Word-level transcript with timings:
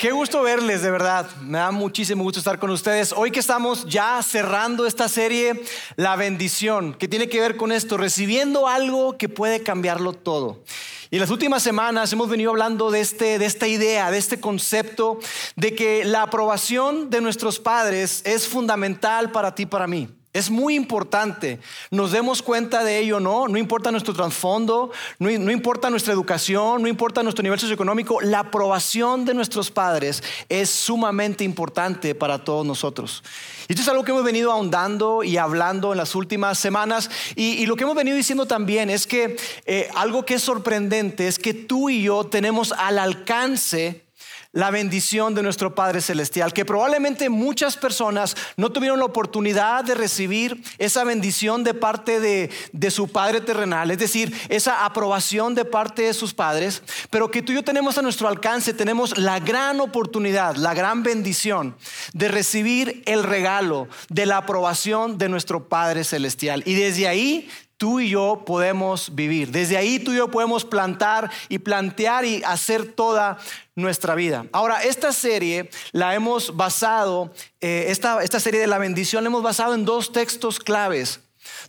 Qué 0.00 0.12
gusto 0.12 0.40
verles, 0.40 0.80
de 0.80 0.90
verdad. 0.90 1.28
Me 1.42 1.58
da 1.58 1.70
muchísimo 1.72 2.22
gusto 2.22 2.38
estar 2.38 2.58
con 2.58 2.70
ustedes. 2.70 3.12
Hoy 3.14 3.30
que 3.30 3.38
estamos 3.38 3.84
ya 3.84 4.22
cerrando 4.22 4.86
esta 4.86 5.10
serie, 5.10 5.62
La 5.96 6.16
bendición, 6.16 6.94
que 6.94 7.06
tiene 7.06 7.28
que 7.28 7.38
ver 7.38 7.58
con 7.58 7.70
esto, 7.70 7.98
recibiendo 7.98 8.66
algo 8.66 9.18
que 9.18 9.28
puede 9.28 9.62
cambiarlo 9.62 10.14
todo. 10.14 10.64
Y 11.10 11.16
en 11.16 11.20
las 11.20 11.28
últimas 11.28 11.62
semanas 11.62 12.10
hemos 12.14 12.30
venido 12.30 12.50
hablando 12.50 12.90
de, 12.90 13.00
este, 13.00 13.38
de 13.38 13.44
esta 13.44 13.68
idea, 13.68 14.10
de 14.10 14.16
este 14.16 14.40
concepto, 14.40 15.18
de 15.54 15.74
que 15.74 16.02
la 16.06 16.22
aprobación 16.22 17.10
de 17.10 17.20
nuestros 17.20 17.58
padres 17.58 18.22
es 18.24 18.48
fundamental 18.48 19.30
para 19.32 19.54
ti, 19.54 19.66
para 19.66 19.86
mí. 19.86 20.08
Es 20.32 20.48
muy 20.48 20.76
importante, 20.76 21.58
nos 21.90 22.12
demos 22.12 22.40
cuenta 22.40 22.84
de 22.84 23.00
ello, 23.00 23.18
¿no? 23.18 23.48
No 23.48 23.58
importa 23.58 23.90
nuestro 23.90 24.14
trasfondo, 24.14 24.92
no, 25.18 25.28
importa 25.28 25.90
nuestra 25.90 26.12
educación, 26.12 26.82
no 26.82 26.86
importa 26.86 27.24
nuestro 27.24 27.42
nivel 27.42 27.58
socioeconómico, 27.58 28.20
la 28.20 28.38
aprobación 28.38 29.24
de 29.24 29.34
nuestros 29.34 29.72
padres 29.72 30.22
es 30.48 30.70
sumamente 30.70 31.42
importante 31.42 32.14
para 32.14 32.44
todos 32.44 32.64
nosotros. 32.64 33.24
Y 33.66 33.72
esto 33.72 33.82
es 33.82 33.88
algo 33.88 34.04
que 34.04 34.12
hemos 34.12 34.22
venido 34.22 34.52
ahondando 34.52 35.24
y 35.24 35.36
hablando 35.36 35.90
en 35.90 35.98
las 35.98 36.14
últimas 36.14 36.60
semanas. 36.60 37.10
Y, 37.34 37.66
lo 37.66 37.74
que 37.74 37.82
hemos 37.82 37.96
venido 37.96 38.16
diciendo 38.16 38.46
también 38.46 38.88
es 38.88 39.08
que 39.08 39.36
eh, 39.66 39.88
algo 39.96 40.24
que 40.24 40.34
es 40.34 40.42
sorprendente 40.42 41.26
es 41.26 41.40
que 41.40 41.54
tú 41.54 41.90
y 41.90 42.02
yo 42.02 42.22
tenemos 42.22 42.70
al 42.70 43.00
alcance 43.00 44.04
la 44.52 44.70
bendición 44.70 45.34
de 45.34 45.42
nuestro 45.42 45.74
Padre 45.74 46.00
Celestial, 46.00 46.52
que 46.52 46.64
probablemente 46.64 47.28
muchas 47.28 47.76
personas 47.76 48.36
no 48.56 48.70
tuvieron 48.70 48.98
la 48.98 49.04
oportunidad 49.04 49.84
de 49.84 49.94
recibir 49.94 50.62
esa 50.78 51.04
bendición 51.04 51.62
de 51.62 51.74
parte 51.74 52.18
de, 52.20 52.50
de, 52.72 52.90
su 52.90 53.08
Padre 53.08 53.40
terrenal, 53.40 53.90
es 53.90 53.98
decir, 53.98 54.34
esa 54.48 54.84
aprobación 54.84 55.54
de 55.54 55.64
parte 55.64 56.02
de 56.02 56.14
sus 56.14 56.34
padres, 56.34 56.82
pero 57.10 57.30
que 57.30 57.42
tú 57.42 57.52
y 57.52 57.56
yo 57.56 57.62
tenemos 57.62 57.96
a 57.98 58.02
nuestro 58.02 58.28
alcance, 58.28 58.74
tenemos 58.74 59.16
la 59.18 59.38
gran 59.38 59.80
oportunidad, 59.80 60.56
la 60.56 60.74
gran 60.74 61.02
bendición 61.02 61.76
de 62.12 62.28
recibir 62.28 63.02
el 63.06 63.22
regalo 63.22 63.88
de 64.08 64.26
la 64.26 64.38
aprobación 64.38 65.18
de 65.18 65.28
nuestro 65.28 65.68
Padre 65.68 66.04
Celestial. 66.04 66.62
Y 66.66 66.74
desde 66.74 67.06
ahí 67.06 67.48
tú 67.80 67.98
y 67.98 68.10
yo 68.10 68.42
podemos 68.44 69.14
vivir. 69.14 69.52
Desde 69.52 69.78
ahí 69.78 69.98
tú 69.98 70.12
y 70.12 70.16
yo 70.16 70.30
podemos 70.30 70.66
plantar 70.66 71.30
y 71.48 71.60
plantear 71.60 72.26
y 72.26 72.42
hacer 72.44 72.92
toda 72.92 73.38
nuestra 73.74 74.14
vida. 74.14 74.44
Ahora, 74.52 74.82
esta 74.82 75.12
serie 75.12 75.70
la 75.92 76.14
hemos 76.14 76.54
basado, 76.54 77.32
eh, 77.62 77.86
esta, 77.88 78.22
esta 78.22 78.38
serie 78.38 78.60
de 78.60 78.66
la 78.66 78.76
bendición 78.76 79.24
la 79.24 79.28
hemos 79.28 79.42
basado 79.42 79.72
en 79.72 79.86
dos 79.86 80.12
textos 80.12 80.60
claves. 80.60 81.20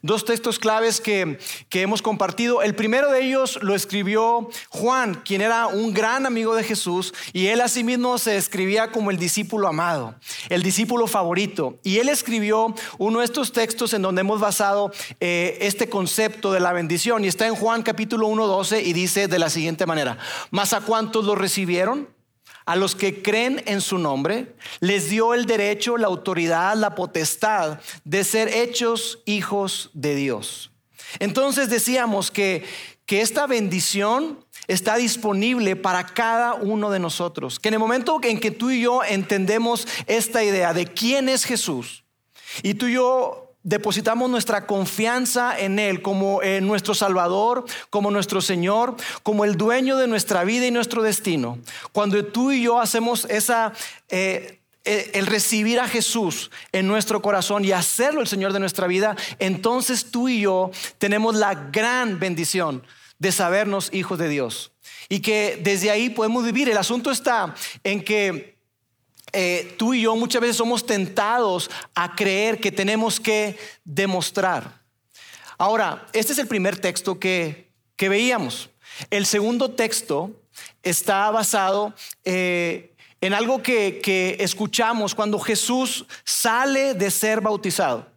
Dos 0.02 0.26
textos 0.26 0.60
claves 0.60 1.00
que, 1.00 1.40
hemos 1.72 2.02
compartido. 2.02 2.62
El 2.62 2.76
primero 2.76 3.12
de 3.12 3.24
ellos 3.24 3.60
lo 3.62 3.76
escribió 3.76 4.50
Juan, 4.70 5.16
quien 5.26 5.42
era 5.42 5.68
un 5.68 5.94
gran 5.94 6.26
amigo 6.26 6.56
de 6.56 6.64
Jesús, 6.64 7.14
y 7.34 7.48
él 7.48 7.62
asimismo 7.62 8.18
se 8.18 8.32
describía 8.32 8.92
como 8.92 9.12
el 9.12 9.18
discípulo 9.18 9.68
amado, 9.68 10.16
el 10.50 10.64
discípulo 10.64 11.08
favorito. 11.08 11.80
Y 11.84 11.98
él 11.98 12.10
escribió 12.10 12.74
uno 12.98 13.20
de 13.20 13.26
estos 13.26 13.52
textos 13.52 13.94
en 13.94 14.02
donde 14.02 14.22
hemos 14.22 14.40
basado 14.40 14.92
eh, 15.20 15.58
este 15.62 15.90
concepto 15.90 16.52
de 16.52 16.60
la 16.60 16.74
bendición, 16.74 17.26
y 17.26 17.28
está 17.28 17.48
en 17.48 17.56
Juan 17.56 17.84
capítulo 17.84 18.28
1.12 18.28 18.84
y 18.86 18.94
dice 18.94 19.28
de 19.28 19.40
la 19.40 19.50
siguiente 19.50 19.86
manera, 19.86 20.18
¿más 20.52 20.74
a 20.74 20.82
cuántos 20.82 21.26
lo 21.26 21.36
recibieron? 21.36 22.21
A 22.66 22.76
los 22.76 22.96
que 22.96 23.22
creen 23.22 23.64
en 23.66 23.82
su 23.82 23.98
nombre, 23.98 24.56
les 24.80 25.10
dio 25.10 25.34
el 25.34 25.46
derecho, 25.46 25.98
la 25.98 26.08
autoridad, 26.08 26.76
la 26.76 26.96
potestad 26.96 27.80
de 28.04 28.24
ser 28.24 28.50
hechos 28.50 29.20
hijos 29.26 29.90
de 29.94 30.16
Dios. 30.16 30.72
Entonces 31.20 31.70
decíamos 31.70 32.32
que, 32.32 32.64
que 33.06 33.22
esta 33.22 33.48
bendición 33.48 34.46
está 34.68 34.96
disponible 34.96 35.76
para 35.76 36.06
cada 36.06 36.54
uno 36.54 36.92
de 36.92 37.00
nosotros. 37.00 37.60
Que 37.60 37.70
en 37.70 37.74
el 37.76 37.80
momento 37.80 38.20
en 38.24 38.40
que 38.40 38.52
tú 38.52 38.70
y 38.70 38.82
yo 38.82 39.04
entendemos 39.04 39.88
esta 40.08 40.44
idea 40.44 40.74
de 40.74 40.86
quién 40.86 41.30
es 41.30 41.44
Jesús, 41.44 42.06
y 42.64 42.74
tú 42.74 42.88
y 42.88 42.94
yo 42.94 43.51
depositamos 43.64 44.30
nuestra 44.30 44.66
confianza 44.66 45.60
en 45.60 45.80
Él 45.80 46.02
como 46.02 46.42
en 46.42 46.68
nuestro 46.68 46.94
Salvador, 46.94 47.66
como 47.90 48.12
nuestro 48.12 48.42
Señor, 48.42 48.96
como 49.24 49.46
el 49.46 49.58
dueño 49.58 49.98
de 49.98 50.08
nuestra 50.08 50.44
vida 50.44 50.66
y 50.66 50.72
nuestro 50.72 51.04
destino. 51.04 51.60
Cuando 51.92 52.24
tú 52.26 52.52
y 52.52 52.64
yo 52.64 52.80
hacemos 52.80 53.26
esa... 53.26 53.74
Eh, 54.10 54.58
eh, 54.84 55.12
el 55.14 55.28
recibir 55.28 55.80
a 55.80 55.88
Jesús 55.88 56.50
en 56.72 56.88
nuestro 56.88 57.22
corazón 57.22 57.64
y 57.64 57.72
hacerlo 57.72 58.20
el 58.20 58.28
Señor 58.28 58.52
de 58.52 58.60
nuestra 58.60 58.88
vida, 58.88 59.16
entonces 59.38 60.10
tú 60.10 60.28
y 60.28 60.42
yo 60.42 60.72
tenemos 60.98 61.36
la 61.36 61.54
gran 61.54 62.20
bendición 62.20 62.82
de 63.20 63.32
sabernos 63.32 63.90
hijos 63.94 64.18
de 64.18 64.28
Dios. 64.28 64.72
Y 65.08 65.20
que 65.20 65.60
desde 65.62 65.92
ahí 65.92 66.10
podemos 66.10 66.44
vivir. 66.44 66.68
El 66.68 66.78
asunto 66.78 67.12
está 67.12 67.54
en 67.84 68.04
que 68.04 68.51
eh, 69.34 69.76
tú 69.78 69.94
y 69.94 70.02
yo 70.02 70.16
muchas 70.16 70.42
veces 70.42 70.58
somos 70.58 70.86
tentados 70.86 71.70
a 71.96 72.16
creer 72.16 72.60
que 72.60 72.72
tenemos 72.72 73.20
que 73.20 73.58
demostrar. 73.84 74.82
Ahora, 75.58 76.08
este 76.14 76.34
es 76.34 76.40
el 76.40 76.48
primer 76.48 76.78
texto 76.80 77.20
que, 77.20 77.72
que 77.96 78.10
veíamos. 78.10 78.70
El 79.10 79.26
segundo 79.26 79.72
texto 79.72 80.32
está 80.84 81.32
basado 81.32 81.94
eh, 82.26 82.94
en 83.22 83.34
algo 83.34 83.62
que, 83.62 84.02
que 84.04 84.38
escuchamos 84.40 85.16
cuando 85.16 85.40
Jesús 85.40 86.06
sale 86.26 86.94
de 86.94 87.10
ser 87.12 87.42
bautizado 87.42 88.11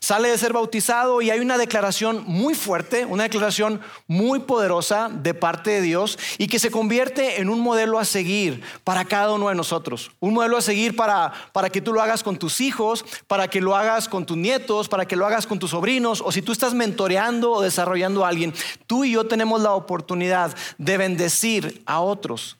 sale 0.00 0.28
de 0.28 0.38
ser 0.38 0.52
bautizado 0.52 1.22
y 1.22 1.30
hay 1.30 1.40
una 1.40 1.58
declaración 1.58 2.24
muy 2.26 2.54
fuerte, 2.54 3.04
una 3.04 3.24
declaración 3.24 3.80
muy 4.06 4.40
poderosa 4.40 5.08
de 5.10 5.34
parte 5.34 5.70
de 5.70 5.80
Dios 5.80 6.18
y 6.38 6.46
que 6.48 6.58
se 6.58 6.70
convierte 6.70 7.40
en 7.40 7.48
un 7.48 7.60
modelo 7.60 7.98
a 7.98 8.04
seguir 8.04 8.62
para 8.84 9.04
cada 9.04 9.32
uno 9.32 9.48
de 9.48 9.54
nosotros. 9.54 10.10
Un 10.20 10.34
modelo 10.34 10.56
a 10.56 10.62
seguir 10.62 10.96
para, 10.96 11.32
para 11.52 11.70
que 11.70 11.80
tú 11.80 11.92
lo 11.92 12.02
hagas 12.02 12.22
con 12.22 12.36
tus 12.36 12.60
hijos, 12.60 13.04
para 13.26 13.48
que 13.48 13.60
lo 13.60 13.76
hagas 13.76 14.08
con 14.08 14.26
tus 14.26 14.36
nietos, 14.36 14.88
para 14.88 15.06
que 15.06 15.16
lo 15.16 15.26
hagas 15.26 15.46
con 15.46 15.58
tus 15.58 15.70
sobrinos 15.70 16.22
o 16.24 16.32
si 16.32 16.42
tú 16.42 16.52
estás 16.52 16.74
mentoreando 16.74 17.52
o 17.52 17.62
desarrollando 17.62 18.24
a 18.24 18.28
alguien, 18.28 18.54
tú 18.86 19.04
y 19.04 19.12
yo 19.12 19.26
tenemos 19.26 19.60
la 19.60 19.72
oportunidad 19.72 20.56
de 20.78 20.96
bendecir 20.96 21.82
a 21.86 22.00
otros. 22.00 22.56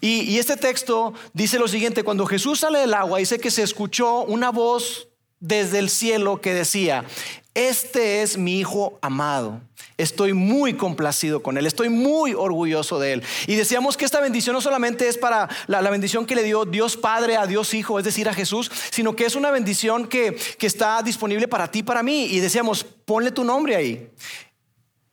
Y, 0.00 0.22
y 0.22 0.38
este 0.38 0.56
texto 0.56 1.12
dice 1.32 1.58
lo 1.58 1.68
siguiente, 1.68 2.04
cuando 2.04 2.26
Jesús 2.26 2.60
sale 2.60 2.78
del 2.78 2.94
agua, 2.94 3.18
dice 3.18 3.38
que 3.38 3.50
se 3.50 3.62
escuchó 3.62 4.20
una 4.22 4.50
voz 4.50 5.08
desde 5.42 5.80
el 5.80 5.90
cielo 5.90 6.40
que 6.40 6.54
decía, 6.54 7.04
este 7.52 8.22
es 8.22 8.38
mi 8.38 8.58
hijo 8.60 8.98
amado. 9.02 9.60
Estoy 9.98 10.32
muy 10.32 10.74
complacido 10.74 11.42
con 11.42 11.58
él, 11.58 11.66
estoy 11.66 11.88
muy 11.90 12.32
orgulloso 12.32 12.98
de 12.98 13.12
él. 13.12 13.22
Y 13.46 13.56
decíamos 13.56 13.96
que 13.96 14.04
esta 14.04 14.20
bendición 14.20 14.54
no 14.54 14.60
solamente 14.60 15.08
es 15.08 15.18
para 15.18 15.48
la, 15.66 15.82
bendición 15.90 16.24
que 16.24 16.36
le 16.36 16.44
dio 16.44 16.64
Dios 16.64 16.96
Padre 16.96 17.36
a 17.36 17.46
Dios 17.46 17.74
Hijo, 17.74 17.98
es 17.98 18.04
decir, 18.04 18.28
a 18.28 18.34
Jesús, 18.34 18.70
sino 18.90 19.14
que 19.14 19.26
es 19.26 19.34
una 19.34 19.50
bendición 19.50 20.06
que, 20.06 20.34
que 20.58 20.66
está 20.66 21.02
disponible 21.02 21.46
para 21.46 21.70
ti, 21.70 21.82
para 21.82 22.02
mí. 22.02 22.26
Y 22.26 22.40
decíamos, 22.40 22.84
ponle 22.84 23.32
tu 23.32 23.44
nombre 23.44 23.76
ahí. 23.76 24.08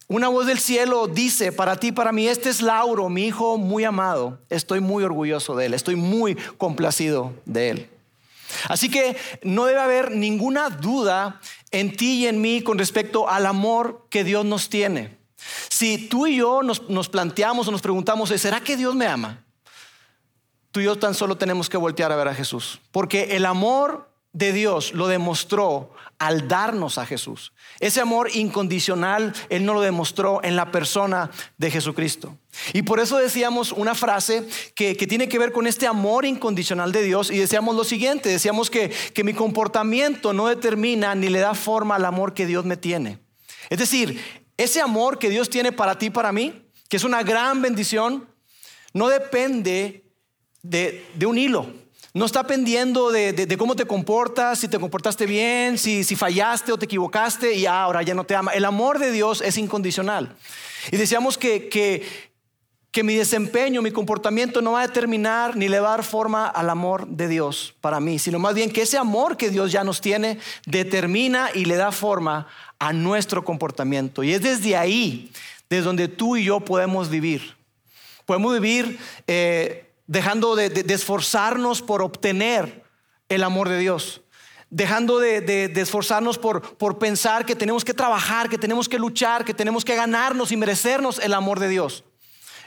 Una 0.08 0.28
voz 0.30 0.46
del 0.46 0.60
cielo 0.60 1.08
dice 1.08 1.52
para 1.52 1.76
ti, 1.76 1.92
para 1.92 2.12
mí, 2.12 2.28
este 2.28 2.50
es 2.50 2.62
Lauro, 2.62 3.10
mi 3.10 3.26
hijo 3.26 3.58
muy 3.58 3.84
amado. 3.84 4.40
Estoy 4.50 4.80
muy 4.80 5.04
orgulloso 5.04 5.56
de 5.56 5.66
él, 5.66 5.74
estoy 5.74 5.96
muy 5.96 6.36
complacido 6.58 7.34
de 7.46 7.70
él. 7.72 7.90
Así 8.68 8.90
que 8.90 9.18
no 9.44 9.66
debe 9.66 9.80
haber 9.80 10.12
ninguna 10.12 10.70
duda 10.70 11.40
en 11.72 11.96
ti 11.96 12.24
y 12.24 12.28
en 12.28 12.42
mí 12.42 12.62
con 12.62 12.78
respecto 12.78 13.30
al 13.30 13.46
amor 13.46 14.08
que 14.10 14.24
Dios 14.24 14.46
nos 14.46 14.70
tiene. 14.70 15.18
Si 15.70 15.98
tú 15.98 16.28
y 16.28 16.38
yo 16.38 16.62
nos, 16.64 17.10
planteamos 17.10 17.68
o 17.68 17.72
nos 17.72 17.82
preguntamos, 17.82 18.30
¿será 18.30 18.62
que 18.62 18.78
Dios 18.78 18.96
me 18.96 19.08
ama? 19.08 19.44
Tú 20.72 20.80
y 20.80 20.84
yo 20.84 20.98
tan 20.98 21.16
solo 21.16 21.38
tenemos 21.38 21.70
que 21.70 21.78
voltear 21.78 22.12
a 22.12 22.16
ver 22.16 22.28
a 22.28 22.36
Jesús. 22.36 22.80
Porque 22.92 23.36
el 23.36 23.46
amor 23.46 24.09
de 24.34 24.54
Dios 24.54 24.94
lo 24.94 25.08
demostró 25.08 25.92
al 26.20 26.48
darnos 26.50 26.98
a 26.98 27.06
Jesús. 27.06 27.54
Ese 27.80 28.02
amor 28.02 28.30
incondicional 28.34 29.34
Él 29.50 29.66
no 29.66 29.74
lo 29.74 29.82
demostró 29.82 30.44
en 30.44 30.56
la 30.56 30.72
persona 30.72 31.32
de 31.58 31.72
Jesucristo. 31.72 32.38
Y 32.74 32.82
por 32.82 33.00
eso 33.00 33.18
decíamos 33.18 33.72
una 33.72 33.96
frase 33.96 34.46
que, 34.76 34.96
tiene 34.96 35.30
que 35.30 35.40
ver 35.40 35.52
con 35.52 35.66
este 35.66 35.88
amor 35.88 36.26
incondicional 36.26 36.92
de 36.92 37.04
Dios 37.04 37.32
y 37.32 37.38
decíamos 37.38 37.76
lo 37.76 37.86
siguiente, 37.86 38.30
decíamos 38.30 38.70
que, 38.70 38.90
que 38.90 39.24
mi 39.24 39.34
comportamiento 39.34 40.34
no 40.34 40.48
determina 40.48 41.16
ni 41.16 41.30
le 41.30 41.40
da 41.40 41.54
forma 41.54 41.96
al 41.96 42.06
amor 42.06 42.34
que 42.34 42.46
Dios 42.46 42.66
me 42.66 42.78
tiene. 42.78 43.20
Es 43.70 43.80
decir, 43.80 44.22
ese 44.58 44.82
amor 44.82 45.20
que 45.20 45.30
Dios 45.30 45.50
tiene 45.50 45.72
para 45.72 45.98
ti, 45.98 46.10
para 46.10 46.34
mí, 46.34 46.66
que 46.90 46.98
es 46.98 47.04
una 47.04 47.24
gran 47.24 47.62
bendición, 47.62 48.28
no 48.94 49.08
depende 49.08 50.04
de, 50.62 51.06
de 51.16 51.26
un 51.26 51.38
hilo 51.38 51.72
no 52.14 52.26
está 52.26 52.48
pendiendo 52.48 53.12
de, 53.12 53.56
cómo 53.58 53.76
te 53.76 53.86
comportas, 53.86 54.60
si 54.60 54.68
te 54.68 54.80
comportaste 54.80 55.26
bien, 55.26 55.78
si, 55.78 56.04
fallaste 56.16 56.72
o 56.72 56.78
te 56.78 56.86
equivocaste 56.86 57.54
y 57.54 57.66
ahora 57.66 58.02
ya 58.02 58.14
no 58.14 58.24
te 58.24 58.36
ama. 58.36 58.52
El 58.52 58.66
amor 58.66 59.00
de 59.00 59.12
Dios 59.12 59.42
es 59.42 59.58
incondicional. 59.58 60.36
Y 60.92 60.98
decíamos 60.98 61.38
que, 61.38 61.70
que, 61.70 62.08
que 62.92 63.04
mi 63.04 63.16
desempeño, 63.16 63.84
mi 63.84 63.92
comportamiento 63.92 64.62
no 64.62 64.72
va 64.72 64.82
a 64.82 64.88
determinar 64.88 65.56
ni 65.56 65.68
le 65.68 65.78
a 65.78 65.82
dar 65.82 66.04
forma 66.04 66.48
al 66.48 66.70
amor 66.72 67.08
de 67.08 67.28
Dios 67.28 67.76
para 67.80 68.00
mí, 68.00 68.18
sino 68.18 68.40
más 68.40 68.56
bien 68.56 68.72
que 68.72 68.82
ese 68.82 68.98
amor 68.98 69.38
que 69.38 69.52
Dios 69.52 69.72
ya 69.72 69.84
nos 69.84 70.02
tiene 70.02 70.40
determina 70.66 71.50
y 71.54 71.66
le 71.66 71.76
da 71.76 71.92
forma 71.92 72.48
a 72.80 72.92
nuestro 72.92 73.44
comportamiento. 73.46 74.24
Y 74.24 74.34
es 74.34 74.42
desde 74.42 74.76
ahí, 74.76 75.32
desde 75.70 75.84
donde 75.84 76.08
tú 76.08 76.38
y 76.38 76.46
yo 76.46 76.60
podemos 76.62 77.10
vivir. 77.10 77.56
Podemos 78.26 78.54
vivir 78.54 79.00
eh, 79.28 79.89
dejando 80.10 80.56
de, 80.56 80.84
esforzarnos 80.90 81.84
por 81.84 82.02
obtener 82.02 82.84
el 83.30 83.44
amor 83.44 83.70
de 83.70 83.78
Dios 83.78 84.22
dejando 84.72 85.18
de, 85.18 85.72
esforzarnos 85.78 86.38
por, 86.38 86.78
por, 86.78 87.00
pensar 87.00 87.44
que 87.44 87.56
tenemos 87.56 87.84
que 87.84 87.96
trabajar, 87.96 88.50
que 88.50 88.58
tenemos 88.60 88.88
que 88.88 89.00
luchar, 89.00 89.44
que 89.44 89.56
tenemos 89.56 89.84
que 89.84 89.96
ganarnos 89.96 90.52
y 90.52 90.58
merecernos 90.58 91.18
el 91.18 91.34
amor 91.34 91.60
de 91.60 91.70
Dios. 91.70 92.04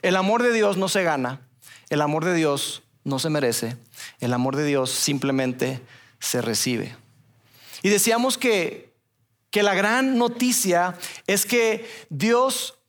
El 0.02 0.16
amor 0.16 0.42
de 0.42 0.52
Dios 0.52 0.76
no 0.76 0.88
se 0.88 1.04
gana, 1.04 1.46
el 1.90 2.00
amor 2.00 2.24
de 2.24 2.34
Dios 2.34 2.82
no 3.04 3.20
se 3.20 3.30
merece, 3.30 3.76
el 4.18 4.32
amor 4.32 4.56
de 4.56 4.64
Dios 4.64 4.90
simplemente 4.90 5.80
se 6.18 6.42
recibe. 6.42 6.96
Y 7.84 7.88
decíamos 7.88 8.36
que, 8.36 8.96
que 9.50 9.62
la 9.62 9.74
gran 9.74 10.18
noticia 10.18 10.98
es 11.28 11.46
que 11.46 11.88
Dios 12.10 12.81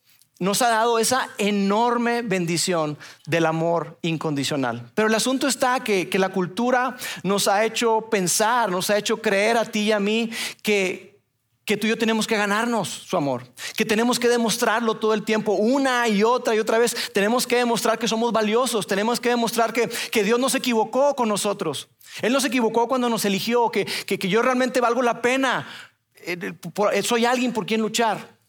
nos 0.43 0.61
ha 0.61 0.69
dado 0.69 0.99
esa 0.99 1.29
enorme 1.37 2.21
bendición 2.21 2.97
del 3.25 3.45
amor 3.45 3.97
incondicional. 4.01 4.91
Pero 4.93 5.07
el 5.07 5.15
asunto 5.15 5.47
está 5.47 5.79
que, 5.83 6.09
que, 6.09 6.19
la 6.19 6.29
cultura 6.29 6.95
nos 7.23 7.47
ha 7.47 7.63
hecho 7.63 8.09
pensar, 8.11 8.69
nos 8.69 8.89
ha 8.89 8.97
hecho 8.97 9.21
creer 9.21 9.57
a 9.57 9.65
ti 9.65 9.81
y 9.81 9.91
a 9.91 9.99
mí 9.99 10.29
que, 10.61 11.19
que 11.65 11.77
tú 11.77 11.87
y 11.87 11.91
yo 11.91 11.97
tenemos 11.97 12.27
que 12.27 12.35
ganarnos 12.35 12.89
su 12.89 13.15
amor, 13.15 13.43
que 13.77 13.85
tenemos 13.85 14.19
que 14.19 14.27
demostrarlo 14.27 14.97
todo 14.97 15.13
el 15.13 15.23
tiempo, 15.23 15.53
una 15.53 16.07
y 16.09 16.23
otra 16.23 16.53
y 16.55 16.59
otra 16.59 16.77
vez. 16.77 17.11
Tenemos 17.13 17.47
que 17.47 17.57
demostrar 17.57 17.97
que 17.97 18.07
somos 18.07 18.33
valiosos, 18.33 18.85
tenemos 18.85 19.19
que 19.19 19.29
demostrar 19.29 19.71
que, 19.71 19.87
que 19.87 20.23
Dios 20.23 20.39
no 20.39 20.49
equivocó 20.53 21.15
con 21.15 21.29
nosotros. 21.29 21.87
Él 22.21 22.33
no 22.33 22.41
se 22.41 22.47
equivocó 22.47 22.87
cuando 22.87 23.09
nos 23.09 23.23
eligió, 23.25 23.69
que, 23.71 23.85
que, 23.85 24.17
yo 24.27 24.41
realmente 24.41 24.81
valgo 24.81 25.01
la 25.01 25.21
pena, 25.21 25.67
eh, 26.15 26.53
soy 27.01 27.25
alguien 27.25 27.53
por 27.53 27.65
quien 27.65 27.81
luchar. 27.81 28.42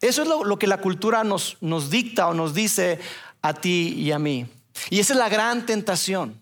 Eso 0.00 0.22
es 0.22 0.28
lo, 0.28 0.58
que 0.58 0.66
la 0.66 0.80
cultura 0.80 1.24
nos, 1.24 1.56
nos 1.60 1.90
dicta 1.90 2.28
o 2.28 2.34
nos 2.34 2.54
dice 2.54 2.98
a 3.42 3.54
ti 3.54 3.94
y 3.96 4.12
a 4.12 4.18
mí. 4.18 4.46
Y 4.88 5.00
esa 5.00 5.12
es 5.12 5.18
la 5.18 5.28
gran 5.28 5.66
tentación. 5.66 6.40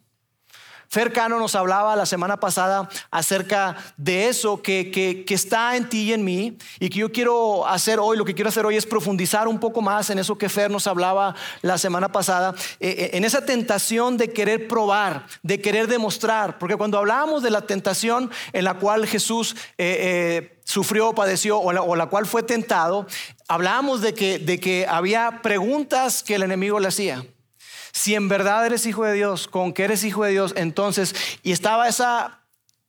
Fer 0.91 1.13
Cano 1.13 1.39
nos 1.39 1.55
hablaba 1.55 1.95
la 1.97 2.07
semana 2.07 2.41
pasada 2.41 2.89
acerca 3.11 3.77
de 3.99 4.29
eso 4.29 4.63
que, 4.63 4.91
que, 4.91 5.35
está 5.35 5.77
en 5.77 5.87
ti 5.91 6.05
y 6.05 6.13
en 6.15 6.25
mí 6.25 6.57
y 6.81 6.89
que 6.89 7.01
yo 7.01 7.13
quiero 7.13 7.67
hacer 7.67 7.99
hoy, 8.01 8.17
lo 8.17 8.25
que 8.25 8.35
quiero 8.35 8.49
hacer 8.49 8.65
hoy 8.65 8.77
es 8.77 8.87
profundizar 8.87 9.49
un 9.49 9.61
poco 9.61 9.83
más 9.83 10.09
en 10.09 10.19
eso 10.19 10.39
que 10.39 10.49
Fer 10.49 10.71
nos 10.71 10.87
hablaba 10.87 11.35
la 11.61 11.77
semana 11.77 12.11
pasada, 12.11 12.55
eh, 12.81 12.89
eh, 12.89 13.11
en 13.13 13.25
esa 13.25 13.45
tentación 13.45 14.17
de 14.17 14.33
querer 14.33 14.67
probar, 14.67 15.27
de 15.43 15.61
querer 15.61 15.89
demostrar, 15.89 16.59
porque 16.59 16.77
cuando 16.77 16.97
hablábamos 16.97 17.43
de 17.43 17.51
la 17.51 17.67
tentación 17.67 18.31
en 18.55 18.65
la 18.65 18.75
cual 18.75 19.07
Jesús... 19.07 19.57
Eh, 19.77 20.55
sufrió, 20.69 21.15
padeció 21.15 21.59
o 21.59 21.73
la, 21.73 21.81
o 21.81 21.97
la, 21.97 22.07
cual 22.07 22.27
fue 22.27 22.43
tentado, 22.43 23.07
hablábamos 23.49 24.03
de 24.03 24.13
que, 24.13 24.39
de 24.39 24.61
que 24.61 24.87
había 24.87 25.41
preguntas 25.41 26.23
que 26.23 26.35
el 26.35 26.43
enemigo 26.43 26.79
le 26.79 26.89
hacía. 26.89 27.25
Si 27.93 28.15
en 28.15 28.29
verdad 28.29 28.67
eres 28.67 28.85
hijo 28.85 29.03
de 29.03 29.15
Dios, 29.15 29.49
con 29.49 29.73
que 29.73 29.85
eres 29.85 30.05
hijo 30.05 30.25
de 30.25 30.33
Dios, 30.33 30.53
entonces, 30.57 31.15
y 31.43 31.53
estaba 31.53 31.89
esa, 31.89 32.43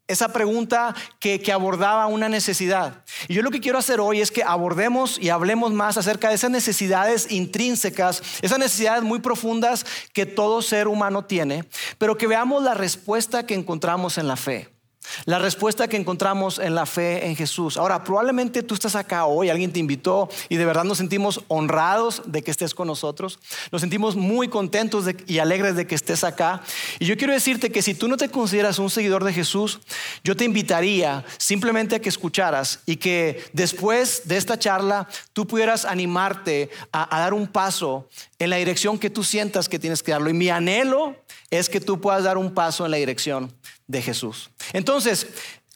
esa 0.09 0.33
pregunta 0.33 0.93
que, 1.19 1.39
que, 1.39 1.53
abordaba 1.53 2.07
una 2.07 2.27
necesidad. 2.27 3.05
Y 3.29 3.35
yo 3.35 3.43
lo 3.43 3.49
que 3.49 3.61
quiero 3.61 3.77
hacer 3.77 4.01
hoy 4.01 4.19
es 4.19 4.29
que 4.29 4.43
abordemos 4.43 5.17
y 5.17 5.29
hablemos 5.29 5.71
más 5.71 5.95
acerca 5.95 6.27
de 6.27 6.35
esas 6.35 6.51
necesidades 6.51 7.31
intrínsecas, 7.31 8.21
esas 8.41 8.59
necesidades 8.59 9.03
muy 9.03 9.19
profundas 9.19 9.85
que 10.11 10.25
todo 10.25 10.61
ser 10.61 10.89
humano 10.89 11.23
tiene, 11.23 11.63
pero 11.97 12.17
que 12.17 12.27
veamos 12.27 12.61
la 12.61 12.73
respuesta 12.73 13.45
que 13.45 13.53
encontramos 13.53 14.17
en 14.17 14.27
la 14.27 14.35
fe. 14.35 14.78
La 15.25 15.39
respuesta 15.39 15.87
que 15.87 15.97
encontramos 15.97 16.59
en 16.59 16.75
la 16.75 16.85
fe 16.85 17.27
en 17.27 17.35
Jesús. 17.35 17.77
Ahora, 17.77 18.03
probablemente 18.03 18.63
tú 18.63 18.73
estás 18.73 18.95
acá 18.95 19.25
hoy, 19.25 19.49
alguien 19.49 19.71
te 19.71 19.79
invitó 19.79 20.29
y 20.49 20.57
de 20.57 20.65
verdad 20.65 20.83
nos 20.83 20.97
sentimos 20.97 21.41
honrados 21.47 22.21
de 22.25 22.41
que 22.41 22.51
estés 22.51 22.73
con 22.73 22.87
nosotros. 22.87 23.39
Nos 23.71 23.81
sentimos 23.81 24.15
muy 24.15 24.47
contentos 24.47 25.05
y 25.27 25.39
alegres 25.39 25.75
de 25.75 25.87
que 25.87 25.95
estés 25.95 26.23
acá. 26.23 26.61
Y 26.99 27.05
yo 27.05 27.17
quiero 27.17 27.33
decirte 27.33 27.71
que 27.71 27.81
si 27.81 27.93
tú 27.93 28.07
no 28.07 28.17
te 28.17 28.29
consideras 28.29 28.79
un 28.79 28.89
seguidor 28.89 29.23
de 29.23 29.33
Jesús, 29.33 29.79
yo 30.23 30.35
te 30.35 30.45
invitaría 30.45 31.25
simplemente 31.37 31.95
a 31.95 31.99
que 31.99 32.09
escucharas 32.09 32.79
y 32.85 32.97
que 32.97 33.43
después 33.53 34.23
de 34.25 34.37
esta 34.37 34.57
charla 34.57 35.07
tú 35.33 35.47
pudieras 35.47 35.85
animarte 35.85 36.69
a, 36.91 37.15
a 37.15 37.19
dar 37.19 37.33
un 37.33 37.47
paso 37.47 38.07
en 38.39 38.49
la 38.49 38.57
dirección 38.57 38.99
que 38.99 39.09
tú 39.09 39.23
sientas 39.23 39.69
que 39.69 39.79
tienes 39.79 40.03
que 40.03 40.11
darlo. 40.11 40.29
Y 40.29 40.33
mi 40.33 40.49
anhelo 40.49 41.15
es 41.51 41.69
que 41.69 41.79
tú 41.79 41.99
puedas 41.99 42.23
dar 42.23 42.37
un 42.37 42.53
paso 42.53 42.85
en 42.85 42.91
la 42.91 42.97
dirección 42.97 43.53
de 43.87 44.01
Jesús. 44.01 44.49
Entonces, 44.73 45.27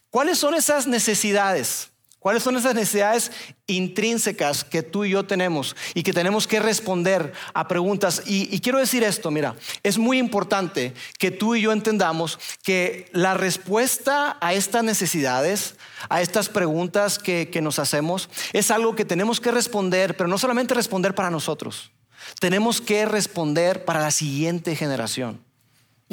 ¿cuáles 0.09 0.37
son 0.37 0.53
esas 0.55 0.87
necesidades? 0.87 1.89
¿Cuáles 2.23 2.41
son 2.41 2.55
esas 2.55 2.73
necesidades 2.73 3.31
intrínsecas 3.67 4.63
que 4.63 4.81
tú 4.81 5.03
y 5.03 5.09
yo 5.09 5.25
tenemos 5.25 5.75
y 5.93 6.03
que 6.03 6.13
tenemos 6.13 6.47
que 6.47 6.61
responder 6.61 7.33
a 7.53 7.67
preguntas? 7.67 8.23
Y, 8.25 8.61
quiero 8.61 8.79
decir 8.79 9.03
esto, 9.03 9.29
mira, 9.29 9.57
es 9.83 9.97
muy 9.97 10.19
importante 10.19 10.93
que 11.19 11.31
tú 11.31 11.53
y 11.53 11.63
yo 11.63 11.73
entendamos 11.73 12.39
que 12.63 13.09
la 13.11 13.33
respuesta 13.33 14.37
a 14.39 14.53
estas 14.53 14.85
necesidades, 14.85 15.75
a 16.07 16.21
estas 16.21 16.47
preguntas 16.47 17.19
que, 17.19 17.59
nos 17.61 17.77
hacemos, 17.77 18.29
es 18.53 18.71
algo 18.71 18.95
que 18.95 19.03
tenemos 19.03 19.41
que 19.41 19.51
responder, 19.51 20.15
pero 20.15 20.29
no 20.29 20.37
solamente 20.37 20.73
responder 20.73 21.13
para 21.13 21.29
nosotros, 21.29 21.91
tenemos 22.39 22.79
que 22.79 23.05
responder 23.05 23.83
para 23.83 23.99
la 23.99 24.11
siguiente 24.11 24.77
generación. 24.77 25.43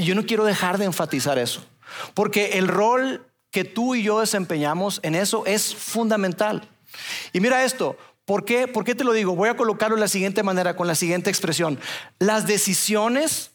Yo 0.05 0.15
no 0.15 0.27
quiero 0.27 0.45
dejar 0.45 0.79
de 0.79 0.85
enfatizar 0.85 1.39
eso. 1.39 1.65
Porque 2.15 2.59
el 2.59 2.69
rol 2.69 3.27
que 3.51 3.65
tú 3.65 3.95
y 3.95 4.03
yo 4.03 4.21
desempeñamos 4.21 5.01
en 5.03 5.15
eso 5.15 5.45
es 5.47 5.75
fundamental. 5.75 6.69
Y 7.33 7.41
mira 7.41 7.65
esto, 7.65 7.97
¿por 8.25 8.45
qué, 8.45 8.69
¿Por 8.69 8.85
qué 8.85 8.95
te 8.95 9.05
lo 9.05 9.13
digo? 9.13 9.35
Voy 9.35 9.49
a 9.49 9.57
colocarlo 9.57 9.97
de 9.97 10.01
la 10.01 10.09
siguiente 10.09 10.43
manera, 10.43 10.77
con 10.77 10.87
la 10.87 10.95
siguiente 10.95 11.31
expresión. 11.31 11.79
Las 12.19 12.47
decisiones, 12.47 13.51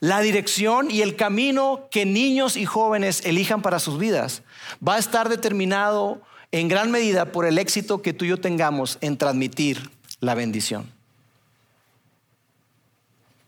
la 0.00 0.20
dirección 0.20 0.90
y 0.90 1.02
el 1.02 1.16
camino 1.16 1.88
que 1.90 2.06
niños 2.06 2.56
y 2.56 2.64
jóvenes 2.64 3.24
elijan 3.24 3.62
para 3.62 3.78
sus 3.78 3.98
vidas 3.98 4.42
va 4.86 4.94
a 4.94 4.98
estar 4.98 5.28
determinado 5.28 6.22
en 6.52 6.68
gran 6.68 6.90
medida 6.90 7.32
por 7.32 7.46
el 7.46 7.58
éxito 7.58 8.00
que 8.00 8.12
tú 8.12 8.24
y 8.24 8.28
yo 8.28 8.40
tengamos 8.40 8.98
en 9.00 9.16
transmitir 9.16 9.90
la 10.20 10.34
bendición. 10.34 10.90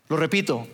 Lo 0.08 0.16
repito, 0.16 0.66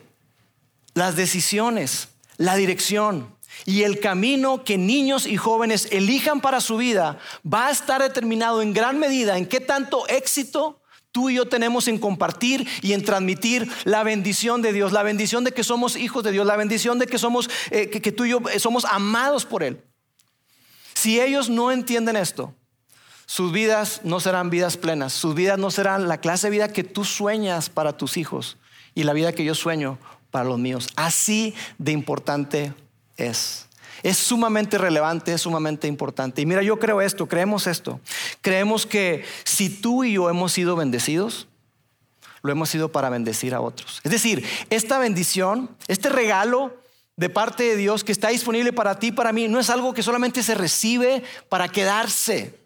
las 0.95 1.17
decisiones, 1.17 2.09
la 2.37 2.57
dirección, 2.57 3.35
y 3.65 3.83
el 3.83 4.01
camino 4.01 4.65
que 4.65 4.79
niños 4.79 5.27
y 5.27 5.37
jóvenes 5.37 5.89
elijan 5.91 6.41
para 6.41 6.61
su 6.61 6.77
vida 6.77 7.19
va 7.51 7.69
a 7.69 7.71
estar 7.71 8.03
determinado 8.03 8.63
en 8.63 8.73
gran 8.73 8.99
medida 8.99 9.39
en 9.39 9.47
qué 9.47 9.61
tanto 9.61 10.09
éxito 10.09 10.81
tú 11.13 11.29
y 11.29 11.35
yo 11.35 11.47
tenemos 11.47 11.87
en 11.89 11.99
compartir 11.99 12.67
y 12.81 12.95
en 12.95 13.05
transmitir 13.05 13.71
la 13.85 14.03
bendición 14.03 14.63
de 14.63 14.73
Dios, 14.73 14.93
la 14.93 15.03
bendición 15.03 15.45
de 15.45 15.53
que 15.53 15.63
somos 15.63 15.95
hijos 15.97 16.25
de 16.25 16.33
Dios, 16.33 16.47
la 16.47 16.57
bendición 16.57 16.99
de 16.99 17.07
que 17.07 17.19
somos, 17.19 17.51
eh, 17.71 17.91
que, 17.91 18.13
tú 18.13 18.25
y 18.25 18.31
yo 18.31 18.41
somos 18.59 18.87
amados 18.87 19.45
por 19.45 19.63
Él. 19.63 19.85
Si 20.95 21.21
ellos 21.21 21.51
no 21.51 21.71
entienden 21.71 22.17
esto, 22.17 22.55
sus 23.27 23.53
vidas 23.53 24.01
no 24.05 24.21
serán 24.21 24.49
vidas 24.51 24.79
plenas, 24.79 25.13
sus 25.13 25.35
vidas 25.35 25.59
no 25.59 25.71
serán 25.71 26.09
la 26.09 26.19
clase 26.19 26.47
de 26.47 26.53
vida 26.53 26.73
que 26.73 26.83
tú 26.83 27.05
sueñas 27.05 27.69
para 27.69 27.97
tus 27.97 28.17
hijos 28.17 28.57
y 28.95 29.05
la 29.05 29.13
vida 29.13 29.33
que 29.33 29.45
yo 29.45 29.55
sueño 29.55 29.99
para 30.33 30.47
los 30.47 30.59
míos. 30.59 30.89
Así 30.97 31.55
de 31.79 31.93
importante 31.93 32.75
es. 33.17 33.69
Es 34.03 34.17
sumamente 34.19 34.79
relevante, 34.79 35.33
es 35.33 35.43
sumamente 35.43 35.87
importante. 35.87 36.43
Y 36.43 36.47
mira, 36.47 36.63
yo 36.63 36.81
creo 36.81 37.01
esto, 37.01 37.29
creemos 37.29 37.69
esto. 37.69 38.01
Creemos 38.41 38.85
que 38.85 39.25
si 39.45 39.69
tú 39.69 40.03
y 40.03 40.15
yo 40.15 40.29
hemos 40.29 40.51
sido 40.51 40.75
bendecidos, 40.75 41.47
lo 42.43 42.51
hemos 42.51 42.69
sido 42.69 42.91
para 42.91 43.11
bendecir 43.11 43.55
a 43.55 43.61
otros. 43.61 44.01
Es 44.03 44.11
decir, 44.11 44.45
esta 44.71 44.99
bendición, 44.99 45.71
este 45.87 46.09
regalo 46.09 46.77
de 47.17 47.29
parte 47.29 47.63
de 47.63 47.77
Dios 47.77 48.03
que 48.03 48.11
está 48.11 48.29
disponible 48.29 48.73
para 48.73 48.99
ti, 48.99 49.13
para 49.13 49.33
mí, 49.33 49.47
no 49.47 49.61
es 49.61 49.71
algo 49.71 49.95
que 49.95 50.03
solamente 50.03 50.43
se 50.43 50.57
recibe 50.57 51.23
para 51.49 51.69
quedarse, 51.69 52.59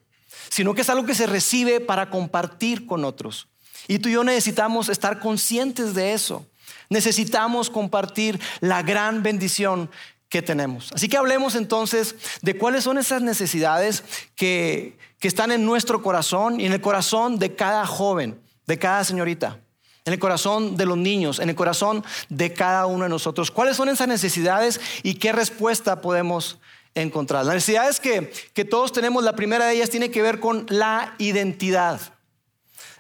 sino 0.48 0.74
que 0.74 0.80
es 0.80 0.88
algo 0.88 1.04
que 1.04 1.14
se 1.14 1.26
recibe 1.26 1.80
para 1.80 2.08
compartir 2.08 2.86
con 2.86 3.04
otros. 3.04 3.48
Y 3.88 3.98
tú 3.98 4.08
y 4.08 4.12
yo 4.12 4.24
necesitamos 4.24 4.88
estar 4.88 5.20
conscientes 5.20 5.94
de 5.94 6.14
eso. 6.14 6.46
Necesitamos 6.88 7.70
compartir 7.70 8.40
la 8.60 8.82
gran 8.82 9.22
bendición 9.22 9.90
que 10.28 10.42
tenemos. 10.42 10.92
Así 10.92 11.08
que 11.08 11.16
hablemos 11.16 11.54
entonces 11.54 12.16
de 12.42 12.58
cuáles 12.58 12.84
son 12.84 12.98
esas 12.98 13.22
necesidades 13.22 14.02
que, 14.34 14.98
que 15.18 15.28
están 15.28 15.52
en 15.52 15.64
nuestro 15.64 16.02
corazón 16.02 16.60
y 16.60 16.66
en 16.66 16.72
el 16.72 16.80
corazón 16.80 17.38
de 17.38 17.54
cada 17.54 17.86
joven, 17.86 18.40
de 18.66 18.78
cada 18.78 19.04
señorita, 19.04 19.60
en 20.04 20.12
el 20.12 20.18
corazón 20.18 20.76
de 20.76 20.86
los 20.86 20.96
niños, 20.96 21.38
en 21.38 21.48
el 21.48 21.56
corazón 21.56 22.04
de 22.28 22.52
cada 22.52 22.86
uno 22.86 23.04
de 23.04 23.10
nosotros. 23.10 23.50
¿Cuáles 23.50 23.76
son 23.76 23.88
esas 23.88 24.08
necesidades 24.08 24.80
y 25.02 25.14
qué 25.14 25.32
respuesta 25.32 26.00
podemos 26.00 26.58
encontrar? 26.94 27.44
Las 27.44 27.54
necesidades 27.54 28.00
que, 28.00 28.32
que 28.52 28.64
todos 28.64 28.92
tenemos, 28.92 29.22
la 29.22 29.36
primera 29.36 29.66
de 29.66 29.74
ellas 29.74 29.90
tiene 29.90 30.10
que 30.10 30.22
ver 30.22 30.40
con 30.40 30.66
la 30.68 31.14
identidad. 31.18 32.00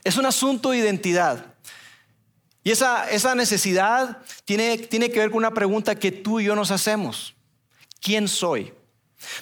Es 0.04 0.16
un 0.16 0.26
asunto 0.26 0.70
de 0.70 0.78
identidad. 0.78 1.55
Y 2.66 2.72
esa, 2.72 3.08
esa 3.08 3.36
necesidad 3.36 4.18
tiene, 4.44 4.76
tiene 4.76 5.08
que 5.08 5.20
ver 5.20 5.30
con 5.30 5.38
una 5.38 5.54
pregunta 5.54 5.94
que 5.94 6.10
tú 6.10 6.40
y 6.40 6.46
yo 6.46 6.56
nos 6.56 6.72
hacemos. 6.72 7.36
¿Quién 8.00 8.26
soy? 8.26 8.74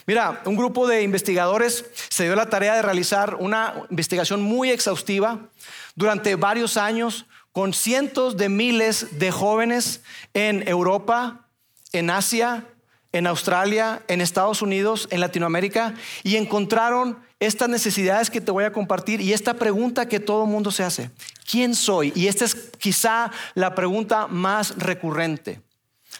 Mira, 0.05 0.43
un 0.45 0.55
grupo 0.55 0.85
de 0.85 1.01
investigadores 1.01 1.85
se 2.09 2.25
dio 2.25 2.35
la 2.35 2.51
tarea 2.51 2.75
de 2.75 2.83
realizar 2.83 3.33
una 3.39 3.87
investigación 3.89 4.43
muy 4.43 4.69
exhaustiva 4.69 5.49
durante 5.95 6.35
varios 6.35 6.77
años 6.77 7.25
con 7.51 7.73
cientos 7.73 8.37
de 8.37 8.47
miles 8.47 9.17
de 9.17 9.31
jóvenes 9.31 10.01
en 10.35 10.67
Europa, 10.67 11.47
en 11.93 12.11
Asia, 12.11 12.67
en 13.11 13.25
Australia, 13.25 14.03
en 14.07 14.21
Estados 14.21 14.61
Unidos, 14.61 15.07
en 15.09 15.19
Latinoamérica, 15.19 15.95
y 16.21 16.35
encontraron 16.35 17.25
estas 17.45 17.69
necesidades 17.69 18.29
que 18.29 18.41
te 18.41 18.51
voy 18.51 18.63
a 18.63 18.73
compartir 18.73 19.21
y 19.21 19.33
esta 19.33 19.53
pregunta 19.53 20.07
que 20.07 20.19
todo 20.19 20.45
mundo 20.45 20.71
se 20.71 20.83
hace. 20.83 21.11
¿Quién 21.49 21.75
soy? 21.75 22.11
Y 22.15 22.27
esta 22.27 22.45
es 22.45 22.55
quizá 22.77 23.31
la 23.53 23.75
pregunta 23.75 24.27
más 24.27 24.77
recurrente, 24.77 25.61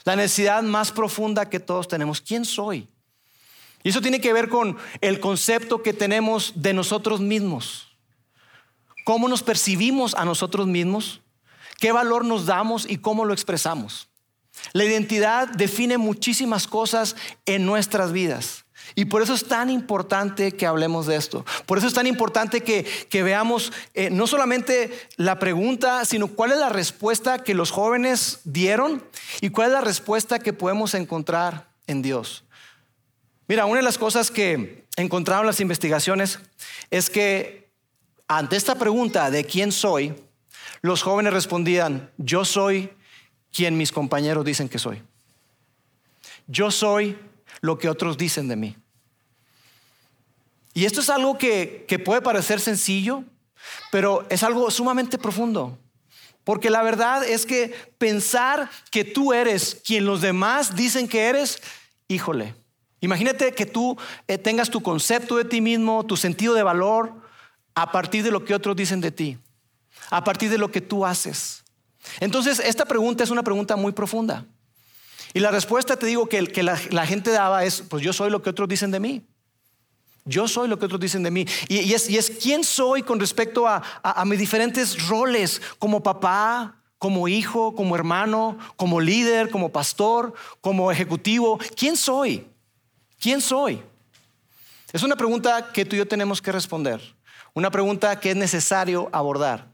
la 0.03 0.15
necesidad 0.15 0.63
más 0.63 0.91
profunda 0.91 1.49
que 1.49 1.59
todos 1.59 1.87
tenemos. 1.87 2.21
¿Quién 2.21 2.45
soy? 2.45 2.87
Y 3.83 3.89
eso 3.89 4.01
tiene 4.01 4.21
que 4.21 4.33
ver 4.33 4.49
con 4.49 4.77
el 5.01 5.19
concepto 5.19 5.83
que 5.83 5.93
tenemos 5.93 6.53
de 6.55 6.73
nosotros 6.73 7.21
mismos. 7.21 7.95
¿Cómo 9.03 9.27
nos 9.27 9.43
percibimos 9.43 10.15
a 10.15 10.25
nosotros 10.25 10.65
mismos? 10.65 11.21
qué 11.79 11.91
valor 11.91 12.25
nos 12.25 12.45
damos 12.45 12.85
y 12.89 12.97
cómo 12.97 13.25
lo 13.25 13.33
expresamos. 13.33 14.09
La 14.73 14.85
identidad 14.85 15.47
define 15.49 15.97
muchísimas 15.97 16.67
cosas 16.67 17.15
en 17.45 17.65
nuestras 17.65 18.11
vidas. 18.11 18.64
Y 18.93 19.05
por 19.05 19.21
eso 19.21 19.33
es 19.33 19.45
tan 19.45 19.69
importante 19.69 20.51
que 20.51 20.67
hablemos 20.67 21.07
de 21.07 21.15
esto. 21.15 21.43
Por 21.65 21.77
eso 21.77 21.87
es 21.87 21.93
tan 21.93 22.05
importante 22.05 22.61
que, 22.61 23.23
veamos 23.23 23.71
eh, 23.93 24.09
no 24.11 24.27
solamente 24.27 24.91
la 25.17 25.39
pregunta, 25.39 26.05
sino 26.05 26.27
cuál 26.27 26.51
es 26.51 26.59
la 26.59 26.69
respuesta 26.69 27.39
que 27.39 27.55
los 27.55 27.71
jóvenes 27.71 28.41
dieron 28.43 29.03
y 29.41 29.49
cuál 29.49 29.67
es 29.67 29.73
la 29.73 29.81
respuesta 29.81 30.39
que 30.39 30.53
podemos 30.53 30.93
encontrar 30.93 31.69
en 31.87 32.01
Dios. 32.01 32.43
Mira, 33.47 33.65
una 33.65 33.77
de 33.77 33.83
las 33.83 33.97
cosas 33.97 34.29
que 34.29 34.85
encontraron 34.97 35.45
las 35.45 35.59
investigaciones 35.59 36.39
es 36.91 37.09
que 37.09 37.69
ante 38.27 38.55
esta 38.55 38.75
pregunta 38.75 39.29
de 39.31 39.45
quién 39.45 39.71
soy, 39.71 40.15
los 40.81 41.01
jóvenes 41.01 41.33
respondían, 41.33 42.11
yo 42.17 42.45
soy 42.45 42.91
quien 43.51 43.77
mis 43.77 43.91
compañeros 43.91 44.45
dicen 44.45 44.69
que 44.69 44.79
soy. 44.79 45.01
Yo 46.47 46.71
soy 46.71 47.17
lo 47.61 47.77
que 47.77 47.89
otros 47.89 48.17
dicen 48.17 48.47
de 48.47 48.55
mí. 48.55 48.77
Y 50.73 50.85
esto 50.85 51.01
es 51.01 51.09
algo 51.09 51.37
que, 51.37 51.85
puede 52.03 52.21
parecer 52.21 52.59
sencillo, 52.59 53.23
pero 53.91 54.25
es 54.29 54.43
algo 54.43 54.69
sumamente 54.71 55.17
profundo. 55.17 55.77
Porque 56.43 56.69
la 56.69 56.83
verdad 56.83 57.23
es 57.23 57.45
que 57.45 57.73
pensar 57.97 58.69
que 58.91 59.03
tú 59.03 59.33
eres 59.33 59.81
quien 59.85 60.05
los 60.05 60.21
demás 60.21 60.75
dicen 60.75 61.07
que 61.07 61.23
eres, 61.23 61.61
híjole, 62.07 62.53
imagínate 62.99 63.53
que 63.53 63.65
tú 63.65 63.97
eh, 64.27 64.37
tengas 64.37 64.69
tu 64.69 64.83
concepto 64.83 65.37
de 65.37 65.45
ti 65.45 65.61
mismo, 65.61 66.05
tu 66.05 66.17
sentido 66.17 66.53
de 66.53 66.61
valor, 66.61 67.13
a 67.73 67.91
partir 67.91 68.23
de 68.23 68.31
lo 68.31 68.45
que 68.45 68.53
otros 68.53 68.75
dicen 68.75 69.01
de 69.01 69.11
ti 69.11 69.39
a 70.09 70.23
partir 70.23 70.49
de 70.49 70.57
lo 70.57 70.71
que 70.71 70.81
tú 70.81 71.05
haces. 71.05 71.63
Entonces, 72.19 72.59
esta 72.59 72.85
pregunta 72.85 73.23
es 73.23 73.29
una 73.29 73.43
pregunta 73.43 73.75
muy 73.75 73.91
profunda. 73.91 74.45
Y 75.35 75.41
la 75.41 75.51
respuesta, 75.51 75.97
te 75.97 76.05
digo, 76.05 76.29
que, 76.29 76.47
que 76.47 76.63
la, 76.63 76.77
gente 77.05 77.29
daba 77.29 77.65
es, 77.65 77.81
pues 77.81 78.01
yo 78.01 78.13
soy 78.13 78.29
lo 78.29 78.41
que 78.41 78.49
otros 78.49 78.69
dicen 78.69 78.89
de 78.89 79.01
mí. 79.01 79.21
Yo 80.23 80.47
soy 80.47 80.69
lo 80.69 80.79
que 80.79 80.85
otros 80.85 81.01
dicen 81.01 81.23
de 81.23 81.29
mí. 81.29 81.45
Y, 81.67 81.91
es, 81.93 82.09
y 82.09 82.17
es, 82.17 82.29
quién 82.29 82.63
soy 82.63 83.03
con 83.03 83.19
respecto 83.19 83.67
a, 83.67 83.83
a 84.01 84.23
mis 84.23 84.39
diferentes 84.39 85.09
roles 85.09 85.61
como 85.77 86.01
papá, 86.01 86.77
como 86.97 87.27
hijo, 87.27 87.75
como 87.75 87.97
hermano, 87.97 88.57
como 88.77 89.01
líder, 89.01 89.49
como 89.49 89.73
pastor, 89.73 90.33
como 90.61 90.89
ejecutivo. 90.89 91.59
¿Quién 91.75 91.97
soy? 91.97 92.47
¿Quién 93.19 93.41
soy? 93.41 93.83
Es 94.93 95.03
una 95.03 95.17
pregunta 95.17 95.69
que 95.73 95.83
tú 95.83 95.97
y 95.97 95.99
yo 95.99 96.07
tenemos 96.07 96.41
que 96.41 96.53
responder. 96.53 97.01
Una 97.53 97.69
pregunta 97.71 98.21
que 98.21 98.29
es 98.29 98.37
necesario 98.37 99.09
abordar. 99.11 99.67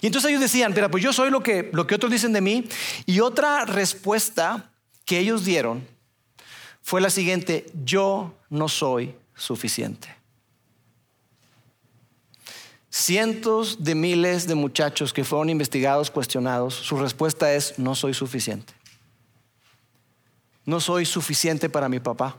Y 0.00 0.06
entonces 0.06 0.30
ellos 0.30 0.40
decían, 0.40 0.72
mira, 0.74 0.90
pues 0.90 1.04
yo 1.04 1.12
soy 1.12 1.30
lo 1.30 1.40
que, 1.40 1.70
lo 1.72 1.86
que 1.86 1.94
otros 1.94 2.10
dicen 2.10 2.32
de 2.32 2.40
mí. 2.40 2.64
Y 3.06 3.20
otra 3.20 3.64
respuesta 3.64 4.72
que 5.04 5.18
ellos 5.18 5.44
dieron 5.44 5.86
fue 6.82 7.00
la 7.00 7.10
siguiente, 7.10 7.66
yo 7.84 8.34
no 8.50 8.68
soy 8.68 9.14
suficiente. 9.34 10.14
Cientos 12.90 13.82
de 13.82 13.94
miles 13.94 14.46
de 14.46 14.54
muchachos 14.54 15.12
que 15.12 15.24
fueron 15.24 15.50
investigados, 15.50 16.10
cuestionados, 16.10 16.74
su 16.74 16.96
respuesta 16.96 17.52
es, 17.54 17.78
no 17.78 17.94
soy 17.94 18.14
suficiente. 18.14 18.72
No 20.66 20.78
soy 20.78 21.04
suficiente 21.04 21.68
para 21.68 21.88
mi 21.88 22.00
papá. 22.00 22.36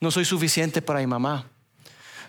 No 0.00 0.10
soy 0.10 0.24
suficiente 0.24 0.80
para 0.80 1.00
mi 1.00 1.06
mamá. 1.06 1.50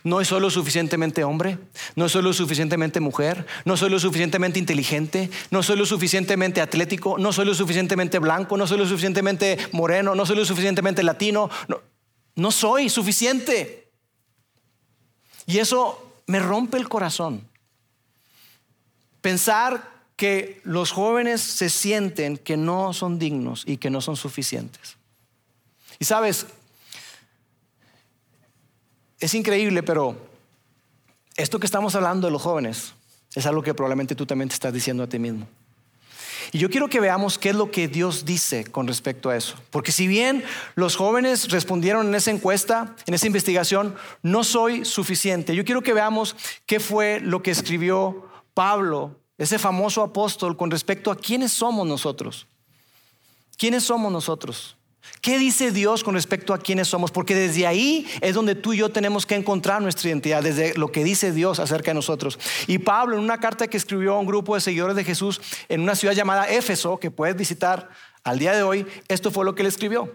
No 0.05 0.23
soy 0.23 0.39
lo 0.39 0.51
suficientemente 0.51 1.23
hombre, 1.23 1.57
no 1.95 2.07
soy 2.07 2.21
lo 2.21 2.31
suficientemente 2.31 2.99
mujer, 2.99 3.47
no 3.65 3.75
soy 3.75 3.89
lo 3.89 3.99
suficientemente 3.99 4.59
inteligente, 4.59 5.31
no 5.49 5.63
soy 5.63 5.77
lo 5.77 5.85
suficientemente 5.87 6.61
atlético, 6.61 7.17
no 7.17 7.33
soy 7.33 7.47
lo 7.47 7.55
suficientemente 7.55 8.19
blanco, 8.19 8.55
no 8.55 8.67
soy 8.67 8.77
lo 8.77 8.85
suficientemente 8.85 9.57
moreno, 9.71 10.13
no 10.13 10.23
soy 10.27 10.35
lo 10.35 10.45
suficientemente 10.45 11.01
latino, 11.01 11.49
no, 11.67 11.81
no 12.35 12.51
soy 12.51 12.87
suficiente. 12.87 13.89
Y 15.47 15.57
eso 15.57 16.21
me 16.27 16.39
rompe 16.39 16.77
el 16.77 16.87
corazón. 16.87 17.49
Pensar 19.21 19.91
que 20.15 20.61
los 20.65 20.91
jóvenes 20.91 21.41
se 21.41 21.71
sienten 21.71 22.37
que 22.37 22.57
no 22.57 22.93
son 22.93 23.17
dignos 23.17 23.63
y 23.65 23.77
que 23.77 23.89
no 23.89 24.01
son 24.01 24.15
suficientes. 24.15 24.97
Y 25.97 26.05
sabes, 26.05 26.45
es 29.25 29.33
increíble, 29.33 29.81
pero 29.81 30.15
esto 31.35 31.59
que 31.59 31.65
estamos 31.65 31.95
hablando 31.95 32.27
de 32.27 32.31
los 32.31 32.43
jóvenes 32.43 32.93
es 33.33 33.45
algo 33.47 33.63
que 33.63 33.73
probablemente 33.73 34.13
tú 34.13 34.27
también 34.27 34.49
te 34.49 34.53
estás 34.53 34.71
diciendo 34.71 35.01
a 35.01 35.07
ti 35.07 35.17
mismo. 35.17 35.47
Y 36.51 36.59
yo 36.59 36.69
quiero 36.69 36.87
que 36.87 36.99
veamos 36.99 37.39
qué 37.39 37.49
es 37.49 37.55
lo 37.55 37.71
que 37.71 37.87
Dios 37.87 38.23
dice 38.23 38.65
con 38.65 38.87
respecto 38.87 39.31
a 39.31 39.35
eso. 39.35 39.55
Porque 39.71 39.91
si 39.91 40.05
bien 40.05 40.43
los 40.75 40.95
jóvenes 40.95 41.49
respondieron 41.49 42.05
en 42.07 42.13
esa 42.13 42.29
encuesta, 42.29 42.95
en 43.07 43.15
esa 43.15 43.25
investigación, 43.25 43.95
no 44.21 44.43
soy 44.43 44.85
suficiente, 44.85 45.55
yo 45.55 45.65
quiero 45.65 45.81
que 45.81 45.93
veamos 45.93 46.35
qué 46.67 46.79
fue 46.79 47.19
lo 47.19 47.41
que 47.41 47.49
escribió 47.49 48.29
Pablo, 48.53 49.19
ese 49.39 49.57
famoso 49.57 50.03
apóstol, 50.03 50.55
con 50.55 50.69
respecto 50.69 51.09
a 51.09 51.17
quiénes 51.17 51.51
somos 51.51 51.87
nosotros. 51.87 52.45
¿Quiénes 53.57 53.83
somos 53.83 54.11
nosotros? 54.11 54.77
¿Qué 55.25 55.39
dice 55.39 55.71
Dios 55.71 56.03
con 56.03 56.13
respecto 56.13 56.53
a 56.53 56.59
quiénes 56.59 56.87
somos? 56.87 57.09
Porque 57.09 57.33
desde 57.33 57.65
ahí 57.65 58.05
es 58.21 58.35
donde 58.35 58.53
tú 58.53 58.73
y 58.73 58.77
yo 58.77 58.89
tenemos 58.89 59.25
que 59.25 59.33
encontrar 59.33 59.81
nuestra 59.81 60.07
identidad, 60.07 60.43
desde 60.43 60.75
lo 60.75 60.91
que 60.91 61.03
dice 61.03 61.31
Dios 61.31 61.59
acerca 61.59 61.89
de 61.89 61.95
nosotros. 61.95 62.37
Y 62.67 62.77
Pablo, 62.77 63.17
en 63.17 63.23
una 63.23 63.39
carta 63.39 63.65
que 63.65 63.75
escribió 63.75 64.13
a 64.13 64.19
un 64.19 64.27
grupo 64.27 64.53
de 64.53 64.61
seguidores 64.61 64.95
de 64.95 65.03
Jesús 65.03 65.41
en 65.67 65.81
una 65.81 65.95
ciudad 65.95 66.13
llamada 66.13 66.47
Éfeso, 66.47 66.99
que 66.99 67.09
puedes 67.09 67.35
visitar 67.35 67.89
al 68.23 68.37
día 68.37 68.55
de 68.55 68.61
hoy, 68.61 68.85
esto 69.07 69.31
fue 69.31 69.45
lo 69.45 69.55
que 69.55 69.63
él 69.63 69.67
escribió. 69.67 70.13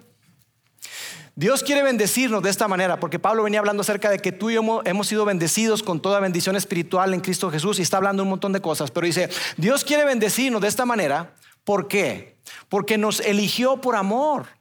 Dios 1.35 1.64
quiere 1.64 1.83
bendecirnos 1.83 2.40
de 2.45 2.50
esta 2.50 2.69
manera, 2.69 3.00
porque 3.00 3.19
Pablo 3.19 3.43
venía 3.43 3.59
hablando 3.59 3.81
acerca 3.81 4.11
de 4.11 4.21
que 4.21 4.31
tú 4.31 4.50
y 4.50 4.55
yo 4.55 4.81
hemos 4.85 5.09
sido 5.09 5.25
bendecidos 5.25 5.83
con 5.83 6.00
toda 6.00 6.21
bendición 6.21 6.55
espiritual 6.55 7.14
en 7.14 7.21
Cristo 7.21 7.50
Jesús 7.50 7.81
y 7.81 7.83
está 7.83 7.97
hablando 7.97 8.23
un 8.23 8.29
montón 8.29 8.52
de 8.52 8.61
cosas, 8.61 8.93
pero 8.93 9.07
dice, 9.07 9.29
Dios 9.57 9.83
quiere 9.83 10.05
bendecirnos 10.05 10.62
de 10.62 10.69
esta 10.69 10.87
manera, 10.87 11.35
¿por 11.64 11.88
qué? 11.88 12.37
Porque 12.69 12.97
nos 12.97 13.19
eligió 13.19 13.81
por 13.81 13.97
amor. 13.97 14.60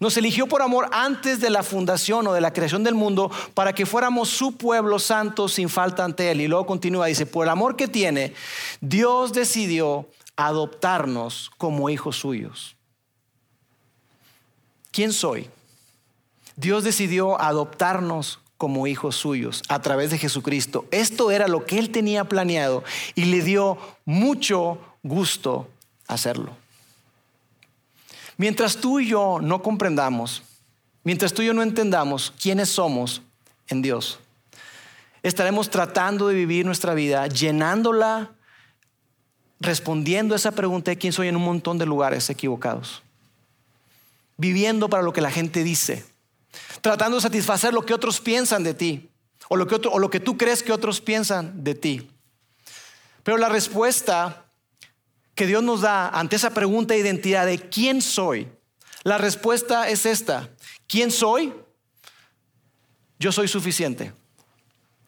Nos 0.00 0.16
eligió 0.16 0.46
por 0.46 0.62
amor 0.62 0.88
antes 0.92 1.40
de 1.40 1.50
la 1.50 1.62
fundación 1.62 2.26
o 2.26 2.32
de 2.32 2.40
la 2.40 2.52
creación 2.52 2.84
del 2.84 2.94
mundo 2.94 3.30
para 3.54 3.72
que 3.72 3.86
fuéramos 3.86 4.28
su 4.28 4.56
pueblo 4.56 4.98
santo 4.98 5.48
sin 5.48 5.68
falta 5.68 6.04
ante 6.04 6.30
Él. 6.30 6.40
Y 6.40 6.48
luego 6.48 6.66
continúa, 6.66 7.06
dice, 7.06 7.26
por 7.26 7.46
el 7.46 7.50
amor 7.50 7.76
que 7.76 7.88
tiene, 7.88 8.34
Dios 8.80 9.32
decidió 9.32 10.08
adoptarnos 10.36 11.50
como 11.58 11.90
hijos 11.90 12.16
suyos. 12.16 12.76
¿Quién 14.90 15.12
soy? 15.12 15.48
Dios 16.56 16.82
decidió 16.84 17.40
adoptarnos 17.40 18.40
como 18.56 18.88
hijos 18.88 19.14
suyos 19.14 19.62
a 19.68 19.80
través 19.80 20.10
de 20.10 20.18
Jesucristo. 20.18 20.86
Esto 20.90 21.30
era 21.30 21.46
lo 21.46 21.64
que 21.64 21.78
Él 21.78 21.90
tenía 21.90 22.24
planeado 22.24 22.82
y 23.14 23.26
le 23.26 23.42
dio 23.42 23.78
mucho 24.04 24.78
gusto 25.02 25.68
hacerlo. 26.08 26.56
Mientras 28.38 28.76
tú 28.76 29.00
y 29.00 29.08
yo 29.08 29.40
no 29.42 29.62
comprendamos, 29.62 30.44
mientras 31.02 31.34
tú 31.34 31.42
y 31.42 31.46
yo 31.46 31.54
no 31.54 31.62
entendamos 31.62 32.32
quiénes 32.40 32.68
somos 32.68 33.20
en 33.66 33.82
Dios, 33.82 34.20
estaremos 35.24 35.68
tratando 35.68 36.28
de 36.28 36.36
vivir 36.36 36.64
nuestra 36.64 36.94
vida 36.94 37.26
llenándola 37.26 38.30
respondiendo 39.60 40.36
esa 40.36 40.52
pregunta 40.52 40.92
de 40.92 40.98
quién 40.98 41.12
soy 41.12 41.26
en 41.26 41.34
un 41.34 41.44
montón 41.44 41.78
de 41.78 41.86
lugares 41.86 42.30
equivocados. 42.30 43.02
Viviendo 44.36 44.88
para 44.88 45.02
lo 45.02 45.12
que 45.12 45.20
la 45.20 45.32
gente 45.32 45.64
dice. 45.64 46.04
Tratando 46.80 47.16
de 47.16 47.22
satisfacer 47.22 47.74
lo 47.74 47.84
que 47.84 47.92
otros 47.92 48.20
piensan 48.20 48.62
de 48.62 48.72
ti. 48.74 49.10
O 49.48 49.56
lo 49.56 49.66
que, 49.66 49.74
o 49.88 49.98
lo 49.98 50.10
que 50.10 50.20
tú 50.20 50.38
crees 50.38 50.62
que 50.62 50.72
otros 50.72 51.00
piensan 51.00 51.64
de 51.64 51.74
ti. 51.74 52.08
Pero 53.24 53.36
la 53.36 53.48
respuesta 53.48 54.47
que 55.38 55.46
Dios 55.46 55.62
nos 55.62 55.82
da 55.82 56.08
ante 56.08 56.34
esa 56.34 56.50
pregunta 56.50 56.94
de 56.94 57.00
identidad 57.00 57.46
de 57.46 57.60
quién 57.60 58.02
soy, 58.02 58.48
la 59.04 59.18
respuesta 59.18 59.88
es 59.88 60.04
esta. 60.04 60.50
¿Quién 60.88 61.12
soy? 61.12 61.54
Yo 63.20 63.30
soy 63.30 63.46
suficiente. 63.46 64.12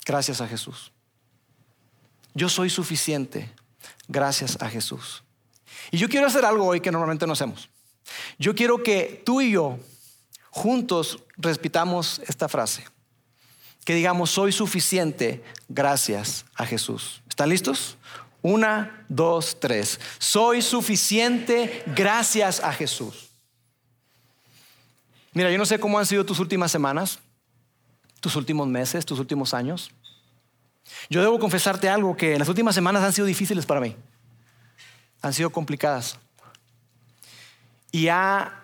Gracias 0.07 0.41
a 0.41 0.47
Jesús. 0.47 0.93
Yo 2.33 2.49
soy 2.49 2.71
suficiente. 2.71 3.53
Gracias 4.07 4.57
a 4.63 4.71
Jesús. 4.71 5.25
Y 5.91 5.99
yo 5.99 6.09
quiero 6.09 6.29
hacer 6.29 6.45
algo 6.45 6.65
hoy 6.65 6.81
que 6.81 6.93
normalmente 6.93 7.27
no 7.27 7.33
hacemos. 7.33 7.69
Yo 8.39 8.55
quiero 8.55 8.85
que 8.85 9.25
tú 9.27 9.41
y 9.41 9.51
yo 9.51 9.81
juntos 10.51 11.25
respetamos 11.39 12.21
esta 12.29 12.49
frase. 12.49 12.85
Que 13.85 13.97
digamos, 13.97 14.31
soy 14.31 14.53
suficiente 14.53 15.43
gracias 15.69 16.45
a 16.55 16.67
Jesús. 16.67 17.21
¿Están 17.29 17.49
listos? 17.49 17.97
Una, 18.43 19.05
dos, 19.09 19.59
tres. 19.61 20.01
Soy 20.19 20.63
suficiente 20.63 21.83
gracias 21.95 22.61
a 22.61 22.73
Jesús. 22.73 23.29
Mira, 25.33 25.51
yo 25.51 25.59
no 25.59 25.67
sé 25.67 25.79
cómo 25.79 25.99
han 25.99 26.07
sido 26.07 26.25
tus 26.25 26.41
últimas 26.41 26.73
semanas, 26.73 27.19
tus 28.21 28.37
últimos 28.37 28.67
meses, 28.67 29.05
tus 29.05 29.19
últimos 29.19 29.55
años. 29.55 29.91
Yo 31.09 31.21
debo 31.21 31.39
confesarte 31.39 31.89
algo 31.89 32.17
que 32.17 32.39
las 32.39 32.49
últimas 32.49 32.75
semanas 32.75 33.03
han 33.03 33.13
sido 33.13 33.27
difíciles 33.27 33.67
para 33.67 33.81
mí. 33.81 33.95
Han 35.23 35.33
sido 35.33 35.51
complicadas. 35.51 36.19
Y 37.93 38.09
ha 38.09 38.63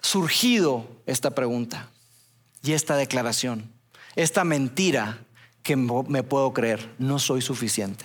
surgido 0.00 0.88
esta 1.06 1.30
pregunta 1.30 1.88
y 2.62 2.72
esta 2.72 2.96
declaración, 2.96 3.70
esta 4.16 4.44
mentira 4.44 5.18
que 5.62 5.76
me 5.76 6.22
puedo 6.22 6.52
creer. 6.52 6.92
No 6.98 7.18
soy 7.18 7.42
suficiente. 7.42 8.04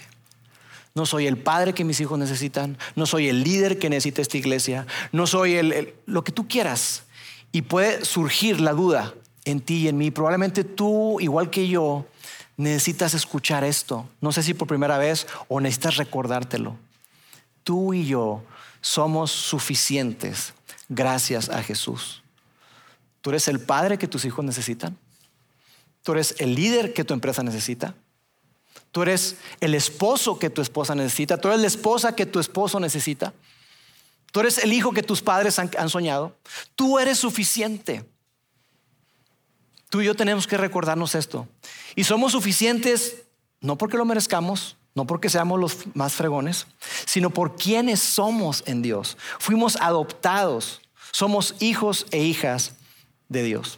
No 0.98 1.06
soy 1.06 1.28
el 1.28 1.38
padre 1.38 1.76
que 1.76 1.84
mis 1.84 2.02
hijos 2.02 2.18
necesitan. 2.18 2.76
No 2.96 3.06
soy 3.06 3.30
el 3.30 3.44
líder 3.44 3.78
que 3.78 3.88
necesita 3.88 4.24
esta 4.24 4.36
iglesia. 4.36 4.88
No 5.12 5.28
soy 5.28 5.54
el, 5.54 5.94
lo 6.08 6.24
que 6.24 6.32
tú 6.32 6.48
quieras. 6.48 7.04
Y 7.52 7.62
puede 7.62 8.04
surgir 8.04 8.60
la 8.60 8.74
duda 8.74 9.14
en 9.46 9.62
ti 9.62 9.76
y 9.84 9.90
en 9.90 9.98
mí. 10.00 10.10
Probablemente 10.10 10.64
tú, 10.64 11.20
igual 11.20 11.52
que 11.52 11.68
yo, 11.68 12.08
necesitas 12.58 13.14
escuchar 13.14 13.64
esto. 13.64 14.10
No 14.22 14.32
sé 14.32 14.42
si 14.42 14.56
por 14.56 14.68
primera 14.68 14.98
vez 14.98 15.28
o 15.48 15.62
necesitas 15.62 15.98
recordártelo. 15.98 16.76
Tú 17.64 17.94
y 17.94 18.08
yo 18.08 18.44
somos 18.82 19.30
suficientes 19.30 20.56
gracias 20.90 21.48
a 21.50 21.62
Jesús. 21.62 22.24
Tú 23.22 23.30
eres 23.30 23.48
el 23.48 23.60
padre 23.60 24.00
que 24.00 24.08
tus 24.08 24.26
hijos 24.26 24.44
necesitan. 24.44 24.98
Tú 26.02 26.14
eres 26.14 26.34
el 26.40 26.56
líder 26.56 26.92
que 26.96 27.04
tu 27.04 27.14
empresa 27.14 27.44
necesita. 27.44 27.94
Tú 28.98 29.04
eres 29.04 29.36
el 29.62 29.76
esposo 29.76 30.40
que 30.40 30.50
tu 30.50 30.60
esposa 30.60 30.96
necesita. 30.96 31.40
Tú 31.40 31.50
eres 31.50 31.62
la 31.62 31.68
esposa 31.68 32.16
que 32.16 32.26
tu 32.26 32.40
esposo 32.40 32.80
necesita. 32.80 33.32
Tú 34.32 34.40
eres 34.40 34.58
el 34.58 34.74
hijo 34.74 34.92
que 34.92 35.04
tus 35.04 35.22
padres 35.22 35.60
han, 35.60 35.90
soñado. 35.92 36.36
Tú 36.74 36.98
eres 36.98 37.20
suficiente. 37.20 38.04
Tú 39.92 40.02
y 40.02 40.06
yo 40.06 40.16
tenemos 40.16 40.48
que 40.48 40.58
recordarnos 40.58 41.14
esto. 41.14 41.48
Y 41.96 42.06
somos 42.06 42.32
suficientes 42.32 43.18
no 43.62 43.78
porque 43.78 43.98
lo 43.98 44.06
merezcamos, 44.06 44.78
no 44.96 45.06
porque 45.06 45.30
seamos 45.30 45.60
los 45.60 45.78
más 45.94 46.14
fregones, 46.14 46.66
sino 47.06 47.30
por 47.30 47.56
quienes 47.56 48.00
somos 48.00 48.64
en 48.66 48.82
Dios. 48.82 49.16
Fuimos 49.38 49.76
adoptados. 49.76 50.82
Somos 51.12 51.54
hijos 51.60 52.08
e 52.10 52.24
hijas 52.24 52.72
de 53.30 53.44
Dios. 53.44 53.78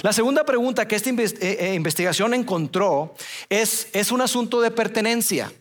La 0.00 0.12
segunda 0.12 0.44
pregunta 0.44 0.88
que 0.88 0.96
esta 0.96 1.10
eh, 1.10 1.34
eh, 1.40 1.74
investigación 1.74 2.32
encontró 2.32 3.14
es, 3.48 3.88
es 3.92 4.10
un 4.10 4.22
asunto 4.22 4.60
de 4.60 4.70
pertenencia. 4.70 5.52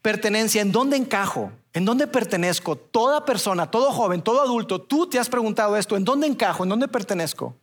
Pertenencia, 0.00 0.62
¿en 0.62 0.70
dónde 0.72 0.96
encajo? 0.96 1.52
¿En 1.72 1.84
dónde 1.84 2.06
pertenezco? 2.06 2.76
Toda 2.76 3.24
persona, 3.24 3.70
todo 3.70 3.90
joven, 3.90 4.22
todo 4.22 4.40
adulto, 4.42 4.80
tú 4.80 5.08
te 5.08 5.18
has 5.18 5.28
preguntado 5.28 5.76
esto, 5.76 5.96
¿en 5.96 6.04
dónde 6.04 6.26
encajo? 6.26 6.62
¿En 6.62 6.70
dónde 6.70 6.88
pertenezco? 6.88 7.56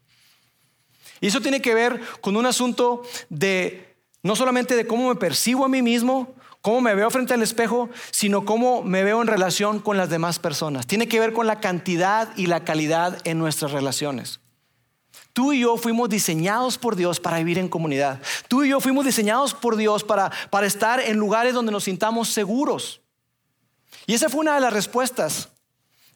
Y 1.22 1.28
eso 1.28 1.42
tiene 1.42 1.62
que 1.62 1.74
ver 1.74 2.00
con 2.22 2.36
un 2.36 2.46
asunto 2.46 3.04
de 3.30 3.96
no 4.24 4.36
solamente 4.36 4.76
de 4.76 4.88
cómo 4.88 5.10
me 5.10 5.16
percibo 5.16 5.66
a 5.66 5.70
mí 5.70 5.82
mismo, 5.82 6.34
cómo 6.62 6.82
me 6.82 6.96
veo 6.96 7.10
frente 7.10 7.34
al 7.34 7.42
espejo, 7.42 7.90
sino 8.12 8.46
cómo 8.46 8.84
me 8.84 9.04
veo 9.04 9.22
en 9.22 9.28
relación 9.28 9.80
con 9.80 9.98
las 9.98 10.10
demás 10.10 10.40
personas. 10.40 10.88
Tiene 10.88 11.08
que 11.08 11.20
ver 11.20 11.34
con 11.34 11.48
la 11.48 11.60
cantidad 11.60 12.30
y 12.36 12.48
la 12.48 12.64
calidad 12.64 13.20
en 13.24 13.38
nuestras 13.38 13.72
relaciones. 13.72 14.40
Tú 15.34 15.54
y 15.54 15.62
yo 15.62 15.78
fuimos 15.78 16.10
diseñados 16.10 16.78
por 16.78 16.96
Dios 16.96 17.20
para 17.20 17.38
vivir 17.38 17.58
en 17.60 17.70
comunidad. 17.70 18.22
Tú 18.48 18.64
y 18.64 18.70
yo 18.70 18.80
fuimos 18.80 19.06
diseñados 19.06 19.54
por 19.54 19.76
Dios 19.76 20.04
para, 20.04 20.32
para 20.50 20.68
estar 20.68 21.00
en 21.00 21.18
lugares 21.18 21.54
donde 21.54 21.72
nos 21.72 21.84
sintamos 21.84 22.30
seguros. 22.30 23.02
Y 24.06 24.14
esa 24.14 24.30
fue 24.30 24.42
una 24.42 24.56
de 24.56 24.62
las 24.62 24.74
respuestas 24.74 25.50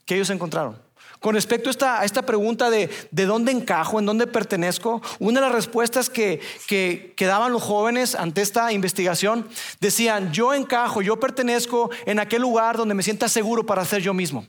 que 0.05 0.15
ellos 0.15 0.29
encontraron. 0.29 0.81
Con 1.19 1.35
respecto 1.35 1.69
a 1.69 1.71
esta, 1.71 2.01
a 2.01 2.05
esta 2.05 2.23
pregunta 2.23 2.69
de, 2.69 2.89
de 3.11 3.25
dónde 3.25 3.53
encajo, 3.53 3.97
en 3.97 4.05
dónde 4.05 4.27
pertenezco, 4.27 5.01
una 5.19 5.39
de 5.39 5.45
las 5.45 5.55
respuestas 5.55 6.09
que, 6.09 6.41
que, 6.67 7.13
que 7.15 7.25
daban 7.25 7.53
los 7.53 7.63
jóvenes 7.63 8.15
ante 8.15 8.41
esta 8.41 8.73
investigación 8.73 9.47
decían, 9.79 10.33
yo 10.33 10.53
encajo, 10.53 11.01
yo 11.01 11.21
pertenezco 11.21 11.91
en 12.05 12.19
aquel 12.19 12.41
lugar 12.41 12.75
donde 12.75 12.93
me 12.93 13.03
sienta 13.03 13.29
seguro 13.29 13.65
para 13.65 13.85
ser 13.85 14.01
yo 14.01 14.13
mismo. 14.13 14.45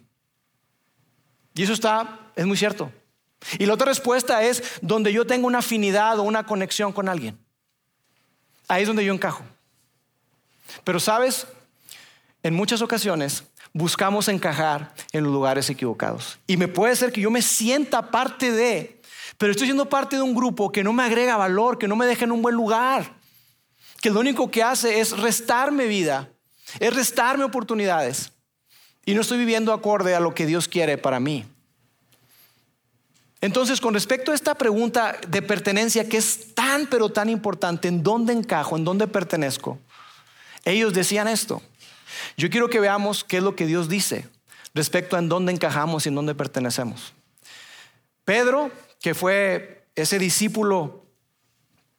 Y 1.54 1.62
eso 1.62 1.74
está, 1.74 2.32
es 2.34 2.44
muy 2.44 2.56
cierto. 2.56 2.90
Y 3.58 3.66
la 3.66 3.74
otra 3.74 3.86
respuesta 3.86 4.42
es 4.42 4.62
donde 4.80 5.12
yo 5.12 5.26
tengo 5.26 5.46
una 5.46 5.58
afinidad 5.58 6.18
o 6.18 6.22
una 6.22 6.46
conexión 6.46 6.92
con 6.92 7.08
alguien. 7.08 7.38
Ahí 8.68 8.82
es 8.82 8.88
donde 8.88 9.04
yo 9.04 9.12
encajo. 9.12 9.44
Pero 10.82 10.98
sabes, 10.98 11.46
en 12.42 12.54
muchas 12.54 12.82
ocasiones 12.82 13.44
buscamos 13.72 14.28
encajar 14.28 14.94
en 15.12 15.24
los 15.24 15.32
lugares 15.32 15.68
equivocados. 15.68 16.38
Y 16.46 16.56
me 16.56 16.68
puede 16.68 16.96
ser 16.96 17.12
que 17.12 17.20
yo 17.20 17.30
me 17.30 17.42
sienta 17.42 18.10
parte 18.10 18.52
de, 18.52 19.00
pero 19.36 19.50
estoy 19.50 19.66
siendo 19.66 19.88
parte 19.88 20.16
de 20.16 20.22
un 20.22 20.34
grupo 20.34 20.72
que 20.72 20.84
no 20.84 20.92
me 20.92 21.02
agrega 21.02 21.36
valor, 21.36 21.78
que 21.78 21.88
no 21.88 21.96
me 21.96 22.06
deja 22.06 22.24
en 22.24 22.32
un 22.32 22.42
buen 22.42 22.54
lugar, 22.54 23.14
que 24.00 24.10
lo 24.10 24.20
único 24.20 24.50
que 24.50 24.62
hace 24.62 25.00
es 25.00 25.18
restarme 25.18 25.86
vida, 25.86 26.30
es 26.78 26.94
restarme 26.94 27.44
oportunidades. 27.44 28.32
Y 29.06 29.14
no 29.14 29.20
estoy 29.20 29.38
viviendo 29.38 29.72
acorde 29.72 30.14
a 30.14 30.20
lo 30.20 30.34
que 30.34 30.46
Dios 30.46 30.66
quiere 30.68 30.96
para 30.96 31.20
mí. 31.20 31.44
Entonces, 33.44 33.78
con 33.78 33.92
respecto 33.92 34.32
a 34.32 34.34
esta 34.34 34.54
pregunta 34.54 35.18
de 35.28 35.42
pertenencia 35.42 36.08
que 36.08 36.16
es 36.16 36.54
tan, 36.54 36.86
pero 36.86 37.10
tan 37.10 37.28
importante, 37.28 37.88
¿en 37.88 38.02
dónde 38.02 38.32
encajo? 38.32 38.74
¿En 38.74 38.86
dónde 38.86 39.06
pertenezco? 39.06 39.78
Ellos 40.64 40.94
decían 40.94 41.28
esto. 41.28 41.60
Yo 42.38 42.48
quiero 42.48 42.70
que 42.70 42.80
veamos 42.80 43.22
qué 43.22 43.36
es 43.36 43.42
lo 43.42 43.54
que 43.54 43.66
Dios 43.66 43.90
dice 43.90 44.26
respecto 44.72 45.14
a 45.14 45.18
en 45.18 45.28
dónde 45.28 45.52
encajamos 45.52 46.06
y 46.06 46.08
en 46.08 46.14
dónde 46.14 46.34
pertenecemos. 46.34 47.12
Pedro, 48.24 48.70
que 48.98 49.12
fue 49.12 49.88
ese 49.94 50.18
discípulo 50.18 51.04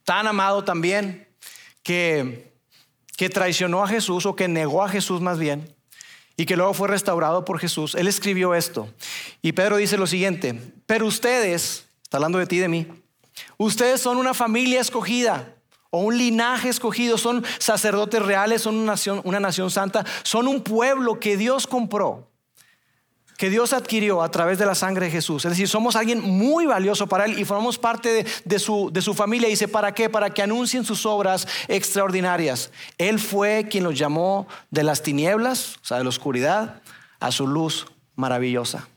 tan 0.03 0.25
amado 0.25 0.63
también, 0.63 1.27
que, 1.83 2.53
que 3.17 3.29
traicionó 3.29 3.83
a 3.83 3.87
Jesús 3.87 4.25
o 4.25 4.35
que 4.35 4.47
negó 4.47 4.83
a 4.83 4.89
Jesús 4.89 5.21
más 5.21 5.37
bien, 5.37 5.74
y 6.37 6.45
que 6.45 6.57
luego 6.57 6.73
fue 6.73 6.87
restaurado 6.87 7.45
por 7.45 7.59
Jesús, 7.59 7.95
él 7.95 8.07
escribió 8.07 8.53
esto. 8.53 8.89
Y 9.41 9.53
Pedro 9.53 9.77
dice 9.77 9.97
lo 9.97 10.07
siguiente, 10.07 10.59
pero 10.85 11.05
ustedes, 11.05 11.85
está 12.03 12.17
hablando 12.17 12.39
de 12.39 12.47
ti 12.47 12.57
y 12.57 12.59
de 12.59 12.67
mí, 12.67 12.87
ustedes 13.57 14.01
son 14.01 14.17
una 14.17 14.33
familia 14.33 14.81
escogida 14.81 15.55
o 15.89 15.99
un 15.99 16.17
linaje 16.17 16.69
escogido, 16.69 17.17
son 17.17 17.45
sacerdotes 17.57 18.21
reales, 18.21 18.61
son 18.61 18.75
una 18.75 18.93
nación, 18.93 19.21
una 19.23 19.39
nación 19.39 19.71
santa, 19.71 20.05
son 20.23 20.47
un 20.47 20.61
pueblo 20.61 21.19
que 21.19 21.37
Dios 21.37 21.67
compró 21.67 22.29
que 23.37 23.49
Dios 23.49 23.73
adquirió 23.73 24.21
a 24.21 24.31
través 24.31 24.57
de 24.57 24.65
la 24.65 24.75
sangre 24.75 25.07
de 25.07 25.11
Jesús. 25.11 25.43
Es 25.45 25.51
decir, 25.51 25.67
somos 25.67 25.95
alguien 25.95 26.21
muy 26.21 26.65
valioso 26.65 27.07
para 27.07 27.25
Él 27.25 27.37
y 27.37 27.45
formamos 27.45 27.77
parte 27.77 28.25
de, 28.45 28.59
su, 28.59 28.89
de, 28.91 29.01
su, 29.01 29.13
familia. 29.13 29.49
dice, 29.49 29.67
¿para 29.67 29.93
qué? 29.93 30.09
Para 30.09 30.29
que 30.29 30.41
anuncien 30.41 30.85
sus 30.85 31.05
obras 31.05 31.47
extraordinarias. 31.67 32.71
Él 32.97 33.19
fue 33.19 33.67
quien 33.69 33.83
los 33.83 33.97
llamó 33.97 34.47
de 34.71 34.83
las 34.83 35.03
tinieblas, 35.03 35.77
o 35.81 35.85
sea, 35.85 35.97
de 35.97 36.03
la 36.03 36.09
oscuridad, 36.09 36.81
a 37.19 37.31
su 37.31 37.47
luz 37.47 37.87
maravillosa. 38.15 38.87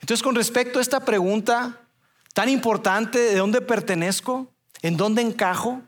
Entonces, 0.00 0.22
con 0.22 0.34
respecto 0.34 0.78
a 0.78 0.82
esta 0.82 1.00
pregunta 1.00 1.80
tan 2.32 2.48
importante, 2.48 3.18
¿de 3.18 3.36
dónde 3.36 3.60
pertenezco? 3.60 4.46
¿En 4.80 4.96
dónde 4.96 5.22
encajo? 5.22 5.82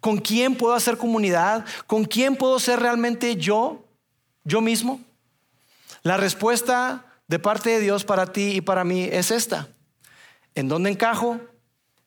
¿Con 0.00 0.18
quién 0.18 0.54
puedo 0.54 0.74
hacer 0.74 0.96
comunidad? 0.96 1.64
¿Con 1.86 2.04
quién 2.04 2.36
puedo 2.36 2.58
ser 2.58 2.80
realmente 2.80 3.36
yo? 3.36 3.84
¿Yo 4.44 4.60
mismo? 4.60 5.00
La 6.06 6.16
respuesta 6.16 7.04
de 7.26 7.40
parte 7.40 7.68
de 7.70 7.80
Dios 7.80 8.04
para 8.04 8.26
ti 8.26 8.52
y 8.54 8.60
para 8.60 8.84
mí 8.84 9.08
es 9.10 9.32
esta. 9.32 9.66
¿En 10.54 10.68
dónde 10.68 10.88
encajo? 10.88 11.40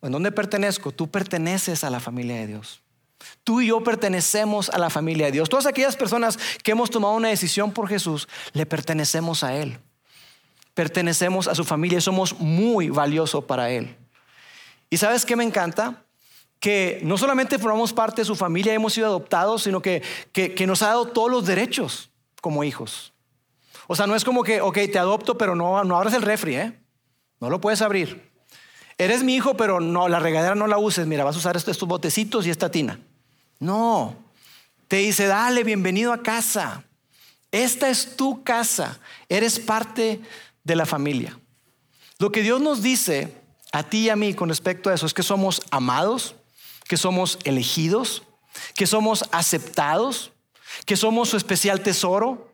¿En 0.01 0.13
dónde 0.13 0.31
pertenezco? 0.31 0.93
Tú 0.93 1.11
perteneces 1.11 1.83
a 1.83 1.89
la 1.89 1.99
familia 1.99 2.37
de 2.37 2.47
Dios. 2.47 2.81
Tú 3.43 3.59
y 3.59 3.67
yo 3.67 3.83
pertenecemos 3.83 4.69
a 4.69 4.77
la 4.77 4.89
familia 4.89 5.25
de 5.25 5.33
Dios. 5.33 5.49
Todas 5.49 5.65
aquellas 5.65 5.97
personas 5.97 6.39
que 6.63 6.71
hemos 6.71 6.89
tomado 6.89 7.13
una 7.13 7.27
decisión 7.27 7.73
por 7.73 7.89
Jesús, 7.89 8.29
le 8.53 8.65
pertenecemos 8.65 9.43
a 9.43 9.53
Él. 9.53 9.77
Pertenecemos 10.73 11.49
a 11.49 11.53
su 11.53 11.65
familia 11.65 11.97
y 11.97 12.01
somos 12.01 12.39
muy 12.39 12.89
valiosos 12.89 13.43
para 13.43 13.69
Él. 13.69 13.97
¿Y 14.89 14.95
sabes 14.95 15.25
qué 15.25 15.35
me 15.35 15.43
encanta? 15.43 16.05
Que 16.61 17.01
no 17.03 17.17
solamente 17.17 17.59
formamos 17.59 17.91
parte 17.91 18.21
de 18.21 18.25
su 18.25 18.37
familia 18.37 18.71
y 18.71 18.77
hemos 18.77 18.93
sido 18.93 19.07
adoptados, 19.07 19.63
sino 19.63 19.81
que, 19.81 20.01
que, 20.31 20.65
nos 20.65 20.83
ha 20.83 20.87
dado 20.87 21.07
todos 21.07 21.29
los 21.29 21.45
derechos 21.45 22.09
como 22.39 22.63
hijos. 22.63 23.11
O 23.91 23.95
sea, 23.95 24.05
no 24.05 24.15
es 24.15 24.23
como 24.23 24.43
que, 24.43 24.61
ok, 24.61 24.77
te 24.91 24.99
adopto, 24.99 25.35
pero 25.35 25.55
no, 25.55 25.83
no 25.83 25.97
abras 25.97 26.13
el 26.13 26.21
refri, 26.21 26.57
¿eh? 26.57 26.79
No 27.39 27.49
lo 27.49 27.59
puedes 27.59 27.81
abrir. 27.81 28.29
Eres 28.99 29.23
mi 29.23 29.33
hijo, 29.33 29.57
pero 29.57 29.79
no, 29.79 30.07
la 30.07 30.19
regadera 30.19 30.53
no 30.53 30.67
la 30.67 30.77
uses. 30.77 31.07
Mira, 31.07 31.23
vas 31.23 31.35
a 31.35 31.39
usar 31.39 31.57
estos, 31.57 31.71
estos 31.71 31.89
botecitos 31.89 32.45
y 32.45 32.51
esta 32.51 32.69
tina. 32.69 32.99
No, 33.57 34.15
te 34.87 34.97
dice, 34.97 35.25
dale, 35.25 35.63
bienvenido 35.63 36.13
a 36.13 36.21
casa. 36.21 36.83
Esta 37.51 37.89
es 37.89 38.15
tu 38.15 38.43
casa. 38.43 38.99
Eres 39.27 39.57
parte 39.59 40.21
de 40.63 40.75
la 40.75 40.85
familia. 40.85 41.39
Lo 42.19 42.31
que 42.31 42.43
Dios 42.43 42.61
nos 42.61 42.83
dice 42.83 43.33
a 43.71 43.81
ti 43.81 44.01
y 44.01 44.09
a 44.09 44.15
mí 44.15 44.35
con 44.35 44.49
respecto 44.49 44.91
a 44.91 44.93
eso 44.93 45.07
es 45.07 45.15
que 45.15 45.23
somos 45.23 45.63
amados, 45.71 46.35
que 46.87 46.95
somos 46.95 47.39
elegidos, 47.43 48.21
que 48.75 48.85
somos 48.85 49.25
aceptados, 49.31 50.31
que 50.85 50.95
somos 50.95 51.29
su 51.29 51.37
especial 51.37 51.81
tesoro, 51.81 52.48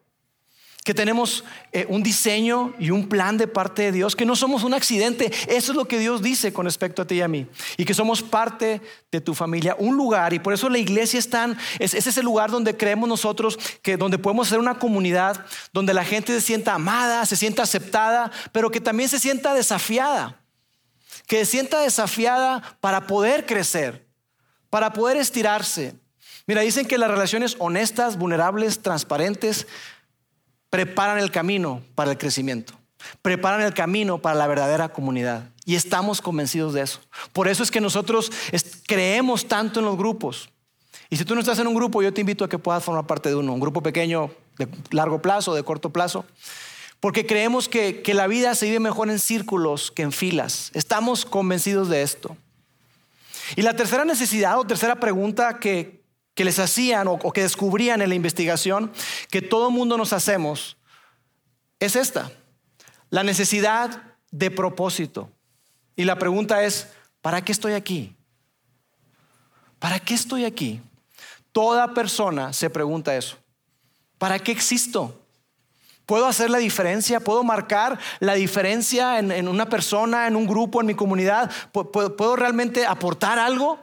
que 0.86 0.94
tenemos 0.94 1.44
eh, 1.72 1.88
un 1.90 2.04
diseño 2.04 2.76
y 2.78 2.92
un 2.92 3.10
plan 3.10 3.40
de 3.40 3.48
parte 3.48 3.82
de 3.82 3.92
Dios, 3.92 4.16
que 4.16 4.24
no 4.24 4.36
somos 4.36 4.64
un 4.64 4.76
accidente. 4.76 5.32
Eso 5.48 5.72
es 5.72 5.76
lo 5.76 5.86
que 5.86 5.98
Dios 5.98 6.22
dice 6.22 6.54
con 6.54 6.66
respecto 6.66 7.02
a 7.02 7.08
ti 7.08 7.16
y 7.16 7.22
a 7.22 7.28
mí. 7.28 7.48
Y 7.76 7.86
que 7.86 7.96
somos 7.96 8.22
parte 8.22 8.84
de 9.12 9.20
tu 9.20 9.34
familia, 9.34 9.76
un 9.80 9.98
lugar. 9.98 10.36
Y 10.36 10.40
por 10.40 10.54
eso 10.54 10.70
la 10.70 10.78
iglesia 10.78 11.18
es 11.18 11.28
tan, 11.28 11.58
es, 11.80 11.96
es 11.96 12.06
ese 12.06 12.22
lugar 12.22 12.52
donde 12.52 12.78
creemos 12.78 13.10
nosotros, 13.10 13.58
que 13.82 13.98
donde 13.98 14.20
podemos 14.20 14.48
ser 14.48 14.60
una 14.60 14.78
comunidad, 14.78 15.44
donde 15.74 15.92
la 15.92 16.06
gente 16.06 16.32
se 16.34 16.42
sienta 16.42 16.76
amada, 16.76 17.26
se 17.26 17.36
sienta 17.36 17.64
aceptada, 17.64 18.32
pero 18.52 18.70
que 18.70 18.80
también 18.80 19.10
se 19.10 19.20
sienta 19.20 19.56
desafiada. 19.56 20.40
Que 21.26 21.46
se 21.46 21.52
sienta 21.52 21.80
desafiada 21.80 22.62
para 22.80 23.08
poder 23.08 23.48
crecer, 23.48 24.06
para 24.70 24.94
poder 24.94 25.18
estirarse. 25.18 25.96
Mira, 26.46 26.62
dicen 26.62 26.86
que 26.86 27.00
las 27.00 27.10
relaciones 27.10 27.56
honestas, 27.58 28.20
vulnerables, 28.20 28.84
transparentes, 28.84 29.66
preparan 30.76 31.20
el 31.20 31.32
camino 31.32 31.82
para 31.96 32.12
el 32.12 32.18
crecimiento, 32.18 32.74
preparan 33.22 33.62
el 33.62 33.74
camino 33.74 34.18
para 34.18 34.36
la 34.36 34.46
verdadera 34.46 34.90
comunidad. 34.90 35.52
Y 35.64 35.76
estamos 35.76 36.20
convencidos 36.20 36.74
de 36.74 36.82
eso. 36.82 37.00
Por 37.32 37.48
eso 37.48 37.64
es 37.64 37.72
que 37.72 37.80
nosotros 37.80 38.30
creemos 38.86 39.48
tanto 39.48 39.80
en 39.80 39.86
los 39.86 39.96
grupos. 39.96 40.50
Y 41.10 41.16
si 41.16 41.24
tú 41.24 41.34
no 41.34 41.40
estás 41.40 41.60
en 41.60 41.68
un 41.68 41.76
grupo, 41.76 42.02
yo 42.02 42.14
te 42.14 42.20
invito 42.20 42.44
a 42.44 42.50
que 42.50 42.60
puedas 42.60 42.84
formar 42.84 43.08
parte 43.08 43.30
de 43.30 43.36
uno, 43.36 43.54
un 43.54 43.62
grupo 43.62 43.82
pequeño, 43.82 44.32
de 44.58 44.68
largo 44.92 45.22
plazo, 45.22 45.56
de 45.56 45.64
corto 45.64 45.94
plazo. 45.94 46.26
Porque 47.00 47.26
creemos 47.26 47.70
que, 47.70 48.02
que 48.02 48.14
la 48.14 48.28
vida 48.28 48.54
se 48.54 48.66
vive 48.66 48.82
mejor 48.82 49.10
en 49.10 49.20
círculos 49.20 49.92
que 49.92 50.02
en 50.02 50.12
filas. 50.12 50.72
Estamos 50.74 51.24
convencidos 51.24 51.88
de 51.88 52.02
esto. 52.02 52.36
Y 53.56 53.62
la 53.62 53.78
tercera 53.78 54.04
necesidad 54.04 54.60
o 54.60 54.68
tercera 54.68 55.00
pregunta 55.00 55.58
que, 55.58 56.04
que 56.36 56.44
les 56.44 56.60
hacían 56.60 57.08
o, 57.08 57.18
que 57.18 57.42
descubrían 57.42 58.02
en 58.02 58.10
la 58.10 58.16
investigación 58.16 58.92
que 59.32 59.42
todo 59.42 59.72
mundo 59.72 59.98
nos 59.98 60.14
hacemos 60.14 60.78
es 61.80 61.96
esta, 61.96 62.32
la 63.10 63.24
necesidad 63.24 64.04
de 64.32 64.52
propósito. 64.52 65.30
Y 65.96 66.04
la 66.04 66.20
pregunta 66.20 66.64
es, 66.64 66.90
¿para 67.22 67.44
qué 67.44 67.52
estoy 67.52 67.74
aquí? 67.74 68.16
¿Para 69.80 70.00
qué 70.00 70.14
estoy 70.14 70.46
aquí? 70.46 70.82
Toda 71.52 71.94
persona 71.94 72.52
se 72.52 72.70
pregunta 72.70 73.16
eso. 73.16 73.38
¿Para 74.18 74.40
qué 74.40 74.52
existo? 74.52 75.22
¿Puedo 76.06 76.26
hacer 76.28 76.50
la 76.50 76.58
diferencia? 76.58 77.20
¿Puedo 77.22 77.44
marcar 77.44 77.98
la 78.20 78.34
diferencia 78.34 79.20
en, 79.20 79.48
una 79.48 79.68
persona, 79.68 80.28
en 80.28 80.36
un 80.36 80.48
grupo, 80.48 80.82
en 80.82 80.88
mi 80.88 80.96
comunidad? 80.96 81.52
¿Puedo 81.72 82.36
realmente 82.36 82.86
aportar 82.86 83.40
algo? 83.40 83.80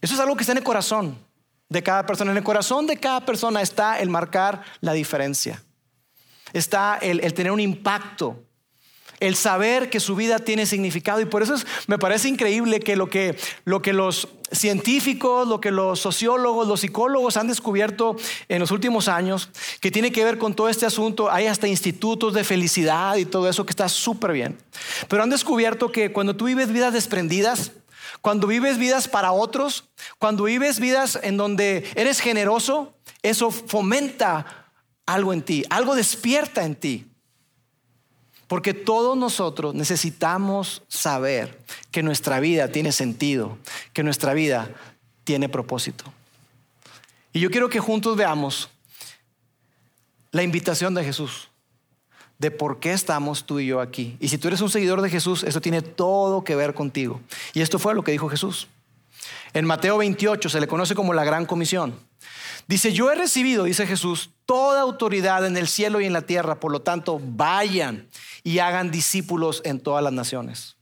Eso 0.00 0.14
es 0.14 0.20
algo 0.20 0.36
que 0.36 0.42
está 0.42 0.52
en 0.52 0.58
el 0.58 0.64
corazón 0.64 1.25
de 1.68 1.82
cada 1.82 2.06
persona. 2.06 2.30
En 2.30 2.36
el 2.36 2.44
corazón 2.44 2.86
de 2.86 2.96
cada 2.96 3.24
persona 3.24 3.62
está 3.62 4.00
el 4.00 4.08
marcar 4.08 4.62
la 4.80 4.92
diferencia. 4.92 5.62
Está 6.52 6.98
el, 7.00 7.20
tener 7.34 7.52
un 7.52 7.60
impacto. 7.60 8.42
El 9.18 9.34
saber 9.34 9.88
que 9.88 9.98
su 9.98 10.14
vida 10.14 10.38
tiene 10.38 10.66
significado. 10.66 11.20
Y 11.20 11.24
por 11.24 11.42
eso 11.42 11.54
me 11.86 11.98
parece 11.98 12.28
increíble 12.28 12.80
que 12.80 12.96
lo, 12.96 13.08
que 13.08 13.38
lo 13.64 13.80
que 13.80 13.94
los 13.94 14.28
científicos, 14.52 15.48
lo 15.48 15.60
que 15.60 15.70
los 15.70 16.00
sociólogos, 16.00 16.68
los 16.68 16.80
psicólogos 16.80 17.36
han 17.38 17.48
descubierto 17.48 18.16
en 18.48 18.60
los 18.60 18.70
últimos 18.70 19.08
años, 19.08 19.48
que 19.80 19.90
tiene 19.90 20.12
que 20.12 20.22
ver 20.22 20.38
con 20.38 20.54
todo 20.54 20.68
este 20.68 20.86
asunto, 20.86 21.30
hay 21.30 21.46
hasta 21.46 21.66
institutos 21.66 22.34
de 22.34 22.44
felicidad 22.44 23.16
y 23.16 23.24
todo 23.24 23.48
eso 23.48 23.64
que 23.64 23.72
está 23.72 23.88
súper 23.88 24.32
bien. 24.32 24.58
Pero 25.08 25.22
han 25.22 25.30
descubierto 25.30 25.90
que 25.90 26.12
cuando 26.12 26.36
tú 26.36 26.44
vives 26.44 26.70
vidas 26.70 26.92
desprendidas, 26.92 27.72
cuando 28.20 28.46
vives 28.46 28.78
vidas 28.78 29.08
para 29.08 29.32
otros, 29.32 29.84
cuando 30.18 30.44
vives 30.44 30.80
vidas 30.80 31.18
en 31.22 31.36
donde 31.36 31.88
eres 31.94 32.20
generoso, 32.20 32.94
eso 33.22 33.50
fomenta 33.50 34.66
algo 35.06 35.32
en 35.32 35.42
ti, 35.42 35.64
algo 35.70 35.94
despierta 35.94 36.64
en 36.64 36.76
ti. 36.76 37.06
Porque 38.48 38.74
todos 38.74 39.16
nosotros 39.16 39.74
necesitamos 39.74 40.82
saber 40.88 41.58
que 41.90 42.02
nuestra 42.02 42.38
vida 42.38 42.68
tiene 42.68 42.92
sentido, 42.92 43.58
que 43.92 44.02
nuestra 44.02 44.34
vida 44.34 44.70
tiene 45.24 45.48
propósito. 45.48 46.04
Y 47.32 47.40
yo 47.40 47.50
quiero 47.50 47.68
que 47.68 47.80
juntos 47.80 48.16
veamos 48.16 48.70
la 50.30 50.42
invitación 50.42 50.94
de 50.94 51.04
Jesús 51.04 51.48
de 52.38 52.50
por 52.50 52.80
qué 52.80 52.92
estamos 52.92 53.44
tú 53.44 53.60
y 53.60 53.66
yo 53.66 53.80
aquí. 53.80 54.16
Y 54.20 54.28
si 54.28 54.38
tú 54.38 54.48
eres 54.48 54.60
un 54.60 54.70
seguidor 54.70 55.00
de 55.00 55.10
Jesús, 55.10 55.42
eso 55.42 55.60
tiene 55.60 55.82
todo 55.82 56.44
que 56.44 56.56
ver 56.56 56.74
contigo. 56.74 57.20
Y 57.54 57.62
esto 57.62 57.78
fue 57.78 57.94
lo 57.94 58.04
que 58.04 58.12
dijo 58.12 58.28
Jesús. 58.28 58.68
En 59.54 59.64
Mateo 59.64 59.98
28 59.98 60.48
se 60.48 60.60
le 60.60 60.68
conoce 60.68 60.94
como 60.94 61.14
la 61.14 61.24
gran 61.24 61.46
comisión. 61.46 61.98
Dice, 62.68 62.92
yo 62.92 63.10
he 63.10 63.14
recibido, 63.14 63.64
dice 63.64 63.86
Jesús, 63.86 64.30
toda 64.44 64.80
autoridad 64.80 65.46
en 65.46 65.56
el 65.56 65.68
cielo 65.68 66.00
y 66.00 66.06
en 66.06 66.12
la 66.12 66.22
tierra, 66.22 66.60
por 66.60 66.72
lo 66.72 66.82
tanto, 66.82 67.20
vayan 67.22 68.08
y 68.42 68.58
hagan 68.58 68.90
discípulos 68.90 69.62
en 69.64 69.80
todas 69.80 70.02
las 70.02 70.12
naciones. 70.12 70.76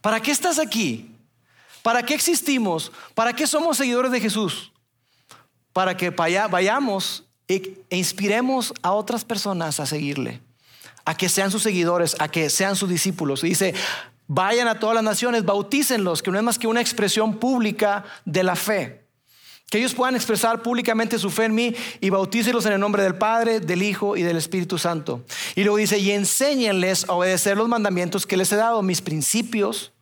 ¿Para 0.00 0.20
qué 0.20 0.30
estás 0.30 0.58
aquí? 0.58 1.10
¿Para 1.82 2.02
qué 2.02 2.14
existimos? 2.14 2.92
¿Para 3.14 3.32
qué 3.32 3.46
somos 3.46 3.76
seguidores 3.76 4.10
de 4.10 4.20
Jesús? 4.20 4.72
Para 5.72 5.96
que 5.96 6.10
vayamos 6.10 7.23
e 7.48 7.84
inspiremos 7.90 8.72
a 8.82 8.92
otras 8.92 9.24
personas 9.24 9.80
a 9.80 9.86
seguirle, 9.86 10.40
a 11.04 11.16
que 11.16 11.28
sean 11.28 11.50
sus 11.50 11.62
seguidores, 11.62 12.16
a 12.18 12.28
que 12.28 12.48
sean 12.48 12.76
sus 12.76 12.88
discípulos. 12.88 13.42
dice, 13.42 13.74
vayan 14.26 14.68
a 14.68 14.78
todas 14.78 14.94
las 14.94 15.04
naciones, 15.04 15.44
bautícenlos, 15.44 16.22
que 16.22 16.30
no 16.30 16.38
es 16.38 16.44
más 16.44 16.58
que 16.58 16.66
una 16.66 16.80
expresión 16.80 17.38
pública 17.38 18.04
de 18.24 18.42
la 18.42 18.56
fe. 18.56 19.04
Que 19.68 19.78
ellos 19.78 19.94
puedan 19.94 20.14
expresar 20.14 20.62
públicamente 20.62 21.18
su 21.18 21.30
fe 21.30 21.44
en 21.44 21.54
mí 21.54 21.74
y 22.00 22.10
bautícenlos 22.10 22.64
en 22.66 22.74
el 22.74 22.80
nombre 22.80 23.02
del 23.02 23.16
Padre, 23.16 23.60
del 23.60 23.82
Hijo 23.82 24.16
y 24.16 24.22
del 24.22 24.36
Espíritu 24.36 24.78
Santo. 24.78 25.24
Y 25.54 25.64
luego 25.64 25.78
dice, 25.78 25.98
y 25.98 26.12
enséñenles 26.12 27.08
a 27.08 27.14
obedecer 27.14 27.56
los 27.56 27.68
mandamientos 27.68 28.26
que 28.26 28.36
les 28.36 28.52
he 28.52 28.56
dado, 28.56 28.82
mis 28.82 29.02
principios. 29.02 29.92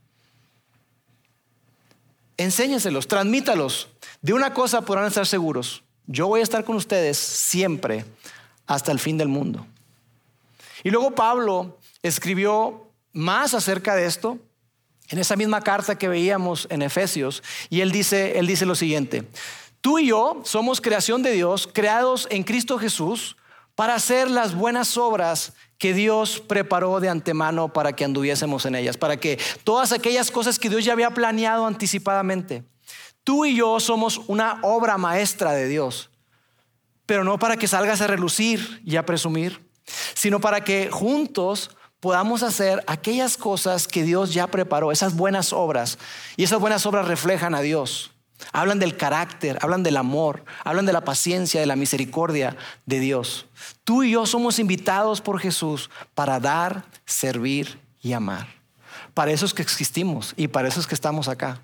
Enséñenselos, 2.36 3.08
transmítalos. 3.08 3.88
De 4.20 4.32
una 4.32 4.52
cosa 4.52 4.82
podrán 4.82 5.06
estar 5.06 5.26
seguros 5.26 5.81
yo 6.06 6.26
voy 6.26 6.40
a 6.40 6.42
estar 6.42 6.64
con 6.64 6.76
ustedes 6.76 7.16
siempre 7.16 8.04
hasta 8.66 8.92
el 8.92 8.98
fin 8.98 9.18
del 9.18 9.28
mundo. 9.28 9.66
Y 10.82 10.90
luego 10.90 11.14
Pablo 11.14 11.78
escribió 12.02 12.88
más 13.12 13.54
acerca 13.54 13.94
de 13.94 14.06
esto 14.06 14.38
en 15.08 15.18
esa 15.18 15.36
misma 15.36 15.60
carta 15.60 15.98
que 15.98 16.08
veíamos 16.08 16.66
en 16.70 16.82
Efesios 16.82 17.42
y 17.70 17.80
él 17.80 17.92
dice, 17.92 18.38
él 18.38 18.46
dice 18.46 18.66
lo 18.66 18.74
siguiente: 18.74 19.28
Tú 19.80 19.98
y 19.98 20.08
yo 20.08 20.40
somos 20.44 20.80
creación 20.80 21.22
de 21.22 21.32
Dios, 21.32 21.68
creados 21.72 22.26
en 22.30 22.42
Cristo 22.42 22.78
Jesús 22.78 23.36
para 23.74 23.94
hacer 23.94 24.30
las 24.30 24.54
buenas 24.54 24.96
obras 24.96 25.54
que 25.78 25.94
Dios 25.94 26.40
preparó 26.40 27.00
de 27.00 27.08
antemano 27.08 27.72
para 27.72 27.94
que 27.94 28.04
anduviésemos 28.04 28.66
en 28.66 28.74
ellas, 28.74 28.96
para 28.96 29.16
que 29.16 29.38
todas 29.64 29.92
aquellas 29.92 30.30
cosas 30.30 30.58
que 30.58 30.68
Dios 30.68 30.84
ya 30.84 30.92
había 30.92 31.10
planeado 31.10 31.66
anticipadamente 31.66 32.64
Tú 33.24 33.44
y 33.44 33.56
yo 33.56 33.78
somos 33.80 34.20
una 34.26 34.58
obra 34.62 34.98
maestra 34.98 35.52
de 35.52 35.68
Dios, 35.68 36.10
pero 37.06 37.24
no 37.24 37.38
para 37.38 37.56
que 37.56 37.68
salgas 37.68 38.00
a 38.00 38.06
relucir 38.06 38.82
y 38.84 38.96
a 38.96 39.06
presumir, 39.06 39.68
sino 40.14 40.40
para 40.40 40.62
que 40.62 40.90
juntos 40.90 41.70
podamos 42.00 42.42
hacer 42.42 42.82
aquellas 42.88 43.36
cosas 43.36 43.86
que 43.86 44.02
Dios 44.02 44.34
ya 44.34 44.48
preparó, 44.48 44.90
esas 44.90 45.14
buenas 45.14 45.52
obras. 45.52 45.98
Y 46.36 46.42
esas 46.42 46.58
buenas 46.58 46.84
obras 46.84 47.06
reflejan 47.06 47.54
a 47.54 47.60
Dios. 47.60 48.10
Hablan 48.52 48.80
del 48.80 48.96
carácter, 48.96 49.56
hablan 49.62 49.84
del 49.84 49.96
amor, 49.96 50.44
hablan 50.64 50.84
de 50.84 50.92
la 50.92 51.04
paciencia, 51.04 51.60
de 51.60 51.66
la 51.66 51.76
misericordia 51.76 52.56
de 52.86 52.98
Dios. 52.98 53.46
Tú 53.84 54.02
y 54.02 54.10
yo 54.10 54.26
somos 54.26 54.58
invitados 54.58 55.20
por 55.20 55.38
Jesús 55.38 55.90
para 56.14 56.40
dar, 56.40 56.86
servir 57.06 57.78
y 58.00 58.14
amar. 58.14 58.48
Para 59.14 59.30
eso 59.30 59.46
es 59.46 59.54
que 59.54 59.62
existimos 59.62 60.34
y 60.36 60.48
para 60.48 60.66
eso 60.66 60.80
es 60.80 60.88
que 60.88 60.96
estamos 60.96 61.28
acá. 61.28 61.60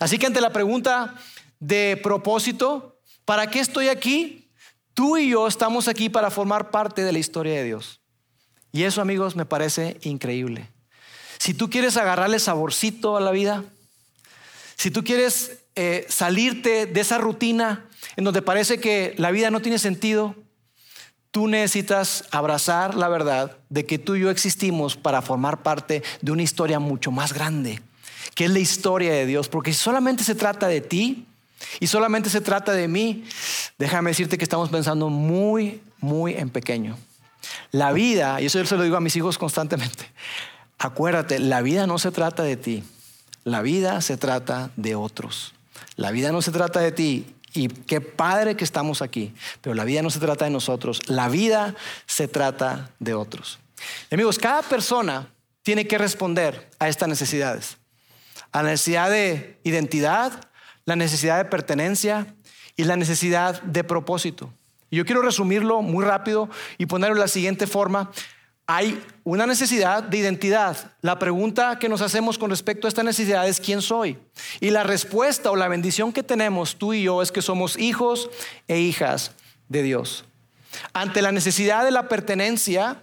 Así 0.00 0.18
que 0.18 0.26
ante 0.26 0.40
la 0.40 0.52
pregunta 0.52 1.14
de 1.58 1.98
propósito. 2.02 3.00
¿Para 3.24 3.48
qué 3.48 3.60
estoy 3.60 3.88
aquí? 3.88 4.50
Tú 4.94 5.16
y 5.16 5.30
yo 5.30 5.46
estamos 5.46 5.88
aquí 5.88 6.08
para 6.08 6.30
formar 6.30 6.70
parte 6.70 7.02
de 7.02 7.12
la 7.12 7.18
historia 7.18 7.54
de 7.54 7.64
Dios. 7.64 8.00
Y 8.72 8.84
eso, 8.84 9.00
amigos, 9.00 9.36
me 9.36 9.46
parece 9.46 9.98
increíble. 10.02 10.70
Si 11.38 11.54
tú 11.54 11.68
quieres 11.70 11.96
agarrarle 11.96 12.38
saborcito 12.38 13.16
a 13.16 13.20
la 13.20 13.30
vida, 13.30 13.64
si 14.76 14.90
tú 14.90 15.04
quieres 15.04 15.58
eh, 15.74 16.06
salirte 16.08 16.86
de 16.86 17.00
esa 17.00 17.18
rutina 17.18 17.86
en 18.16 18.24
donde 18.24 18.42
parece 18.42 18.78
que 18.78 19.14
la 19.18 19.30
vida 19.30 19.50
no 19.50 19.60
tiene 19.60 19.78
sentido, 19.78 20.34
tú 21.30 21.48
necesitas 21.48 22.24
abrazar 22.30 22.94
la 22.94 23.08
verdad 23.08 23.58
de 23.68 23.84
que 23.84 23.98
tú 23.98 24.14
y 24.14 24.20
yo 24.20 24.30
existimos 24.30 24.96
para 24.96 25.20
formar 25.20 25.62
parte 25.62 26.02
de 26.22 26.32
una 26.32 26.42
historia 26.42 26.78
mucho 26.78 27.10
más 27.10 27.32
grande, 27.32 27.82
que 28.36 28.44
es 28.44 28.50
la 28.50 28.60
historia 28.60 29.12
de 29.12 29.26
Dios. 29.26 29.48
Porque 29.48 29.72
si 29.72 29.80
solamente 29.80 30.22
se 30.22 30.36
trata 30.36 30.68
de 30.68 30.80
ti 30.80 31.26
y 31.80 31.88
solamente 31.88 32.30
se 32.30 32.40
trata 32.40 32.72
de 32.72 32.86
mí, 32.86 33.24
déjame 33.78 34.10
decirte 34.10 34.38
que 34.38 34.44
estamos 34.44 34.68
pensando 34.68 35.08
muy, 35.08 35.80
muy 35.98 36.34
en 36.34 36.50
pequeño. 36.50 36.96
La 37.72 37.92
vida, 37.92 38.40
y 38.40 38.46
eso 38.46 38.58
yo 38.58 38.66
se 38.66 38.76
lo 38.76 38.84
digo 38.84 38.96
a 38.96 39.00
mis 39.00 39.16
hijos 39.16 39.38
constantemente, 39.38 40.04
acuérdate, 40.78 41.38
la 41.38 41.62
vida 41.62 41.86
no 41.86 41.98
se 41.98 42.10
trata 42.10 42.42
de 42.42 42.56
ti, 42.56 42.84
la 43.42 43.62
vida 43.62 44.00
se 44.02 44.18
trata 44.18 44.70
de 44.76 44.94
otros. 44.94 45.54
La 45.96 46.10
vida 46.10 46.30
no 46.30 46.42
se 46.42 46.52
trata 46.52 46.80
de 46.80 46.92
ti 46.92 47.26
y 47.54 47.68
qué 47.68 48.02
padre 48.02 48.54
que 48.54 48.64
estamos 48.64 49.00
aquí, 49.00 49.32
pero 49.62 49.74
la 49.74 49.84
vida 49.84 50.02
no 50.02 50.10
se 50.10 50.20
trata 50.20 50.44
de 50.44 50.50
nosotros, 50.50 51.00
la 51.06 51.30
vida 51.30 51.74
se 52.04 52.28
trata 52.28 52.90
de 52.98 53.14
otros. 53.14 53.58
Amigos, 54.10 54.38
cada 54.38 54.60
persona 54.60 55.28
tiene 55.62 55.86
que 55.86 55.96
responder 55.96 56.68
a 56.78 56.88
estas 56.88 57.08
necesidades, 57.08 57.78
la 58.62 58.70
necesidad 58.70 59.10
de 59.10 59.58
identidad, 59.64 60.48
la 60.84 60.96
necesidad 60.96 61.38
de 61.38 61.44
pertenencia 61.44 62.34
y 62.76 62.84
la 62.84 62.96
necesidad 62.96 63.60
de 63.62 63.84
propósito. 63.84 64.52
Y 64.90 64.96
yo 64.96 65.04
quiero 65.04 65.22
resumirlo 65.22 65.82
muy 65.82 66.04
rápido 66.04 66.48
y 66.78 66.86
ponerlo 66.86 67.16
de 67.16 67.20
la 67.20 67.28
siguiente 67.28 67.66
forma 67.66 68.10
hay 68.68 69.00
una 69.22 69.46
necesidad 69.46 70.02
de 70.02 70.18
identidad. 70.18 70.92
La 71.00 71.18
pregunta 71.18 71.78
que 71.78 71.88
nos 71.88 72.00
hacemos 72.00 72.36
con 72.36 72.50
respecto 72.50 72.86
a 72.86 72.88
esta 72.88 73.04
necesidad 73.04 73.46
es 73.46 73.60
¿quién 73.60 73.80
soy? 73.80 74.18
Y 74.60 74.70
la 74.70 74.82
respuesta 74.82 75.52
o 75.52 75.56
la 75.56 75.68
bendición 75.68 76.12
que 76.12 76.24
tenemos 76.24 76.76
tú 76.76 76.92
y 76.92 77.04
yo 77.04 77.22
es 77.22 77.30
que 77.30 77.42
somos 77.42 77.78
hijos 77.78 78.28
e 78.66 78.80
hijas 78.80 79.32
de 79.68 79.82
Dios. 79.82 80.24
Ante 80.92 81.22
la 81.22 81.30
necesidad 81.30 81.84
de 81.84 81.92
la 81.92 82.08
pertenencia, 82.08 83.02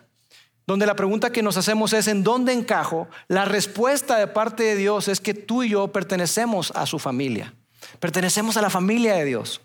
donde 0.65 0.85
la 0.85 0.95
pregunta 0.95 1.31
que 1.31 1.43
nos 1.43 1.57
hacemos 1.57 1.93
es 1.93 2.07
¿en 2.07 2.23
dónde 2.23 2.53
encajo? 2.53 3.07
La 3.27 3.45
respuesta 3.45 4.17
de 4.17 4.27
parte 4.27 4.63
de 4.63 4.75
Dios 4.75 5.07
es 5.07 5.19
que 5.19 5.33
tú 5.33 5.63
y 5.63 5.69
yo 5.69 5.89
pertenecemos 5.89 6.71
a 6.75 6.85
su 6.85 6.99
familia. 6.99 7.53
Pertenecemos 7.99 8.55
a 8.57 8.61
la 8.61 8.69
familia 8.69 9.15
de 9.15 9.25
Dios. 9.25 9.61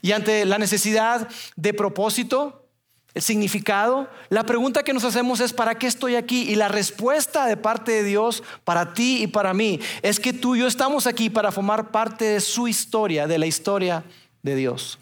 Y 0.00 0.12
ante 0.12 0.44
la 0.44 0.58
necesidad 0.58 1.28
de 1.56 1.74
propósito, 1.74 2.66
el 3.14 3.20
significado, 3.20 4.08
la 4.30 4.44
pregunta 4.44 4.82
que 4.82 4.94
nos 4.94 5.04
hacemos 5.04 5.40
es, 5.40 5.52
¿para 5.52 5.74
qué 5.74 5.86
estoy 5.86 6.14
aquí? 6.14 6.50
Y 6.50 6.54
la 6.54 6.68
respuesta 6.68 7.46
de 7.46 7.58
parte 7.58 7.92
de 7.92 8.04
Dios 8.04 8.42
para 8.64 8.94
ti 8.94 9.22
y 9.22 9.26
para 9.26 9.52
mí 9.52 9.80
es 10.00 10.18
que 10.18 10.32
tú 10.32 10.56
y 10.56 10.60
yo 10.60 10.66
estamos 10.66 11.06
aquí 11.06 11.28
para 11.28 11.52
formar 11.52 11.90
parte 11.90 12.24
de 12.24 12.40
su 12.40 12.68
historia, 12.68 13.26
de 13.26 13.38
la 13.38 13.46
historia 13.46 14.02
de 14.42 14.54
Dios. 14.56 14.98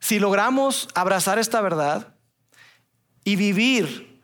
Si 0.00 0.18
logramos 0.18 0.88
abrazar 0.94 1.38
esta 1.38 1.60
verdad 1.60 2.15
y 3.26 3.36
vivir 3.36 4.22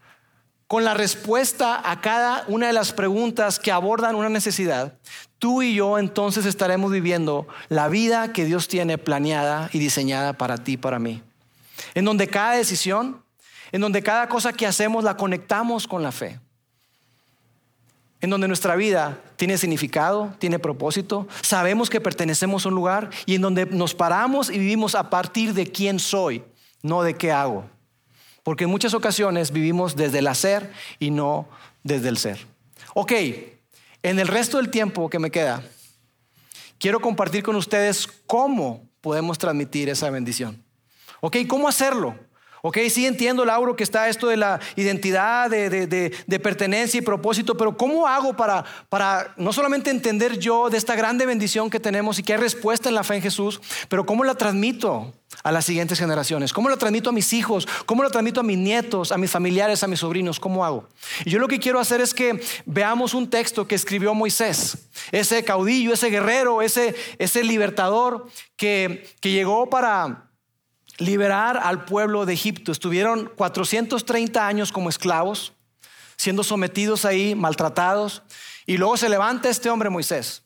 con 0.66 0.84
la 0.84 0.94
respuesta 0.94 1.82
a 1.84 2.00
cada 2.00 2.46
una 2.48 2.68
de 2.68 2.72
las 2.72 2.94
preguntas 2.94 3.58
que 3.58 3.70
abordan 3.70 4.14
una 4.14 4.30
necesidad, 4.30 4.94
tú 5.38 5.60
y 5.60 5.74
yo 5.74 5.98
entonces 5.98 6.46
estaremos 6.46 6.90
viviendo 6.90 7.46
la 7.68 7.90
vida 7.90 8.32
que 8.32 8.46
Dios 8.46 8.68
tiene 8.68 8.96
planeada 8.96 9.68
y 9.74 9.78
diseñada 9.78 10.32
para 10.32 10.56
ti 10.56 10.78
para 10.78 10.98
mí 10.98 11.22
en 11.94 12.04
donde 12.04 12.28
cada 12.28 12.52
decisión, 12.52 13.22
en 13.70 13.80
donde 13.80 14.02
cada 14.02 14.28
cosa 14.28 14.52
que 14.52 14.66
hacemos 14.66 15.04
la 15.04 15.16
conectamos 15.16 15.86
con 15.86 16.02
la 16.02 16.12
fe, 16.12 16.40
en 18.20 18.30
donde 18.30 18.46
nuestra 18.46 18.76
vida 18.76 19.18
tiene 19.36 19.58
significado, 19.58 20.32
tiene 20.38 20.58
propósito, 20.58 21.26
sabemos 21.42 21.90
que 21.90 22.00
pertenecemos 22.00 22.64
a 22.64 22.68
un 22.68 22.76
lugar 22.76 23.10
y 23.26 23.34
en 23.34 23.42
donde 23.42 23.66
nos 23.66 23.94
paramos 23.94 24.48
y 24.48 24.58
vivimos 24.58 24.94
a 24.94 25.10
partir 25.10 25.54
de 25.54 25.66
quién 25.66 25.98
soy, 25.98 26.44
no 26.82 27.02
de 27.02 27.14
qué 27.14 27.32
hago. 27.32 27.64
Porque 28.42 28.64
en 28.64 28.70
muchas 28.70 28.94
ocasiones 28.94 29.52
vivimos 29.52 29.96
desde 29.96 30.18
el 30.18 30.26
hacer 30.26 30.72
y 30.98 31.10
no 31.10 31.48
desde 31.82 32.08
el 32.08 32.18
ser. 32.18 32.38
Ok, 32.94 33.12
en 34.02 34.18
el 34.18 34.28
resto 34.28 34.56
del 34.56 34.70
tiempo 34.70 35.08
que 35.08 35.18
me 35.18 35.30
queda, 35.30 35.62
quiero 36.78 37.00
compartir 37.00 37.42
con 37.42 37.56
ustedes 37.56 38.06
cómo 38.26 38.88
podemos 39.00 39.38
transmitir 39.38 39.88
esa 39.88 40.10
bendición. 40.10 40.62
¿Ok? 41.20 41.36
¿Cómo 41.46 41.68
hacerlo? 41.68 42.16
Ok, 42.64 42.78
sí 42.90 43.06
entiendo, 43.06 43.44
Lauro, 43.44 43.74
que 43.74 43.82
está 43.82 44.08
esto 44.08 44.28
de 44.28 44.36
la 44.36 44.60
identidad, 44.76 45.50
de, 45.50 46.40
pertenencia 46.40 46.98
y 46.98 47.00
propósito, 47.00 47.56
pero 47.56 47.76
¿cómo 47.76 48.06
hago 48.06 48.36
para, 48.36 48.64
para 48.88 49.34
no 49.36 49.52
solamente 49.52 49.90
entender 49.90 50.38
yo 50.38 50.70
de 50.70 50.78
esta 50.78 50.94
grande 50.94 51.26
bendición 51.26 51.70
que 51.70 51.80
tenemos 51.80 52.20
y 52.20 52.22
que 52.22 52.34
hay 52.34 52.38
respuesta 52.38 52.88
en 52.88 52.94
la 52.94 53.02
fe 53.02 53.16
en 53.16 53.22
Jesús, 53.22 53.60
pero 53.88 54.06
cómo 54.06 54.22
la 54.22 54.36
transmito 54.36 55.12
a 55.42 55.50
las 55.50 55.64
siguientes 55.64 55.98
generaciones? 55.98 56.52
¿Cómo 56.52 56.68
la 56.68 56.76
transmito 56.76 57.10
a 57.10 57.12
mis 57.12 57.32
hijos? 57.32 57.66
¿Cómo 57.84 58.04
la 58.04 58.10
transmito 58.10 58.38
a 58.38 58.44
mis 58.44 58.58
nietos, 58.58 59.10
a 59.10 59.18
mis 59.18 59.32
familiares, 59.32 59.82
a 59.82 59.88
mis 59.88 59.98
sobrinos? 59.98 60.38
¿Cómo 60.38 60.64
hago? 60.64 60.88
Y 61.24 61.30
yo 61.30 61.40
lo 61.40 61.48
que 61.48 61.58
quiero 61.58 61.80
hacer 61.80 62.00
es 62.00 62.14
que 62.14 62.40
veamos 62.64 63.12
un 63.12 63.28
texto 63.28 63.66
que 63.66 63.74
escribió 63.74 64.14
Moisés, 64.14 64.86
ese 65.10 65.42
caudillo, 65.42 65.94
ese 65.94 66.10
guerrero, 66.10 66.62
ese, 66.62 66.94
ese 67.18 67.42
libertador 67.42 68.28
que, 68.56 69.10
que 69.18 69.32
llegó 69.32 69.68
para 69.68 70.28
liberar 71.04 71.58
al 71.62 71.84
pueblo 71.84 72.26
de 72.26 72.32
Egipto. 72.32 72.72
Estuvieron 72.72 73.30
430 73.36 74.46
años 74.46 74.72
como 74.72 74.88
esclavos, 74.88 75.52
siendo 76.16 76.42
sometidos 76.42 77.04
ahí, 77.04 77.34
maltratados. 77.34 78.22
Y 78.66 78.76
luego 78.76 78.96
se 78.96 79.08
levanta 79.08 79.48
este 79.48 79.70
hombre 79.70 79.90
Moisés. 79.90 80.42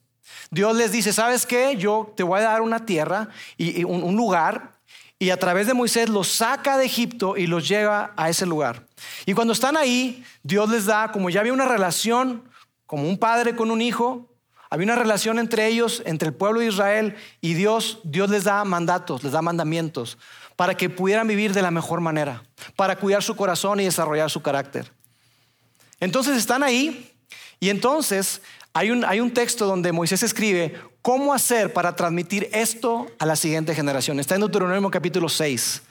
Dios 0.51 0.77
les 0.77 0.93
dice, 0.93 1.13
¿sabes 1.13 1.47
qué? 1.47 1.77
Yo 1.77 2.13
te 2.17 2.23
voy 2.23 2.41
a 2.41 2.45
dar 2.45 2.63
una 2.63 2.87
tierra 2.87 3.29
y, 3.57 3.85
un, 3.85 4.17
lugar. 4.17 4.73
Y 5.19 5.31
a 5.31 5.39
través 5.39 5.67
de 5.67 5.75
Moisés 5.75 6.09
los 6.09 6.29
saca 6.29 6.79
de 6.79 6.87
Egipto 6.87 7.37
y 7.37 7.47
los 7.47 7.69
lleva 7.69 8.13
a 8.17 8.29
ese 8.29 8.47
lugar. 8.47 8.87
Y 9.25 9.35
cuando 9.35 9.53
están 9.53 9.77
ahí, 9.77 10.25
Dios 10.43 10.69
les 10.71 10.87
da, 10.87 11.11
como 11.13 11.31
ya 11.31 11.41
había 11.41 11.53
una 11.53 11.67
relación, 11.67 12.49
como 12.87 13.09
un 13.09 13.19
padre 13.19 13.57
con 13.57 13.71
un 13.71 13.83
hijo, 13.83 14.31
había 14.69 14.85
una 14.85 14.97
relación 14.97 15.39
entre 15.39 15.67
ellos, 15.67 16.03
entre 16.07 16.29
el 16.29 16.35
pueblo 16.35 16.61
de 16.61 16.67
Israel 16.67 17.17
y 17.41 17.55
Dios. 17.55 18.01
Dios 18.05 18.31
les 18.31 18.45
da 18.45 18.65
mandatos, 18.65 19.23
les 19.23 19.33
da 19.33 19.43
mandamientos 19.43 20.19
para 20.57 20.75
que 20.75 20.91
pudieran 20.91 21.29
vivir 21.29 21.53
de 21.53 21.63
la 21.63 21.71
mejor 21.71 22.01
manera, 22.01 22.43
para 22.75 22.97
cuidar 22.97 23.23
su 23.23 23.37
corazón 23.37 23.79
y 23.81 23.85
desarrollar 23.85 24.31
su 24.31 24.43
carácter. 24.43 24.91
Entonces 26.01 26.37
están 26.37 26.63
ahí 26.63 27.13
y 27.61 27.69
entonces 27.69 28.43
hay 28.73 28.91
un, 28.91 29.05
hay 29.05 29.21
un 29.21 29.33
texto 29.33 29.67
donde 29.67 29.93
Moisés 29.93 30.23
escribe 30.23 30.75
cómo 31.03 31.33
hacer 31.33 31.73
para 31.73 31.95
transmitir 31.95 32.49
esto 32.53 33.07
a 33.19 33.27
la 33.27 33.37
siguiente 33.37 33.75
generación. 33.75 34.19
Está 34.19 34.35
en 34.35 34.41
Deuteronomio 34.41 34.91
capítulo 34.91 35.29
6. 35.29 35.83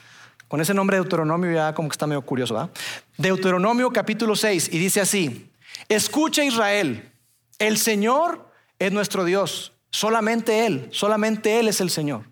Con 0.48 0.60
ese 0.60 0.74
nombre 0.74 0.96
de 0.96 1.02
Deuteronomio 1.02 1.52
ya 1.52 1.74
como 1.74 1.88
que 1.88 1.94
está 1.94 2.06
medio 2.06 2.22
curioso, 2.22 2.54
¿verdad? 2.54 2.70
Deuteronomio 3.16 3.90
capítulo 3.90 4.36
6 4.36 4.70
y 4.72 4.78
dice 4.78 5.00
así, 5.00 5.50
escucha 5.88 6.44
Israel, 6.44 7.10
el 7.58 7.78
Señor 7.78 8.48
es 8.78 8.92
nuestro 8.92 9.24
Dios, 9.24 9.72
solamente 9.90 10.66
Él, 10.66 10.88
solamente 10.92 11.58
Él 11.58 11.68
es 11.68 11.80
el 11.80 11.90
Señor. 11.90 12.26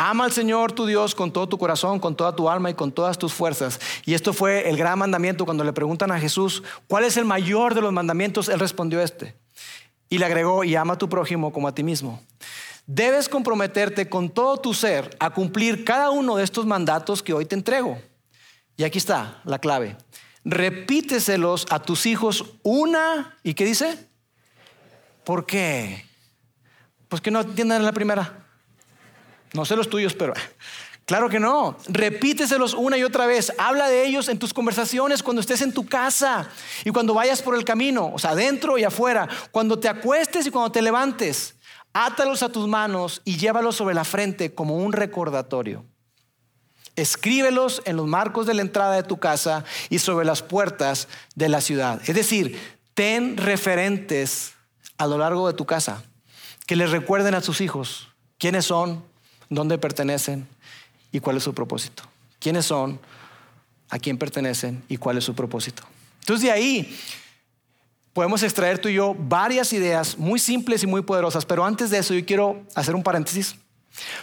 Ama 0.00 0.26
al 0.26 0.32
Señor 0.32 0.70
tu 0.70 0.86
Dios 0.86 1.12
con 1.16 1.32
todo 1.32 1.48
tu 1.48 1.58
corazón, 1.58 1.98
con 1.98 2.14
toda 2.14 2.34
tu 2.34 2.48
alma 2.48 2.70
y 2.70 2.74
con 2.74 2.92
todas 2.92 3.18
tus 3.18 3.34
fuerzas. 3.34 3.80
Y 4.06 4.14
esto 4.14 4.32
fue 4.32 4.68
el 4.70 4.76
gran 4.76 4.96
mandamiento 4.96 5.44
cuando 5.44 5.64
le 5.64 5.72
preguntan 5.72 6.12
a 6.12 6.20
Jesús, 6.20 6.62
¿cuál 6.86 7.02
es 7.02 7.16
el 7.16 7.24
mayor 7.24 7.74
de 7.74 7.80
los 7.80 7.92
mandamientos? 7.92 8.48
Él 8.48 8.60
respondió 8.60 9.02
este. 9.02 9.34
Y 10.08 10.18
le 10.18 10.24
agregó, 10.24 10.62
y 10.62 10.76
ama 10.76 10.94
a 10.94 10.98
tu 10.98 11.08
prójimo 11.08 11.52
como 11.52 11.66
a 11.66 11.74
ti 11.74 11.82
mismo. 11.82 12.22
Debes 12.86 13.28
comprometerte 13.28 14.08
con 14.08 14.30
todo 14.30 14.56
tu 14.58 14.72
ser 14.72 15.16
a 15.18 15.30
cumplir 15.30 15.84
cada 15.84 16.10
uno 16.10 16.36
de 16.36 16.44
estos 16.44 16.64
mandatos 16.64 17.20
que 17.20 17.32
hoy 17.32 17.44
te 17.44 17.56
entrego. 17.56 18.00
Y 18.76 18.84
aquí 18.84 18.98
está 18.98 19.42
la 19.44 19.58
clave. 19.58 19.96
Repíteselos 20.44 21.66
a 21.70 21.82
tus 21.82 22.06
hijos 22.06 22.44
una, 22.62 23.36
¿y 23.42 23.54
qué 23.54 23.64
dice? 23.64 23.98
¿Por 25.24 25.44
qué? 25.44 26.06
Pues 27.08 27.20
que 27.20 27.32
no 27.32 27.40
entiendan 27.40 27.84
la 27.84 27.92
primera. 27.92 28.47
No 29.52 29.64
sé 29.64 29.76
los 29.76 29.88
tuyos, 29.88 30.14
pero 30.14 30.34
claro 31.04 31.28
que 31.28 31.40
no. 31.40 31.76
Repíteselos 31.88 32.74
una 32.74 32.96
y 32.96 33.04
otra 33.04 33.26
vez. 33.26 33.52
Habla 33.58 33.88
de 33.88 34.06
ellos 34.06 34.28
en 34.28 34.38
tus 34.38 34.54
conversaciones 34.54 35.22
cuando 35.22 35.40
estés 35.40 35.62
en 35.62 35.72
tu 35.72 35.86
casa 35.86 36.48
y 36.84 36.90
cuando 36.90 37.14
vayas 37.14 37.42
por 37.42 37.54
el 37.54 37.64
camino, 37.64 38.10
o 38.12 38.18
sea, 38.18 38.30
adentro 38.30 38.78
y 38.78 38.84
afuera, 38.84 39.28
cuando 39.50 39.78
te 39.78 39.88
acuestes 39.88 40.46
y 40.46 40.50
cuando 40.50 40.72
te 40.72 40.82
levantes. 40.82 41.54
Átalos 41.92 42.42
a 42.42 42.50
tus 42.50 42.68
manos 42.68 43.22
y 43.24 43.38
llévalos 43.38 43.76
sobre 43.76 43.94
la 43.94 44.04
frente 44.04 44.54
como 44.54 44.76
un 44.76 44.92
recordatorio. 44.92 45.84
Escríbelos 46.96 47.82
en 47.84 47.96
los 47.96 48.06
marcos 48.06 48.46
de 48.46 48.54
la 48.54 48.62
entrada 48.62 48.94
de 48.94 49.04
tu 49.04 49.18
casa 49.18 49.64
y 49.88 49.98
sobre 50.00 50.26
las 50.26 50.42
puertas 50.42 51.08
de 51.34 51.48
la 51.48 51.60
ciudad. 51.60 52.00
Es 52.06 52.14
decir, 52.14 52.58
ten 52.94 53.36
referentes 53.36 54.54
a 54.98 55.06
lo 55.06 55.18
largo 55.18 55.46
de 55.46 55.54
tu 55.54 55.64
casa. 55.64 56.02
que 56.66 56.76
les 56.76 56.90
recuerden 56.90 57.34
a 57.34 57.40
sus 57.40 57.62
hijos 57.62 58.08
quiénes 58.36 58.66
son, 58.66 59.02
dónde 59.48 59.78
pertenecen 59.78 60.46
y 61.12 61.20
cuál 61.20 61.36
es 61.36 61.42
su 61.42 61.54
propósito. 61.54 62.02
¿Quiénes 62.38 62.66
son? 62.66 63.00
¿A 63.90 63.98
quién 63.98 64.18
pertenecen? 64.18 64.82
¿Y 64.88 64.96
cuál 64.96 65.18
es 65.18 65.24
su 65.24 65.34
propósito? 65.34 65.82
Entonces 66.20 66.44
de 66.44 66.52
ahí 66.52 66.98
podemos 68.12 68.42
extraer 68.42 68.78
tú 68.78 68.88
y 68.88 68.94
yo 68.94 69.14
varias 69.18 69.72
ideas 69.72 70.18
muy 70.18 70.38
simples 70.38 70.82
y 70.82 70.86
muy 70.86 71.02
poderosas, 71.02 71.46
pero 71.46 71.64
antes 71.64 71.90
de 71.90 71.98
eso 71.98 72.14
yo 72.14 72.24
quiero 72.26 72.62
hacer 72.74 72.94
un 72.94 73.02
paréntesis 73.02 73.56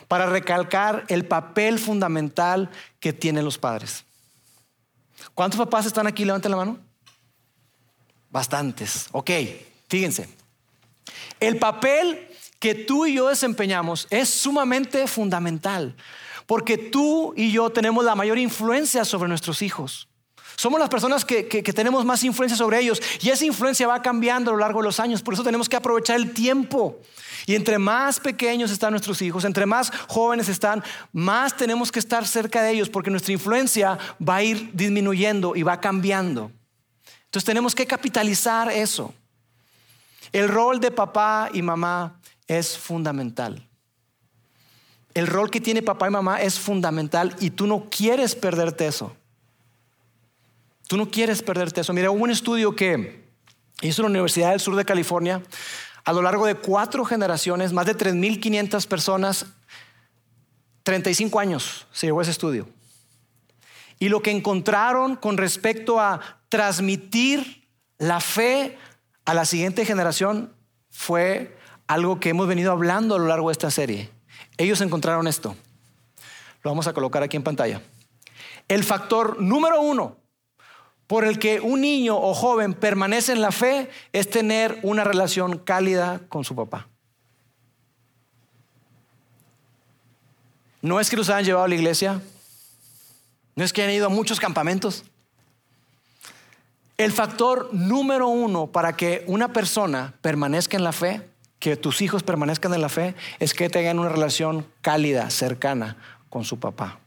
para 0.07 0.25
recalcar 0.25 1.05
el 1.07 1.25
papel 1.25 1.79
fundamental 1.79 2.69
que 2.99 3.13
tienen 3.13 3.43
los 3.43 3.57
padres. 3.57 4.05
¿Cuántos 5.33 5.59
papás 5.59 5.85
están 5.85 6.07
aquí? 6.07 6.23
Levanten 6.25 6.51
la 6.51 6.57
mano. 6.57 6.77
Bastantes. 8.29 9.07
Ok, 9.11 9.31
fíjense. 9.87 10.29
El 11.39 11.57
papel 11.57 12.27
que 12.59 12.75
tú 12.75 13.05
y 13.05 13.15
yo 13.15 13.29
desempeñamos 13.29 14.07
es 14.09 14.29
sumamente 14.29 15.07
fundamental, 15.07 15.95
porque 16.45 16.77
tú 16.77 17.33
y 17.35 17.51
yo 17.51 17.69
tenemos 17.69 18.05
la 18.05 18.15
mayor 18.15 18.37
influencia 18.37 19.05
sobre 19.05 19.29
nuestros 19.29 19.61
hijos. 19.61 20.07
Somos 20.55 20.79
las 20.79 20.89
personas 20.89 21.25
que, 21.25 21.43
tenemos 21.43 22.05
más 22.05 22.23
influencia 22.23 22.57
sobre 22.57 22.79
ellos 22.79 23.01
y 23.21 23.29
esa 23.29 23.45
influencia 23.45 23.87
va 23.87 24.01
cambiando 24.01 24.51
a 24.51 24.53
lo 24.53 24.59
largo 24.59 24.79
de 24.79 24.85
los 24.85 24.99
años. 24.99 25.21
Por 25.21 25.33
eso 25.33 25.43
tenemos 25.43 25.67
que 25.67 25.75
aprovechar 25.75 26.15
el 26.15 26.31
tiempo. 26.31 26.99
Y 27.45 27.55
entre 27.55 27.77
más 27.77 28.19
pequeños 28.19 28.71
están 28.71 28.91
nuestros 28.91 29.21
hijos, 29.21 29.43
entre 29.43 29.65
más 29.65 29.91
jóvenes 30.07 30.49
están, 30.49 30.83
más 31.11 31.55
tenemos 31.55 31.91
que 31.91 31.99
estar 31.99 32.25
cerca 32.25 32.63
de 32.63 32.71
ellos 32.71 32.89
porque 32.89 33.11
nuestra 33.11 33.33
influencia 33.33 33.99
va 34.27 34.37
a 34.37 34.43
ir 34.43 34.71
disminuyendo 34.73 35.55
y 35.55 35.63
va 35.63 35.79
cambiando. 35.79 36.51
Entonces 37.25 37.45
tenemos 37.45 37.75
que 37.75 37.85
capitalizar 37.85 38.71
eso. 38.71 39.13
El 40.31 40.47
rol 40.47 40.79
de 40.79 40.89
papá 40.89 41.49
y 41.53 41.61
mamá 41.61 42.19
es 42.47 42.77
fundamental. 42.77 43.67
El 45.13 45.27
rol 45.27 45.49
que 45.49 45.61
tiene 45.61 45.81
papá 45.81 46.07
y 46.07 46.11
mamá 46.11 46.41
es 46.41 46.59
fundamental 46.59 47.35
y 47.39 47.51
tú 47.51 47.67
no 47.67 47.89
quieres 47.89 48.35
perderte 48.35 48.85
eso. 48.85 49.15
Tú 50.87 50.97
no 50.97 51.09
quieres 51.09 51.41
perderte 51.41 51.81
eso. 51.81 51.93
Mira, 51.93 52.11
hubo 52.11 52.23
un 52.23 52.31
estudio 52.31 52.75
que 52.75 53.25
hizo 53.81 54.01
la 54.01 54.09
Universidad 54.09 54.51
del 54.51 54.59
Sur 54.59 54.75
de 54.75 54.85
California. 54.85 55.41
A 56.03 56.13
lo 56.13 56.21
largo 56.21 56.45
de 56.45 56.55
cuatro 56.55 57.05
generaciones, 57.05 57.73
más 57.73 57.85
de 57.85 57.97
3.500 57.97 58.85
personas, 58.87 59.45
35 60.83 61.39
años 61.39 61.87
se 61.91 62.07
llevó 62.07 62.21
ese 62.21 62.31
estudio. 62.31 62.67
Y 63.97 64.09
lo 64.09 64.21
que 64.21 64.31
encontraron 64.31 65.15
con 65.15 65.37
respecto 65.37 65.99
a 65.99 66.19
transmitir 66.49 67.67
la 67.97 68.19
fe 68.19 68.77
a 69.23 69.33
la 69.33 69.45
siguiente 69.45 69.85
generación 69.85 70.53
fue 70.91 71.57
algo 71.87 72.19
que 72.19 72.29
hemos 72.29 72.47
venido 72.47 72.71
hablando 72.71 73.15
a 73.15 73.19
lo 73.19 73.27
largo 73.27 73.49
de 73.49 73.53
esta 73.53 73.71
serie. 73.71 74.09
Ellos 74.57 74.81
encontraron 74.81 75.27
esto. 75.27 75.55
Lo 76.63 76.71
vamos 76.71 76.87
a 76.87 76.93
colocar 76.93 77.23
aquí 77.23 77.37
en 77.37 77.43
pantalla. 77.43 77.81
El 78.67 78.83
factor 78.83 79.41
número 79.41 79.81
uno 79.81 80.17
por 81.07 81.25
el 81.25 81.37
que 81.37 81.59
un 81.59 81.81
niño 81.81 82.17
o 82.17 82.33
joven 82.33 82.73
permanece 82.73 83.31
en 83.31 83.41
la 83.41 83.51
fe 83.51 83.89
es 84.11 84.29
tener 84.29 84.79
una 84.81 85.03
relación 85.03 85.59
cálida 85.59 86.21
con 86.29 86.43
su 86.43 86.55
papá. 86.55 86.87
No 90.81 90.99
es 90.99 91.09
que 91.09 91.17
los 91.17 91.29
hayan 91.29 91.45
llevado 91.45 91.65
a 91.65 91.67
la 91.67 91.75
iglesia, 91.75 92.21
no 93.55 93.63
es 93.63 93.73
que 93.73 93.81
hayan 93.81 93.95
ido 93.95 94.07
a 94.07 94.09
muchos 94.09 94.39
campamentos. 94.39 95.03
El 96.97 97.11
factor 97.11 97.69
número 97.73 98.27
uno 98.27 98.67
para 98.67 98.95
que 98.95 99.23
una 99.27 99.51
persona 99.51 100.13
permanezca 100.21 100.77
en 100.77 100.83
la 100.83 100.91
fe, 100.91 101.27
que 101.59 101.75
tus 101.75 102.01
hijos 102.01 102.23
permanezcan 102.23 102.73
en 102.73 102.81
la 102.81 102.89
fe, 102.89 103.15
es 103.39 103.53
que 103.53 103.69
tengan 103.69 103.99
una 103.99 104.09
relación 104.09 104.67
cálida, 104.81 105.29
cercana 105.29 105.97
con 106.29 106.43
su 106.43 106.59
papá. 106.59 106.99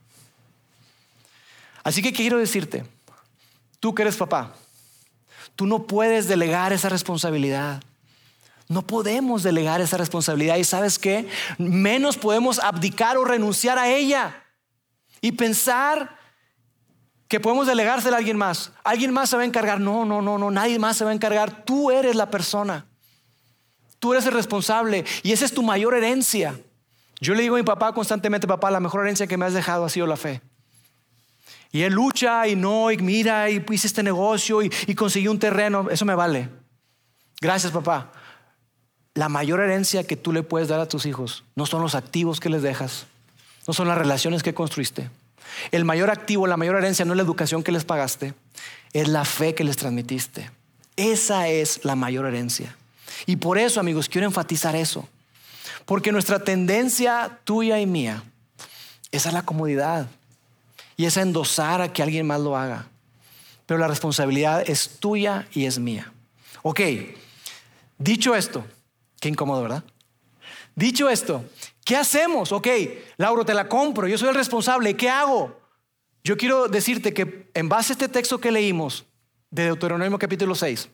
Así 1.85 2.03
que 2.03 2.13
quiero 2.13 2.39
decirte, 2.39 2.85
Tú 3.81 3.95
que 3.95 4.03
eres 4.03 4.17
papá, 4.17 4.55
tú 5.55 5.67
no 5.67 5.87
puedes 5.87 6.27
delegar 6.27 6.73
esa 6.73 6.89
responsabilidad. 6.89 7.83
No 8.69 8.87
podemos 8.87 9.43
delegar 9.43 9.81
esa 9.81 9.97
responsabilidad 9.97 10.57
y 10.57 10.65
sabes 10.65 10.99
qué, 10.99 11.29
menos 11.57 12.17
podemos 12.17 12.59
abdicar 12.59 13.17
o 13.17 13.25
renunciar 13.25 13.79
a 13.79 13.89
ella 13.89 14.43
y 15.21 15.33
pensar 15.33 16.19
que 17.29 17.41
podemos 17.41 17.67
delegársela 17.67 18.17
a 18.17 18.19
alguien 18.19 18.37
más. 18.37 18.73
Alguien 18.85 19.13
más 19.13 19.31
se 19.31 19.37
va 19.37 19.43
a 19.43 19.47
encargar. 19.47 19.81
No, 19.81 20.05
no, 20.05 20.21
no, 20.21 20.39
no, 20.39 20.51
nadie 20.51 20.79
más 20.79 20.97
se 20.97 21.05
va 21.05 21.11
a 21.11 21.15
encargar. 21.15 21.65
Tú 21.65 21.91
eres 21.91 22.17
la 22.17 22.31
persona. 22.31 22.87
Tú 23.99 24.13
eres 24.13 24.27
el 24.27 24.33
responsable 24.33 25.05
y 25.23 25.33
esa 25.33 25.45
es 25.45 25.53
tu 25.53 25.63
mayor 25.63 25.95
herencia. 25.95 26.59
Yo 27.21 27.35
le 27.35 27.43
digo 27.43 27.57
a 27.57 27.59
mi 27.59 27.65
papá 27.65 27.93
constantemente, 27.93 28.47
papá, 28.47 28.71
la 28.71 28.81
mejor 28.81 29.03
herencia 29.03 29.27
que 29.27 29.37
me 29.37 29.45
has 29.45 29.55
dejado 29.55 29.85
ha 29.85 29.89
sido 29.89 30.07
la 30.07 30.17
fe. 30.17 30.41
Y 31.71 31.83
él 31.83 31.93
lucha 31.93 32.47
y 32.47 32.57
no, 32.57 32.91
y 32.91 32.97
mira, 32.99 33.51
y 33.51 33.65
hice 33.71 33.87
este 33.87 34.03
negocio 34.03 34.63
y, 34.63 34.73
y 34.87 34.95
consiguió 34.95 35.31
un 35.31 35.39
terreno. 35.39 35.89
Eso 35.91 36.05
me 36.05 36.15
vale. 36.15 36.49
Gracias, 37.41 37.73
papá. 37.73 38.13
La 39.15 39.29
mayor 39.29 39.61
herencia 39.61 40.05
que 40.05 40.17
tú 40.17 40.33
le 40.33 40.43
puedes 40.43 40.69
dar 40.69 40.81
a 40.81 40.87
tus 40.87 41.05
hijos 41.05 41.45
no 41.57 41.67
son 41.67 41.83
los 41.83 41.95
activos 41.95 42.41
que 42.41 42.49
les 42.49 42.63
dejas, 42.63 43.07
no 43.67 43.75
son 43.75 43.89
las 43.89 43.99
relaciones 43.99 44.43
que 44.43 44.55
construiste. 44.55 45.11
El 45.73 45.85
mayor 45.85 46.11
activo, 46.11 46.47
la 46.47 46.57
mayor 46.57 46.77
herencia 46.77 47.05
no 47.05 47.15
es 47.15 47.17
la 47.17 47.25
educación 47.25 47.65
que 47.65 47.73
les 47.73 47.85
pagaste, 47.85 48.35
es 48.93 49.09
la 49.09 49.25
fe 49.25 49.55
que 49.55 49.65
les 49.65 49.77
transmitiste. 49.77 50.51
Esa 50.97 51.49
es 51.49 51.85
la 51.85 51.97
mayor 51.97 52.27
herencia. 52.27 52.77
Y 53.27 53.37
por 53.37 53.59
eso, 53.59 53.81
amigos, 53.81 54.09
quiero 54.09 54.27
enfatizar 54.27 54.77
eso. 54.77 55.09
Porque 55.85 56.13
nuestra 56.13 56.39
tendencia 56.39 57.41
tuya 57.45 57.81
y 57.81 57.87
mía 57.87 58.23
es 59.11 59.27
a 59.27 59.33
la 59.33 59.43
comodidad 59.43 60.07
y 60.97 61.07
es 61.07 61.17
endosar 61.17 61.81
a 61.81 61.93
que 61.93 62.03
alguien 62.03 62.27
más 62.27 62.41
lo 62.41 62.57
haga. 62.57 62.87
Pero 63.67 63.79
la 63.79 63.89
responsabilidad 63.89 64.69
es 64.69 64.99
tuya 65.01 65.47
y 65.53 65.67
es 65.67 65.79
mía. 65.79 66.13
Ok, 66.63 66.81
dicho 67.99 68.35
esto, 68.35 68.65
qué 69.21 69.29
incómodo, 69.29 69.63
¿verdad? 69.63 69.85
Dicho 70.75 71.09
esto, 71.09 71.45
¿qué 71.85 71.97
hacemos? 71.97 72.53
Ok, 72.53 72.69
Lauro, 73.17 73.45
te 73.45 73.55
la 73.55 73.69
compro, 73.69 74.09
yo 74.09 74.19
soy 74.19 74.29
el 74.29 74.35
responsable, 74.35 74.97
¿qué 74.97 75.09
hago? 75.09 75.59
Yo 76.25 76.37
quiero 76.37 76.69
decirte 76.69 77.15
que 77.15 77.51
en 77.55 77.69
base 77.69 77.93
a 77.93 77.95
este 77.95 78.09
texto 78.09 78.39
que 78.39 78.51
leímos 78.51 79.05
de 79.51 79.65
Deuteronomio 79.65 80.19
capítulo 80.19 80.55
6, 80.55 80.89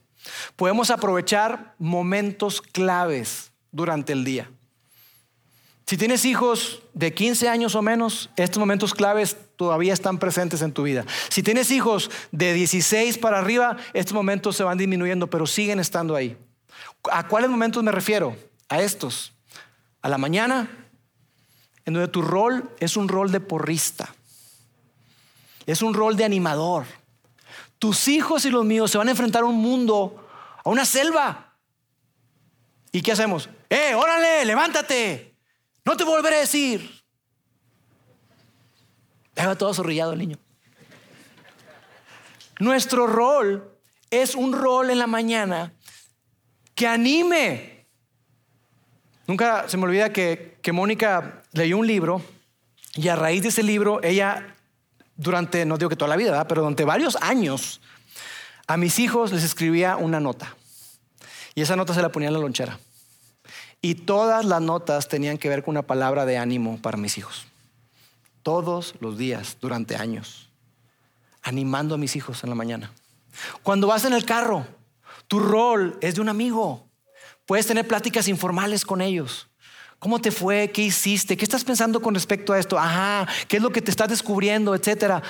podemos 0.56 0.90
aprovechar 0.90 1.74
momentos 1.78 2.60
claves 2.60 3.52
durante 3.72 4.12
el 4.12 4.24
día. 4.24 4.50
Si 5.86 5.98
tienes 5.98 6.24
hijos 6.24 6.82
de 6.94 7.12
15 7.12 7.48
años 7.48 7.74
o 7.74 7.82
menos, 7.82 8.30
estos 8.36 8.58
momentos 8.58 8.94
claves 8.94 9.36
todavía 9.56 9.92
están 9.92 10.18
presentes 10.18 10.62
en 10.62 10.72
tu 10.72 10.82
vida. 10.84 11.04
Si 11.28 11.42
tienes 11.42 11.70
hijos 11.70 12.10
de 12.32 12.54
16 12.54 13.18
para 13.18 13.38
arriba, 13.38 13.76
estos 13.92 14.14
momentos 14.14 14.56
se 14.56 14.64
van 14.64 14.78
disminuyendo, 14.78 15.28
pero 15.28 15.46
siguen 15.46 15.80
estando 15.80 16.16
ahí. 16.16 16.38
¿A 17.12 17.28
cuáles 17.28 17.50
momentos 17.50 17.82
me 17.82 17.92
refiero? 17.92 18.34
A 18.70 18.80
estos. 18.80 19.34
A 20.00 20.08
la 20.08 20.16
mañana, 20.16 20.70
en 21.84 21.94
donde 21.94 22.08
tu 22.08 22.22
rol 22.22 22.70
es 22.80 22.96
un 22.96 23.08
rol 23.08 23.30
de 23.30 23.40
porrista. 23.40 24.14
Es 25.66 25.82
un 25.82 25.92
rol 25.92 26.16
de 26.16 26.24
animador. 26.24 26.86
Tus 27.84 28.08
hijos 28.08 28.46
y 28.46 28.50
los 28.50 28.64
míos 28.64 28.90
se 28.90 28.96
van 28.96 29.08
a 29.08 29.10
enfrentar 29.10 29.42
a 29.42 29.44
un 29.44 29.56
mundo, 29.56 30.26
a 30.64 30.70
una 30.70 30.86
selva. 30.86 31.54
¿Y 32.92 33.02
qué 33.02 33.12
hacemos? 33.12 33.50
¡Eh, 33.68 33.94
órale, 33.94 34.42
levántate! 34.46 35.36
No 35.84 35.94
te 35.94 36.02
volveré 36.02 36.36
a 36.36 36.40
decir. 36.40 37.04
Estaba 39.26 39.54
todo 39.54 39.74
zorrillado 39.74 40.14
el 40.14 40.18
niño. 40.20 40.38
Nuestro 42.58 43.06
rol 43.06 43.76
es 44.08 44.34
un 44.34 44.54
rol 44.54 44.88
en 44.88 44.98
la 44.98 45.06
mañana 45.06 45.74
que 46.74 46.86
anime. 46.86 47.86
Nunca 49.26 49.68
se 49.68 49.76
me 49.76 49.84
olvida 49.84 50.10
que, 50.10 50.56
que 50.62 50.72
Mónica 50.72 51.42
leyó 51.52 51.76
un 51.76 51.86
libro 51.86 52.22
y 52.94 53.08
a 53.08 53.16
raíz 53.16 53.42
de 53.42 53.50
ese 53.50 53.62
libro 53.62 54.02
ella, 54.02 54.53
durante, 55.16 55.64
no 55.64 55.78
digo 55.78 55.88
que 55.88 55.96
toda 55.96 56.08
la 56.08 56.16
vida, 56.16 56.46
pero 56.48 56.62
durante 56.62 56.84
varios 56.84 57.16
años, 57.20 57.80
a 58.66 58.76
mis 58.76 58.98
hijos 58.98 59.32
les 59.32 59.44
escribía 59.44 59.96
una 59.96 60.20
nota. 60.20 60.54
Y 61.54 61.62
esa 61.62 61.76
nota 61.76 61.94
se 61.94 62.02
la 62.02 62.10
ponía 62.10 62.28
en 62.28 62.34
la 62.34 62.40
lonchera. 62.40 62.78
Y 63.80 63.94
todas 63.94 64.44
las 64.44 64.60
notas 64.62 65.08
tenían 65.08 65.38
que 65.38 65.48
ver 65.48 65.62
con 65.62 65.72
una 65.72 65.82
palabra 65.82 66.24
de 66.24 66.38
ánimo 66.38 66.80
para 66.80 66.96
mis 66.96 67.18
hijos. 67.18 67.46
Todos 68.42 68.94
los 69.00 69.18
días, 69.18 69.58
durante 69.60 69.96
años, 69.96 70.48
animando 71.42 71.94
a 71.94 71.98
mis 71.98 72.16
hijos 72.16 72.42
en 72.44 72.50
la 72.50 72.56
mañana. 72.56 72.92
Cuando 73.62 73.86
vas 73.86 74.04
en 74.04 74.14
el 74.14 74.24
carro, 74.24 74.66
tu 75.28 75.38
rol 75.38 75.98
es 76.00 76.14
de 76.14 76.20
un 76.20 76.28
amigo. 76.28 76.88
Puedes 77.46 77.66
tener 77.66 77.86
pláticas 77.86 78.28
informales 78.28 78.84
con 78.84 79.00
ellos. 79.00 79.48
¿Cómo 80.04 80.20
te 80.20 80.30
fue? 80.30 80.70
¿Qué 80.70 80.82
hiciste? 80.82 81.34
¿Qué 81.34 81.46
estás 81.46 81.64
pensando 81.64 82.02
con 82.02 82.12
respecto 82.12 82.52
a 82.52 82.58
esto? 82.58 82.78
Ajá, 82.78 83.26
¿qué 83.48 83.56
es 83.56 83.62
lo 83.62 83.70
que 83.70 83.80
te 83.80 83.90
estás 83.90 84.10
descubriendo? 84.10 84.74
Etcétera. 84.74 85.22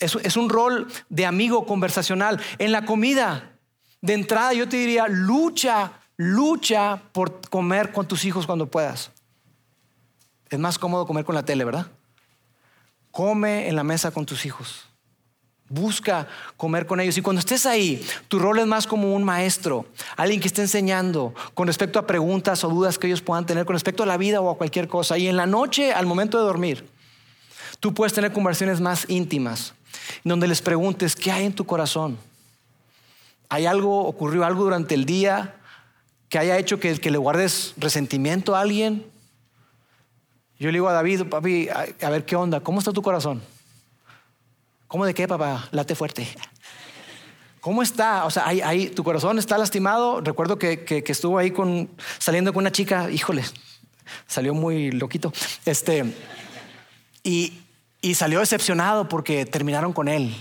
Es, 0.00 0.36
un 0.36 0.48
rol 0.48 0.88
de 1.08 1.26
amigo 1.26 1.64
conversacional. 1.64 2.40
En 2.58 2.72
la 2.72 2.84
comida, 2.84 3.56
de 4.00 4.14
entrada, 4.14 4.52
yo 4.52 4.68
te 4.68 4.78
diría, 4.78 5.06
lucha 5.06 5.92
lucha 6.16 7.00
por 7.12 7.48
comer 7.48 7.92
con 7.92 8.08
tus 8.08 8.24
hijos 8.24 8.46
cuando 8.46 8.68
puedas. 8.68 9.12
Es 10.50 10.58
más 10.58 10.76
cómodo 10.76 11.06
comer 11.06 11.24
con 11.24 11.36
la 11.36 11.44
tele, 11.44 11.64
¿verdad? 11.64 11.86
Come 13.12 13.68
en 13.68 13.76
la 13.76 13.84
mesa 13.84 14.10
con 14.10 14.26
tus 14.26 14.44
hijos. 14.44 14.88
Busca 15.68 16.28
comer 16.56 16.86
con 16.86 17.00
ellos. 17.00 17.18
Y 17.18 17.22
cuando 17.22 17.40
estés 17.40 17.66
ahí, 17.66 18.04
tu 18.28 18.38
rol 18.38 18.60
es 18.60 18.66
más 18.66 18.86
como 18.86 19.14
un 19.14 19.24
maestro, 19.24 19.86
alguien 20.16 20.40
que 20.40 20.46
esté 20.46 20.62
enseñando 20.62 21.34
con 21.54 21.66
respecto 21.66 21.98
a 21.98 22.06
preguntas 22.06 22.62
o 22.62 22.68
dudas 22.68 22.98
que 22.98 23.08
ellos 23.08 23.20
puedan 23.20 23.46
tener 23.46 23.64
con 23.64 23.74
respecto 23.74 24.04
a 24.04 24.06
la 24.06 24.16
vida 24.16 24.40
o 24.40 24.50
a 24.50 24.56
cualquier 24.56 24.86
cosa. 24.86 25.18
Y 25.18 25.26
en 25.26 25.36
la 25.36 25.46
noche, 25.46 25.92
al 25.92 26.06
momento 26.06 26.38
de 26.38 26.44
dormir, 26.44 26.86
tú 27.80 27.94
puedes 27.94 28.12
tener 28.12 28.32
conversaciones 28.32 28.80
más 28.80 29.06
íntimas, 29.08 29.74
donde 30.22 30.46
les 30.46 30.62
preguntes, 30.62 31.16
¿qué 31.16 31.32
hay 31.32 31.46
en 31.46 31.52
tu 31.52 31.66
corazón? 31.66 32.16
¿Hay 33.48 33.66
algo, 33.66 34.04
ocurrió 34.06 34.44
algo 34.44 34.64
durante 34.64 34.94
el 34.94 35.04
día 35.04 35.56
que 36.28 36.38
haya 36.38 36.58
hecho 36.58 36.78
que, 36.78 36.96
que 36.98 37.10
le 37.10 37.18
guardes 37.18 37.74
resentimiento 37.76 38.54
a 38.54 38.60
alguien? 38.60 39.04
Yo 40.58 40.68
le 40.68 40.74
digo 40.74 40.88
a 40.88 40.92
David, 40.92 41.24
papi, 41.24 41.68
a 41.68 42.10
ver 42.10 42.24
qué 42.24 42.36
onda, 42.36 42.60
¿cómo 42.60 42.78
está 42.78 42.92
tu 42.92 43.02
corazón? 43.02 43.42
¿Cómo 44.88 45.04
de 45.04 45.14
qué, 45.14 45.26
papá? 45.26 45.68
Late 45.72 45.94
fuerte. 45.94 46.28
¿Cómo 47.60 47.82
está? 47.82 48.24
O 48.24 48.30
sea, 48.30 48.46
ahí, 48.46 48.88
tu 48.90 49.02
corazón 49.02 49.38
está 49.38 49.58
lastimado. 49.58 50.20
Recuerdo 50.20 50.58
que, 50.58 51.04
estuvo 51.06 51.38
ahí 51.38 51.50
con, 51.50 51.90
saliendo 52.18 52.52
con 52.52 52.62
una 52.62 52.70
chica, 52.70 53.10
híjole, 53.10 53.44
salió 54.28 54.54
muy 54.54 54.92
loquito. 54.92 55.32
Este, 55.64 56.04
y, 57.24 57.52
salió 58.14 58.38
decepcionado 58.38 59.08
porque 59.08 59.44
terminaron 59.44 59.92
con 59.92 60.06
él. 60.06 60.32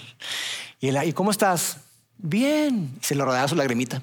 Y, 0.79 0.89
él, 0.89 0.99
¿y 1.03 1.13
cómo 1.13 1.31
estás? 1.31 1.77
Bien. 2.19 2.95
Y 3.01 3.03
se 3.03 3.15
le 3.15 3.25
rodeaba 3.25 3.47
su 3.47 3.55
lagrimita. 3.55 3.99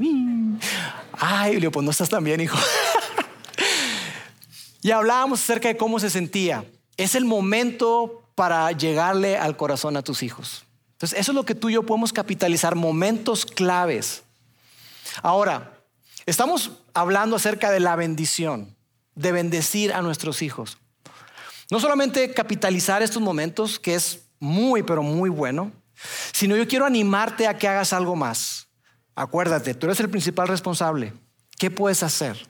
Ay, 1.12 1.60
le 1.60 1.70
pues 1.70 1.84
no 1.84 1.92
estás 1.92 2.08
tan 2.08 2.24
bien, 2.24 2.40
hijo. 2.40 2.58
y 4.82 4.90
hablábamos 4.90 5.40
acerca 5.40 5.68
de 5.68 5.76
cómo 5.76 6.00
se 6.00 6.10
sentía. 6.10 6.64
Es 6.96 7.14
el 7.14 7.24
momento 7.24 8.21
para 8.34 8.70
llegarle 8.72 9.36
al 9.36 9.56
corazón 9.56 9.96
a 9.96 10.02
tus 10.02 10.22
hijos. 10.22 10.64
Entonces, 10.92 11.18
eso 11.18 11.32
es 11.32 11.36
lo 11.36 11.44
que 11.44 11.54
tú 11.54 11.68
y 11.68 11.74
yo 11.74 11.82
podemos 11.84 12.12
capitalizar, 12.12 12.74
momentos 12.74 13.44
claves. 13.44 14.22
Ahora, 15.22 15.80
estamos 16.26 16.70
hablando 16.94 17.36
acerca 17.36 17.70
de 17.70 17.80
la 17.80 17.96
bendición, 17.96 18.76
de 19.14 19.32
bendecir 19.32 19.92
a 19.92 20.02
nuestros 20.02 20.42
hijos. 20.42 20.78
No 21.70 21.80
solamente 21.80 22.32
capitalizar 22.32 23.02
estos 23.02 23.22
momentos, 23.22 23.78
que 23.78 23.94
es 23.94 24.26
muy, 24.38 24.82
pero 24.82 25.02
muy 25.02 25.30
bueno, 25.30 25.72
sino 26.32 26.56
yo 26.56 26.68
quiero 26.68 26.86
animarte 26.86 27.46
a 27.46 27.58
que 27.58 27.68
hagas 27.68 27.92
algo 27.92 28.16
más. 28.16 28.68
Acuérdate, 29.14 29.74
tú 29.74 29.86
eres 29.86 30.00
el 30.00 30.10
principal 30.10 30.48
responsable. 30.48 31.12
¿Qué 31.58 31.70
puedes 31.70 32.02
hacer? 32.02 32.48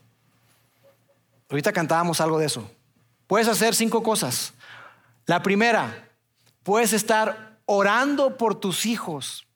Ahorita 1.51 1.73
cantábamos 1.73 2.21
algo 2.21 2.39
de 2.39 2.47
eso. 2.47 2.71
Puedes 3.27 3.49
hacer 3.49 3.75
cinco 3.75 4.03
cosas. 4.03 4.55
La 5.27 5.43
primera, 5.43 6.09
puedes 6.63 6.93
estar 6.93 7.61
orando 7.67 8.37
por 8.37 8.55
tus 8.55 8.87
hijos. 8.87 9.47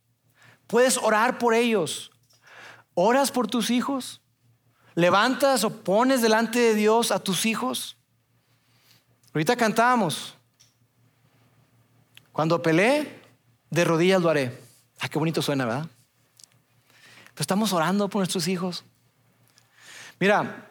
Puedes 0.67 0.97
orar 0.99 1.39
por 1.39 1.55
ellos. 1.55 2.11
¿Oras 2.95 3.31
por 3.31 3.47
tus 3.47 3.71
hijos? 3.71 4.21
¿Levantas 4.95 5.65
o 5.65 5.71
pones 5.83 6.23
delante 6.23 6.59
de 6.59 6.75
Dios 6.75 7.11
a 7.11 7.19
tus 7.19 7.45
hijos? 7.47 7.97
Ahorita 9.35 9.57
cantamos. 9.57 10.35
Cuando 12.33 12.63
peleé, 12.63 13.23
de 13.71 13.85
rodillas 13.85 14.23
lo 14.23 14.31
haré. 14.31 14.59
Ah, 15.01 15.09
qué 15.09 15.19
bonito 15.19 15.43
suena, 15.43 15.67
¿verdad? 15.67 15.87
Pero 17.35 17.43
estamos 17.43 17.73
orando 17.73 18.09
por 18.09 18.21
nuestros 18.21 18.49
hijos. 18.49 18.85
Mira, 20.19 20.67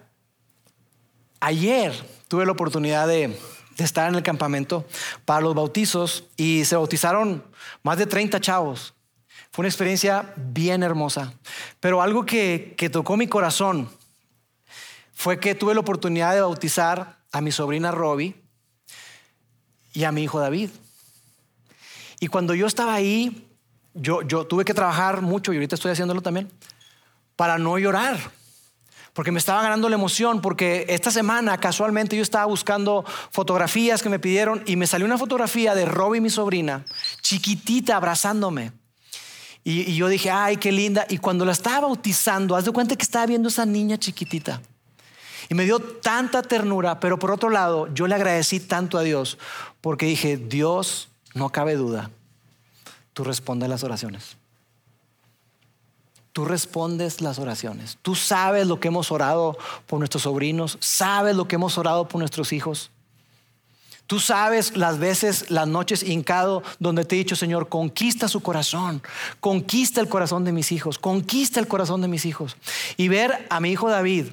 ayer 1.40 1.94
tuve 2.28 2.46
la 2.46 2.54
oportunidad 2.54 3.08
de 3.08 3.40
de 3.76 3.84
estar 3.84 4.10
en 4.10 4.16
el 4.16 4.24
campamento 4.24 4.86
para 5.26 5.42
los 5.42 5.56
bautizos 5.56 6.26
y 6.38 6.66
se 6.66 6.76
bautizaron 6.76 7.44
más 7.84 7.98
de 7.98 8.06
30 8.06 8.40
chavos. 8.40 8.94
Fue 9.52 9.64
una 9.64 9.70
experiencia 9.70 10.34
bien 10.36 10.84
hermosa. 10.84 11.34
Pero 11.80 12.02
algo 12.02 12.26
que, 12.26 12.74
que 12.78 12.90
tocó 12.90 13.18
mi 13.18 13.28
corazón 13.28 13.90
fue 15.14 15.40
que 15.40 15.56
tuve 15.56 15.74
la 15.74 15.80
oportunidad 15.80 16.34
de 16.34 16.42
bautizar 16.42 17.18
a 17.32 17.42
mi 17.42 17.52
sobrina 17.52 17.92
Robbie 17.92 18.36
y 19.94 20.04
a 20.04 20.12
mi 20.12 20.24
hijo 20.24 20.40
David. 20.40 20.70
Y 22.20 22.28
cuando 22.28 22.54
yo 22.54 22.68
estaba 22.68 22.94
ahí, 22.94 23.48
yo, 23.94 24.22
yo 24.22 24.46
tuve 24.46 24.66
que 24.66 24.74
trabajar 24.74 25.22
mucho 25.22 25.54
y 25.54 25.58
ahorita 25.58 25.76
estoy 25.76 25.92
haciéndolo 25.92 26.22
también 26.22 26.52
para 27.36 27.58
no 27.58 27.78
llorar 27.78 28.18
porque 29.16 29.32
me 29.32 29.40
estaba 29.40 29.62
ganando 29.62 29.88
la 29.88 29.96
emoción, 29.96 30.42
porque 30.42 30.86
esta 30.90 31.10
semana 31.10 31.58
casualmente 31.58 32.18
yo 32.18 32.22
estaba 32.22 32.44
buscando 32.44 33.06
fotografías 33.32 34.04
que 34.04 34.10
me 34.10 34.20
pidieron 34.20 34.62
y 34.66 34.76
me 34.76 34.88
salió 34.88 35.06
una 35.08 35.18
fotografía 35.18 35.74
de 35.74 35.86
Robbie, 35.86 36.20
mi 36.20 36.30
sobrina, 36.30 36.84
chiquitita, 37.22 37.96
abrazándome. 37.96 38.74
Y, 39.64 39.96
yo 39.96 40.10
dije, 40.10 40.30
ay, 40.30 40.58
qué 40.58 40.70
linda. 40.74 41.06
Y 41.08 41.18
cuando 41.20 41.46
la 41.46 41.54
estaba 41.54 41.88
bautizando, 41.88 42.58
haz 42.58 42.66
de 42.66 42.72
cuenta 42.72 42.98
que 42.98 43.04
estaba 43.04 43.26
viendo 43.26 43.48
esa 43.48 43.66
niña 43.66 43.98
chiquitita. 43.98 44.62
Y 45.48 45.56
me 45.56 45.64
dio 45.64 45.80
tanta 45.80 46.42
ternura, 46.42 47.00
pero 47.00 47.18
por 47.18 47.32
otro 47.32 47.50
lado, 47.50 47.88
yo 47.94 48.08
le 48.08 48.16
agradecí 48.16 48.60
tanto 48.60 48.98
a 48.98 49.04
Dios, 49.04 49.38
porque 49.80 50.08
dije, 50.08 50.36
Dios, 50.36 51.08
no 51.34 51.52
cabe 51.52 51.76
duda, 51.76 52.12
tú 53.14 53.24
respondes 53.24 53.70
las 53.70 53.86
oraciones. 53.86 54.36
Tú 56.36 56.44
respondes 56.44 57.22
las 57.22 57.40
oraciones. 57.40 57.98
Tú 58.02 58.14
sabes 58.14 58.68
lo 58.68 58.82
que 58.82 58.90
hemos 58.90 59.10
orado 59.10 59.58
por 59.88 60.00
nuestros 60.00 60.24
sobrinos, 60.24 60.78
sabes 60.82 61.34
lo 61.34 61.48
que 61.48 61.56
hemos 61.56 61.78
orado 61.78 62.10
por 62.10 62.20
nuestros 62.20 62.52
hijos. 62.52 62.92
Tú 64.06 64.20
sabes 64.20 64.76
las 64.76 65.00
veces, 65.00 65.50
las 65.50 65.66
noches 65.66 66.04
hincado 66.04 66.62
donde 66.78 67.06
te 67.06 67.16
he 67.16 67.20
dicho, 67.20 67.38
Señor, 67.38 67.70
conquista 67.70 68.28
su 68.28 68.42
corazón, 68.42 69.02
conquista 69.40 70.02
el 70.02 70.10
corazón 70.10 70.44
de 70.44 70.52
mis 70.52 70.74
hijos, 70.74 71.00
conquista 71.00 71.62
el 71.62 71.70
corazón 71.70 72.02
de 72.02 72.10
mis 72.10 72.26
hijos. 72.26 72.58
Y 72.98 73.08
ver 73.08 73.48
a 73.50 73.62
mi 73.62 73.72
hijo 73.72 73.90
David 73.90 74.26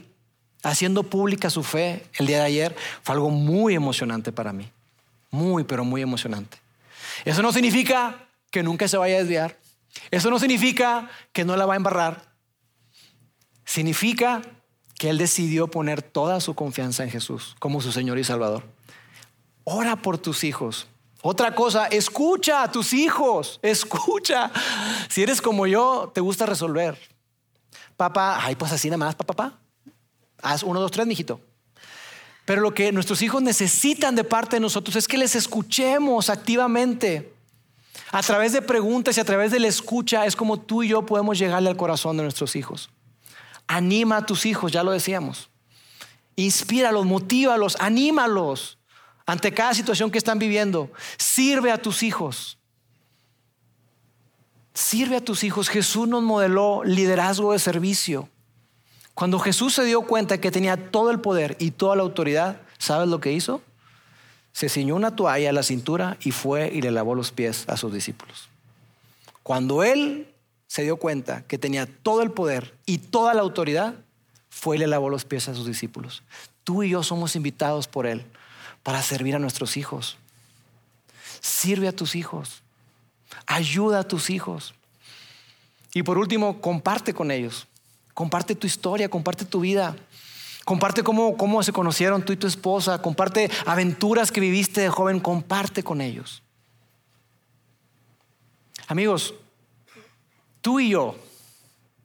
haciendo 0.64 1.04
pública 1.04 1.50
su 1.50 1.62
fe 1.62 2.04
el 2.18 2.26
día 2.26 2.38
de 2.38 2.46
ayer 2.46 2.76
fue 3.04 3.14
algo 3.14 3.30
muy 3.30 3.76
emocionante 3.76 4.32
para 4.32 4.52
mí. 4.52 4.68
Muy, 5.30 5.62
pero 5.62 5.84
muy 5.84 6.02
emocionante. 6.02 6.58
Eso 7.24 7.42
no 7.42 7.52
significa 7.52 8.26
que 8.50 8.64
nunca 8.64 8.88
se 8.88 8.96
vaya 8.96 9.14
a 9.14 9.18
desviar. 9.20 9.61
Eso 10.10 10.30
no 10.30 10.38
significa 10.38 11.10
que 11.32 11.44
no 11.44 11.56
la 11.56 11.66
va 11.66 11.74
a 11.74 11.76
embarrar. 11.76 12.32
Significa 13.64 14.42
que 14.98 15.10
Él 15.10 15.18
decidió 15.18 15.68
poner 15.68 16.02
toda 16.02 16.40
su 16.40 16.54
confianza 16.54 17.02
en 17.04 17.10
Jesús 17.10 17.56
como 17.58 17.80
su 17.80 17.92
Señor 17.92 18.18
y 18.18 18.24
Salvador. 18.24 18.64
Ora 19.64 19.96
por 19.96 20.18
tus 20.18 20.44
hijos. 20.44 20.88
Otra 21.22 21.54
cosa, 21.54 21.86
escucha 21.86 22.64
a 22.64 22.72
tus 22.72 22.92
hijos, 22.92 23.60
escucha. 23.62 24.50
Si 25.08 25.22
eres 25.22 25.40
como 25.40 25.66
yo, 25.66 26.10
te 26.14 26.20
gusta 26.20 26.46
resolver. 26.46 26.98
Papá, 27.96 28.44
ay, 28.44 28.56
pues 28.56 28.72
así 28.72 28.88
nada 28.88 28.98
más, 28.98 29.14
papá, 29.14 29.34
papá. 29.34 29.58
Haz 30.42 30.64
uno, 30.64 30.80
dos, 30.80 30.90
tres, 30.90 31.06
mijito. 31.06 31.40
Pero 32.44 32.60
lo 32.60 32.74
que 32.74 32.90
nuestros 32.90 33.22
hijos 33.22 33.40
necesitan 33.40 34.16
de 34.16 34.24
parte 34.24 34.56
de 34.56 34.60
nosotros 34.60 34.96
es 34.96 35.06
que 35.06 35.16
les 35.16 35.36
escuchemos 35.36 36.28
activamente. 36.28 37.31
A 38.12 38.22
través 38.22 38.52
de 38.52 38.60
preguntas 38.60 39.16
y 39.16 39.20
a 39.20 39.24
través 39.24 39.50
de 39.52 39.58
la 39.58 39.68
escucha 39.68 40.26
es 40.26 40.36
como 40.36 40.60
tú 40.60 40.82
y 40.82 40.88
yo 40.88 41.06
podemos 41.06 41.38
llegarle 41.38 41.70
al 41.70 41.78
corazón 41.78 42.18
de 42.18 42.22
nuestros 42.22 42.54
hijos. 42.56 42.90
Anima 43.66 44.18
a 44.18 44.26
tus 44.26 44.44
hijos, 44.44 44.70
ya 44.70 44.82
lo 44.82 44.92
decíamos. 44.92 45.48
Inspíralos, 46.36 47.06
motívalos, 47.06 47.78
anímalos 47.80 48.78
ante 49.24 49.54
cada 49.54 49.72
situación 49.72 50.10
que 50.10 50.18
están 50.18 50.38
viviendo. 50.38 50.92
Sirve 51.16 51.72
a 51.72 51.78
tus 51.80 52.02
hijos. 52.02 52.58
Sirve 54.74 55.16
a 55.16 55.24
tus 55.24 55.42
hijos. 55.42 55.70
Jesús 55.70 56.06
nos 56.06 56.22
modeló 56.22 56.84
liderazgo 56.84 57.52
de 57.54 57.58
servicio. 57.58 58.28
Cuando 59.14 59.38
Jesús 59.38 59.72
se 59.72 59.84
dio 59.84 60.02
cuenta 60.02 60.38
que 60.38 60.50
tenía 60.50 60.90
todo 60.90 61.10
el 61.10 61.20
poder 61.20 61.56
y 61.58 61.70
toda 61.70 61.96
la 61.96 62.02
autoridad, 62.02 62.60
¿sabes 62.76 63.08
lo 63.08 63.20
que 63.20 63.32
hizo? 63.32 63.62
Se 64.52 64.68
ciñó 64.68 64.94
una 64.94 65.16
toalla 65.16 65.50
a 65.50 65.52
la 65.52 65.62
cintura 65.62 66.16
y 66.20 66.30
fue 66.30 66.70
y 66.72 66.82
le 66.82 66.90
lavó 66.90 67.14
los 67.14 67.32
pies 67.32 67.64
a 67.68 67.76
sus 67.76 67.92
discípulos. 67.92 68.48
Cuando 69.42 69.82
él 69.82 70.32
se 70.66 70.82
dio 70.82 70.96
cuenta 70.96 71.42
que 71.46 71.58
tenía 71.58 71.86
todo 71.86 72.22
el 72.22 72.30
poder 72.30 72.76
y 72.86 72.98
toda 72.98 73.34
la 73.34 73.42
autoridad, 73.42 73.94
fue 74.50 74.76
y 74.76 74.78
le 74.78 74.86
lavó 74.86 75.08
los 75.08 75.24
pies 75.24 75.48
a 75.48 75.54
sus 75.54 75.66
discípulos. 75.66 76.22
Tú 76.64 76.82
y 76.82 76.90
yo 76.90 77.02
somos 77.02 77.34
invitados 77.36 77.88
por 77.88 78.06
él 78.06 78.24
para 78.82 79.02
servir 79.02 79.34
a 79.34 79.38
nuestros 79.38 79.76
hijos. 79.76 80.18
Sirve 81.40 81.88
a 81.88 81.96
tus 81.96 82.14
hijos. 82.14 82.62
Ayuda 83.46 84.00
a 84.00 84.04
tus 84.04 84.30
hijos. 84.30 84.74
Y 85.94 86.02
por 86.02 86.18
último, 86.18 86.60
comparte 86.60 87.14
con 87.14 87.30
ellos. 87.30 87.66
Comparte 88.14 88.54
tu 88.54 88.66
historia, 88.66 89.08
comparte 89.08 89.44
tu 89.44 89.60
vida. 89.60 89.96
Comparte 90.64 91.02
cómo, 91.02 91.36
cómo 91.36 91.62
se 91.62 91.72
conocieron 91.72 92.24
tú 92.24 92.32
y 92.32 92.36
tu 92.36 92.46
esposa. 92.46 93.00
Comparte 93.02 93.50
aventuras 93.66 94.30
que 94.30 94.40
viviste 94.40 94.80
de 94.80 94.88
joven. 94.88 95.20
Comparte 95.20 95.82
con 95.82 96.00
ellos. 96.00 96.42
Amigos, 98.86 99.34
tú 100.60 100.80
y 100.80 100.90
yo 100.90 101.16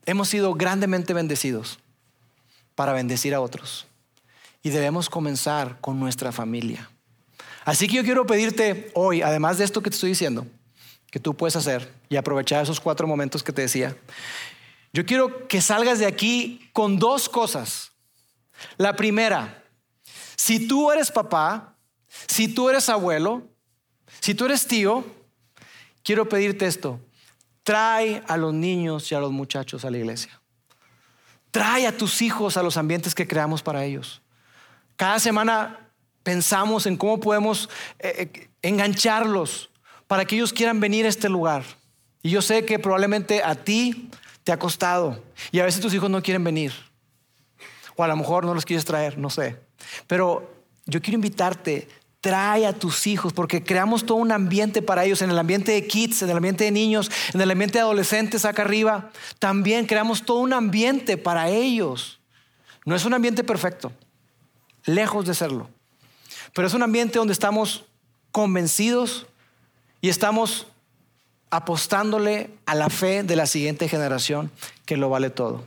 hemos 0.06 0.28
sido 0.28 0.54
grandemente 0.54 1.12
bendecidos 1.12 1.78
para 2.74 2.92
bendecir 2.92 3.34
a 3.34 3.40
otros. 3.40 3.86
Y 4.62 4.70
debemos 4.70 5.10
comenzar 5.10 5.80
con 5.80 6.00
nuestra 6.00 6.32
familia. 6.32 6.90
Así 7.64 7.86
que 7.86 7.96
yo 7.96 8.02
quiero 8.02 8.26
pedirte 8.26 8.90
hoy, 8.94 9.20
además 9.20 9.58
de 9.58 9.64
esto 9.64 9.82
que 9.82 9.90
te 9.90 9.96
estoy 9.96 10.10
diciendo, 10.10 10.46
que 11.10 11.20
tú 11.20 11.34
puedes 11.34 11.56
hacer 11.56 11.92
y 12.08 12.16
aprovechar 12.16 12.62
esos 12.62 12.80
cuatro 12.80 13.06
momentos 13.06 13.42
que 13.42 13.52
te 13.52 13.62
decía, 13.62 13.96
yo 14.92 15.04
quiero 15.04 15.46
que 15.48 15.60
salgas 15.60 15.98
de 15.98 16.06
aquí 16.06 16.70
con 16.72 16.98
dos 16.98 17.28
cosas. 17.28 17.92
La 18.76 18.94
primera, 18.96 19.64
si 20.36 20.66
tú 20.66 20.90
eres 20.90 21.10
papá, 21.10 21.76
si 22.26 22.48
tú 22.48 22.68
eres 22.70 22.88
abuelo, 22.88 23.46
si 24.20 24.34
tú 24.34 24.46
eres 24.46 24.66
tío, 24.66 25.04
quiero 26.02 26.28
pedirte 26.28 26.66
esto. 26.66 27.00
Trae 27.62 28.22
a 28.26 28.36
los 28.36 28.54
niños 28.54 29.10
y 29.12 29.14
a 29.14 29.20
los 29.20 29.30
muchachos 29.30 29.84
a 29.84 29.90
la 29.90 29.98
iglesia. 29.98 30.40
Trae 31.50 31.86
a 31.86 31.96
tus 31.96 32.22
hijos 32.22 32.56
a 32.56 32.62
los 32.62 32.76
ambientes 32.76 33.14
que 33.14 33.26
creamos 33.26 33.62
para 33.62 33.84
ellos. 33.84 34.22
Cada 34.96 35.18
semana 35.18 35.90
pensamos 36.22 36.86
en 36.86 36.96
cómo 36.96 37.20
podemos 37.20 37.68
eh, 37.98 38.30
eh, 38.34 38.48
engancharlos 38.62 39.70
para 40.06 40.24
que 40.24 40.36
ellos 40.36 40.52
quieran 40.52 40.80
venir 40.80 41.06
a 41.06 41.08
este 41.08 41.28
lugar. 41.28 41.62
Y 42.22 42.30
yo 42.30 42.42
sé 42.42 42.64
que 42.64 42.78
probablemente 42.78 43.42
a 43.42 43.54
ti 43.54 44.10
te 44.44 44.52
ha 44.52 44.58
costado 44.58 45.22
y 45.52 45.60
a 45.60 45.64
veces 45.64 45.80
tus 45.80 45.94
hijos 45.94 46.10
no 46.10 46.22
quieren 46.22 46.42
venir. 46.42 46.72
O 47.98 48.04
a 48.04 48.08
lo 48.08 48.14
mejor 48.14 48.44
no 48.44 48.54
los 48.54 48.64
quieres 48.64 48.84
traer, 48.84 49.18
no 49.18 49.28
sé. 49.28 49.56
Pero 50.06 50.48
yo 50.86 51.02
quiero 51.02 51.16
invitarte, 51.16 51.88
trae 52.20 52.64
a 52.64 52.72
tus 52.72 53.08
hijos 53.08 53.32
porque 53.32 53.64
creamos 53.64 54.06
todo 54.06 54.18
un 54.18 54.30
ambiente 54.30 54.82
para 54.82 55.04
ellos, 55.04 55.20
en 55.20 55.30
el 55.30 55.38
ambiente 55.38 55.72
de 55.72 55.84
kids, 55.84 56.22
en 56.22 56.30
el 56.30 56.36
ambiente 56.36 56.62
de 56.62 56.70
niños, 56.70 57.10
en 57.34 57.40
el 57.40 57.50
ambiente 57.50 57.78
de 57.78 57.82
adolescentes 57.82 58.44
acá 58.44 58.62
arriba. 58.62 59.10
También 59.40 59.84
creamos 59.84 60.22
todo 60.22 60.38
un 60.38 60.52
ambiente 60.52 61.16
para 61.16 61.48
ellos. 61.48 62.20
No 62.84 62.94
es 62.94 63.04
un 63.04 63.14
ambiente 63.14 63.42
perfecto, 63.42 63.90
lejos 64.84 65.26
de 65.26 65.34
serlo. 65.34 65.68
Pero 66.54 66.68
es 66.68 66.74
un 66.74 66.84
ambiente 66.84 67.18
donde 67.18 67.32
estamos 67.32 67.84
convencidos 68.30 69.26
y 70.00 70.08
estamos 70.08 70.68
apostándole 71.50 72.50
a 72.64 72.76
la 72.76 72.90
fe 72.90 73.24
de 73.24 73.34
la 73.34 73.46
siguiente 73.46 73.88
generación 73.88 74.52
que 74.86 74.96
lo 74.96 75.10
vale 75.10 75.30
todo. 75.30 75.64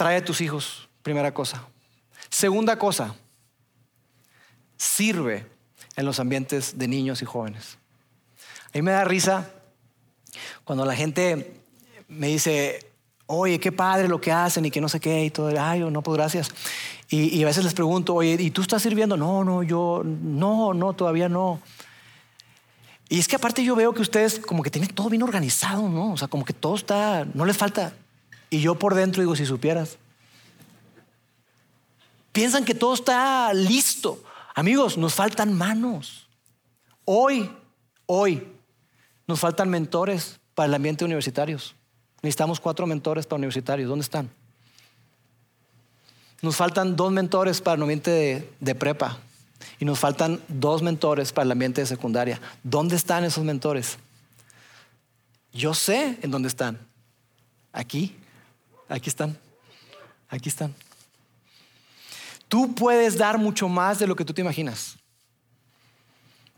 Trae 0.00 0.16
a 0.16 0.24
tus 0.24 0.40
hijos, 0.40 0.88
primera 1.02 1.34
cosa. 1.34 1.62
Segunda 2.30 2.78
cosa, 2.78 3.14
sirve 4.78 5.44
en 5.94 6.06
los 6.06 6.18
ambientes 6.18 6.78
de 6.78 6.88
niños 6.88 7.20
y 7.20 7.26
jóvenes. 7.26 7.76
A 8.68 8.78
mí 8.78 8.80
me 8.80 8.92
da 8.92 9.04
risa 9.04 9.50
cuando 10.64 10.86
la 10.86 10.96
gente 10.96 11.60
me 12.08 12.28
dice, 12.28 12.90
oye, 13.26 13.60
qué 13.60 13.72
padre 13.72 14.08
lo 14.08 14.22
que 14.22 14.32
hacen 14.32 14.64
y 14.64 14.70
que 14.70 14.80
no 14.80 14.88
sé 14.88 15.00
qué 15.00 15.26
y 15.26 15.28
todo, 15.28 15.52
ay, 15.60 15.80
no, 15.80 16.00
pues 16.00 16.16
gracias. 16.16 16.48
Y, 17.10 17.42
a 17.42 17.46
veces 17.46 17.62
les 17.62 17.74
pregunto, 17.74 18.14
oye, 18.14 18.38
¿y 18.40 18.50
tú 18.50 18.62
estás 18.62 18.80
sirviendo? 18.80 19.18
No, 19.18 19.44
no, 19.44 19.62
yo, 19.62 20.00
no, 20.02 20.72
no, 20.72 20.94
todavía 20.94 21.28
no. 21.28 21.60
Y 23.10 23.18
es 23.18 23.28
que 23.28 23.36
aparte 23.36 23.62
yo 23.62 23.76
veo 23.76 23.92
que 23.92 24.00
ustedes 24.00 24.38
como 24.38 24.62
que 24.62 24.70
tienen 24.70 24.94
todo 24.94 25.10
bien 25.10 25.22
organizado, 25.22 25.90
¿no? 25.90 26.14
O 26.14 26.16
sea, 26.16 26.26
como 26.26 26.46
que 26.46 26.54
todo 26.54 26.74
está, 26.74 27.26
no 27.34 27.44
les 27.44 27.58
falta. 27.58 27.92
Y 28.50 28.60
yo 28.60 28.74
por 28.74 28.94
dentro 28.94 29.22
digo, 29.22 29.36
si 29.36 29.46
supieras. 29.46 29.96
Piensan 32.32 32.64
que 32.64 32.74
todo 32.74 32.94
está 32.94 33.54
listo. 33.54 34.22
Amigos, 34.54 34.98
nos 34.98 35.14
faltan 35.14 35.56
manos. 35.56 36.26
Hoy, 37.04 37.50
hoy, 38.06 38.46
nos 39.26 39.40
faltan 39.40 39.70
mentores 39.70 40.38
para 40.54 40.66
el 40.66 40.74
ambiente 40.74 41.04
universitarios. 41.04 41.74
Necesitamos 42.22 42.60
cuatro 42.60 42.86
mentores 42.86 43.26
para 43.26 43.38
universitarios. 43.38 43.88
¿Dónde 43.88 44.02
están? 44.02 44.30
Nos 46.42 46.56
faltan 46.56 46.96
dos 46.96 47.12
mentores 47.12 47.60
para 47.60 47.76
el 47.76 47.82
ambiente 47.82 48.48
de, 48.60 48.74
prepa 48.74 49.18
y 49.78 49.84
nos 49.84 49.98
faltan 49.98 50.40
dos 50.48 50.82
mentores 50.82 51.32
para 51.32 51.44
el 51.44 51.52
ambiente 51.52 51.82
de 51.82 51.86
secundaria. 51.86 52.40
¿Dónde 52.62 52.96
están 52.96 53.24
esos 53.24 53.44
mentores? 53.44 53.98
Yo 55.52 55.74
sé 55.74 56.18
en 56.22 56.30
dónde 56.30 56.48
están. 56.48 56.78
Aquí, 57.72 58.16
aquí 58.90 59.08
están, 59.08 59.38
aquí 60.28 60.48
están. 60.48 60.74
Tú 62.48 62.74
puedes 62.74 63.16
dar 63.16 63.38
mucho 63.38 63.68
más 63.68 63.98
de 63.98 64.06
lo 64.06 64.16
que 64.16 64.24
tú 64.24 64.34
te 64.34 64.40
imaginas. 64.40 64.96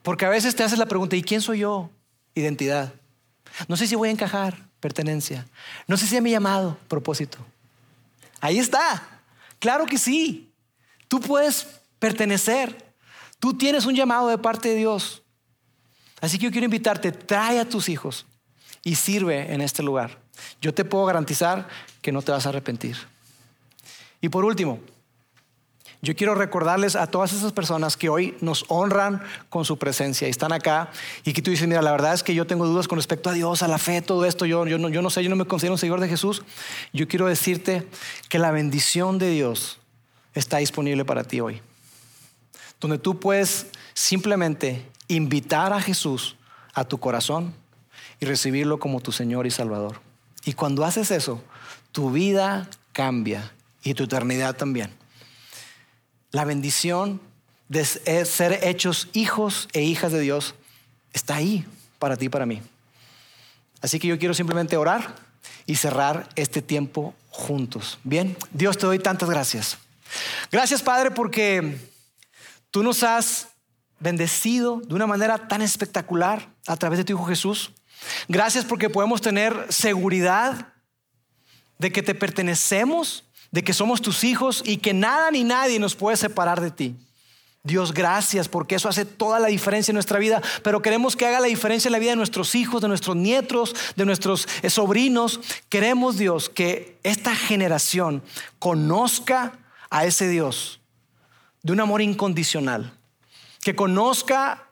Porque 0.02 0.24
a 0.24 0.30
veces 0.30 0.56
te 0.56 0.64
haces 0.64 0.78
la 0.78 0.86
pregunta, 0.86 1.14
¿y 1.14 1.22
quién 1.22 1.40
soy 1.40 1.60
yo? 1.60 1.90
Identidad. 2.34 2.92
No 3.68 3.76
sé 3.76 3.86
si 3.86 3.94
voy 3.94 4.08
a 4.08 4.12
encajar, 4.12 4.58
pertenencia. 4.80 5.46
No 5.86 5.96
sé 5.96 6.06
si 6.06 6.16
es 6.16 6.22
mi 6.22 6.30
llamado, 6.30 6.78
propósito. 6.88 7.38
Ahí 8.40 8.58
está. 8.58 9.20
Claro 9.58 9.86
que 9.86 9.98
sí. 9.98 10.50
Tú 11.06 11.20
puedes 11.20 11.66
pertenecer. 11.98 12.94
Tú 13.38 13.54
tienes 13.54 13.84
un 13.84 13.94
llamado 13.94 14.28
de 14.28 14.38
parte 14.38 14.70
de 14.70 14.76
Dios. 14.76 15.22
Así 16.20 16.38
que 16.38 16.44
yo 16.46 16.50
quiero 16.50 16.64
invitarte, 16.64 17.12
trae 17.12 17.60
a 17.60 17.68
tus 17.68 17.88
hijos 17.88 18.24
y 18.82 18.94
sirve 18.94 19.52
en 19.52 19.60
este 19.60 19.82
lugar. 19.82 20.21
Yo 20.60 20.72
te 20.74 20.84
puedo 20.84 21.04
garantizar 21.04 21.68
que 22.00 22.12
no 22.12 22.22
te 22.22 22.32
vas 22.32 22.46
a 22.46 22.50
arrepentir. 22.50 22.96
Y 24.20 24.28
por 24.28 24.44
último, 24.44 24.78
yo 26.04 26.16
quiero 26.16 26.34
recordarles 26.34 26.96
a 26.96 27.06
todas 27.06 27.32
esas 27.32 27.52
personas 27.52 27.96
que 27.96 28.08
hoy 28.08 28.36
nos 28.40 28.64
honran 28.66 29.22
con 29.48 29.64
su 29.64 29.78
presencia 29.78 30.26
y 30.26 30.32
están 30.32 30.52
acá 30.52 30.90
y 31.22 31.32
que 31.32 31.42
tú 31.42 31.52
dices, 31.52 31.68
mira, 31.68 31.80
la 31.80 31.92
verdad 31.92 32.12
es 32.12 32.24
que 32.24 32.34
yo 32.34 32.44
tengo 32.44 32.66
dudas 32.66 32.88
con 32.88 32.98
respecto 32.98 33.30
a 33.30 33.32
Dios, 33.32 33.62
a 33.62 33.68
la 33.68 33.78
fe, 33.78 34.02
todo 34.02 34.24
esto, 34.24 34.44
yo, 34.44 34.66
yo, 34.66 34.78
no, 34.78 34.88
yo 34.88 35.00
no 35.00 35.10
sé, 35.10 35.22
yo 35.22 35.30
no 35.30 35.36
me 35.36 35.44
considero 35.44 35.74
un 35.74 35.78
seguidor 35.78 36.00
de 36.00 36.08
Jesús. 36.08 36.42
Yo 36.92 37.06
quiero 37.06 37.26
decirte 37.26 37.86
que 38.28 38.40
la 38.40 38.50
bendición 38.50 39.18
de 39.20 39.30
Dios 39.30 39.78
está 40.34 40.56
disponible 40.56 41.04
para 41.04 41.22
ti 41.22 41.40
hoy, 41.40 41.60
donde 42.80 42.98
tú 42.98 43.20
puedes 43.20 43.68
simplemente 43.94 44.84
invitar 45.06 45.72
a 45.72 45.80
Jesús 45.80 46.36
a 46.74 46.84
tu 46.84 46.98
corazón 46.98 47.54
y 48.18 48.26
recibirlo 48.26 48.80
como 48.80 49.00
tu 49.00 49.12
Señor 49.12 49.46
y 49.46 49.52
Salvador. 49.52 50.00
Y 50.44 50.54
cuando 50.54 50.84
haces 50.84 51.10
eso, 51.10 51.42
tu 51.92 52.10
vida 52.10 52.68
cambia 52.92 53.52
y 53.82 53.94
tu 53.94 54.04
eternidad 54.04 54.56
también. 54.56 54.90
La 56.30 56.44
bendición 56.44 57.20
de 57.68 57.84
ser 57.84 58.60
hechos 58.62 59.08
hijos 59.12 59.68
e 59.72 59.82
hijas 59.82 60.12
de 60.12 60.20
Dios 60.20 60.54
está 61.12 61.36
ahí 61.36 61.64
para 61.98 62.16
ti 62.16 62.26
y 62.26 62.28
para 62.28 62.46
mí. 62.46 62.62
Así 63.80 63.98
que 63.98 64.08
yo 64.08 64.18
quiero 64.18 64.34
simplemente 64.34 64.76
orar 64.76 65.14
y 65.66 65.76
cerrar 65.76 66.28
este 66.36 66.62
tiempo 66.62 67.14
juntos. 67.30 67.98
Bien, 68.04 68.36
Dios 68.52 68.76
te 68.78 68.86
doy 68.86 68.98
tantas 68.98 69.28
gracias. 69.28 69.78
Gracias 70.50 70.82
Padre 70.82 71.10
porque 71.10 71.78
tú 72.70 72.82
nos 72.82 73.02
has 73.02 73.48
bendecido 74.00 74.80
de 74.80 74.94
una 74.94 75.06
manera 75.06 75.48
tan 75.48 75.62
espectacular 75.62 76.48
a 76.66 76.76
través 76.76 76.98
de 76.98 77.04
tu 77.04 77.12
Hijo 77.14 77.24
Jesús. 77.24 77.72
Gracias 78.28 78.64
porque 78.64 78.90
podemos 78.90 79.20
tener 79.20 79.66
seguridad 79.70 80.68
de 81.78 81.90
que 81.92 82.02
te 82.02 82.14
pertenecemos 82.14 83.24
de 83.52 83.62
que 83.62 83.74
somos 83.74 84.02
tus 84.02 84.24
hijos 84.24 84.62
y 84.66 84.78
que 84.78 84.94
nada 84.94 85.30
ni 85.30 85.44
nadie 85.44 85.78
nos 85.78 85.94
puede 85.94 86.16
separar 86.16 86.60
de 86.60 86.70
ti. 86.70 86.96
Dios, 87.62 87.92
gracias 87.94 88.48
porque 88.48 88.74
eso 88.74 88.88
hace 88.88 89.04
toda 89.04 89.38
la 89.38 89.46
diferencia 89.46 89.92
en 89.92 89.94
nuestra 89.94 90.18
vida, 90.18 90.42
pero 90.64 90.82
queremos 90.82 91.14
que 91.14 91.26
haga 91.26 91.38
la 91.38 91.46
diferencia 91.46 91.88
en 91.88 91.92
la 91.92 92.00
vida 92.00 92.10
de 92.10 92.16
nuestros 92.16 92.56
hijos, 92.56 92.82
de 92.82 92.88
nuestros 92.88 93.14
nietos, 93.14 93.76
de 93.94 94.04
nuestros 94.04 94.48
eh, 94.62 94.70
sobrinos. 94.70 95.38
Queremos, 95.68 96.16
Dios, 96.16 96.48
que 96.48 96.98
esta 97.04 97.36
generación 97.36 98.24
conozca 98.58 99.52
a 99.90 100.06
ese 100.06 100.28
Dios 100.28 100.80
de 101.62 101.72
un 101.72 101.80
amor 101.80 102.02
incondicional, 102.02 102.98
que 103.62 103.76
conozca 103.76 104.66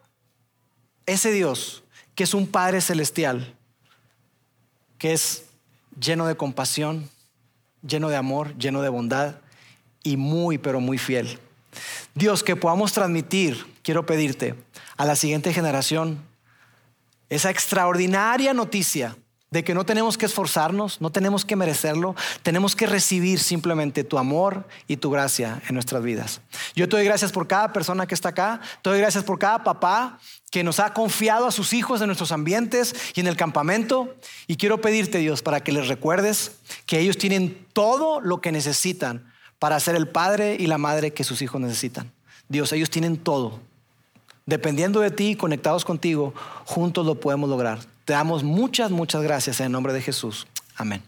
ese 1.06 1.30
Dios 1.30 1.84
que 2.20 2.24
es 2.24 2.34
un 2.34 2.46
Padre 2.46 2.82
celestial, 2.82 3.54
que 4.98 5.14
es 5.14 5.44
lleno 5.98 6.26
de 6.26 6.36
compasión, 6.36 7.08
lleno 7.80 8.10
de 8.10 8.16
amor, 8.16 8.54
lleno 8.58 8.82
de 8.82 8.90
bondad 8.90 9.36
y 10.02 10.18
muy, 10.18 10.58
pero 10.58 10.80
muy 10.80 10.98
fiel. 10.98 11.38
Dios, 12.14 12.42
que 12.42 12.56
podamos 12.56 12.92
transmitir, 12.92 13.64
quiero 13.82 14.04
pedirte, 14.04 14.54
a 14.98 15.06
la 15.06 15.16
siguiente 15.16 15.54
generación 15.54 16.22
esa 17.30 17.48
extraordinaria 17.48 18.52
noticia 18.52 19.16
de 19.50 19.64
que 19.64 19.74
no 19.74 19.84
tenemos 19.84 20.16
que 20.16 20.26
esforzarnos, 20.26 21.00
no 21.00 21.10
tenemos 21.10 21.44
que 21.44 21.56
merecerlo, 21.56 22.14
tenemos 22.42 22.76
que 22.76 22.86
recibir 22.86 23.40
simplemente 23.40 24.04
tu 24.04 24.18
amor 24.18 24.66
y 24.86 24.96
tu 24.96 25.10
gracia 25.10 25.60
en 25.68 25.74
nuestras 25.74 26.02
vidas. 26.02 26.40
Yo 26.76 26.88
te 26.88 26.96
doy 26.96 27.04
gracias 27.04 27.32
por 27.32 27.48
cada 27.48 27.72
persona 27.72 28.06
que 28.06 28.14
está 28.14 28.28
acá, 28.28 28.60
te 28.82 28.90
doy 28.90 29.00
gracias 29.00 29.24
por 29.24 29.38
cada 29.38 29.64
papá 29.64 30.18
que 30.50 30.62
nos 30.62 30.78
ha 30.78 30.92
confiado 30.92 31.46
a 31.46 31.52
sus 31.52 31.72
hijos 31.72 32.00
en 32.00 32.06
nuestros 32.06 32.32
ambientes 32.32 32.94
y 33.14 33.20
en 33.20 33.26
el 33.26 33.36
campamento. 33.36 34.14
Y 34.46 34.56
quiero 34.56 34.80
pedirte, 34.80 35.18
Dios, 35.18 35.42
para 35.42 35.60
que 35.60 35.72
les 35.72 35.88
recuerdes 35.88 36.52
que 36.86 37.00
ellos 37.00 37.18
tienen 37.18 37.66
todo 37.72 38.20
lo 38.20 38.40
que 38.40 38.52
necesitan 38.52 39.32
para 39.58 39.78
ser 39.80 39.96
el 39.96 40.08
padre 40.08 40.56
y 40.58 40.66
la 40.66 40.78
madre 40.78 41.12
que 41.12 41.24
sus 41.24 41.42
hijos 41.42 41.60
necesitan. 41.60 42.10
Dios, 42.48 42.72
ellos 42.72 42.90
tienen 42.90 43.16
todo. 43.16 43.60
Dependiendo 44.46 45.00
de 45.00 45.10
ti, 45.10 45.36
conectados 45.36 45.84
contigo, 45.84 46.34
juntos 46.64 47.06
lo 47.06 47.20
podemos 47.20 47.48
lograr. 47.48 47.78
Te 48.10 48.14
damos 48.14 48.42
muchas, 48.42 48.90
muchas 48.90 49.22
gracias 49.22 49.60
en 49.60 49.66
el 49.66 49.72
nombre 49.72 49.92
de 49.92 50.02
Jesús. 50.02 50.48
Amén. 50.74 51.00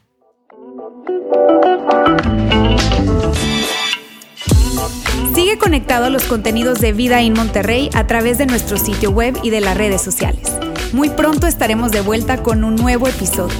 Sigue 5.35 5.59
conectado 5.59 6.05
a 6.05 6.11
los 6.11 6.23
contenidos 6.23 6.79
de 6.79 6.93
Vida 6.93 7.21
en 7.21 7.33
Monterrey 7.33 7.91
a 7.95 8.07
través 8.07 8.39
de 8.39 8.47
nuestro 8.47 8.77
sitio 8.77 9.11
web 9.11 9.37
y 9.43 9.51
de 9.51 9.61
las 9.61 9.77
redes 9.77 10.01
sociales. 10.01 10.53
Muy 10.93 11.11
pronto 11.11 11.49
estaremos 11.49 11.91
de 11.91 12.03
vuelta 12.03 12.41
con 12.41 12.63
un 12.63 12.77
nuevo 12.77 13.09
episodio. 13.09 13.59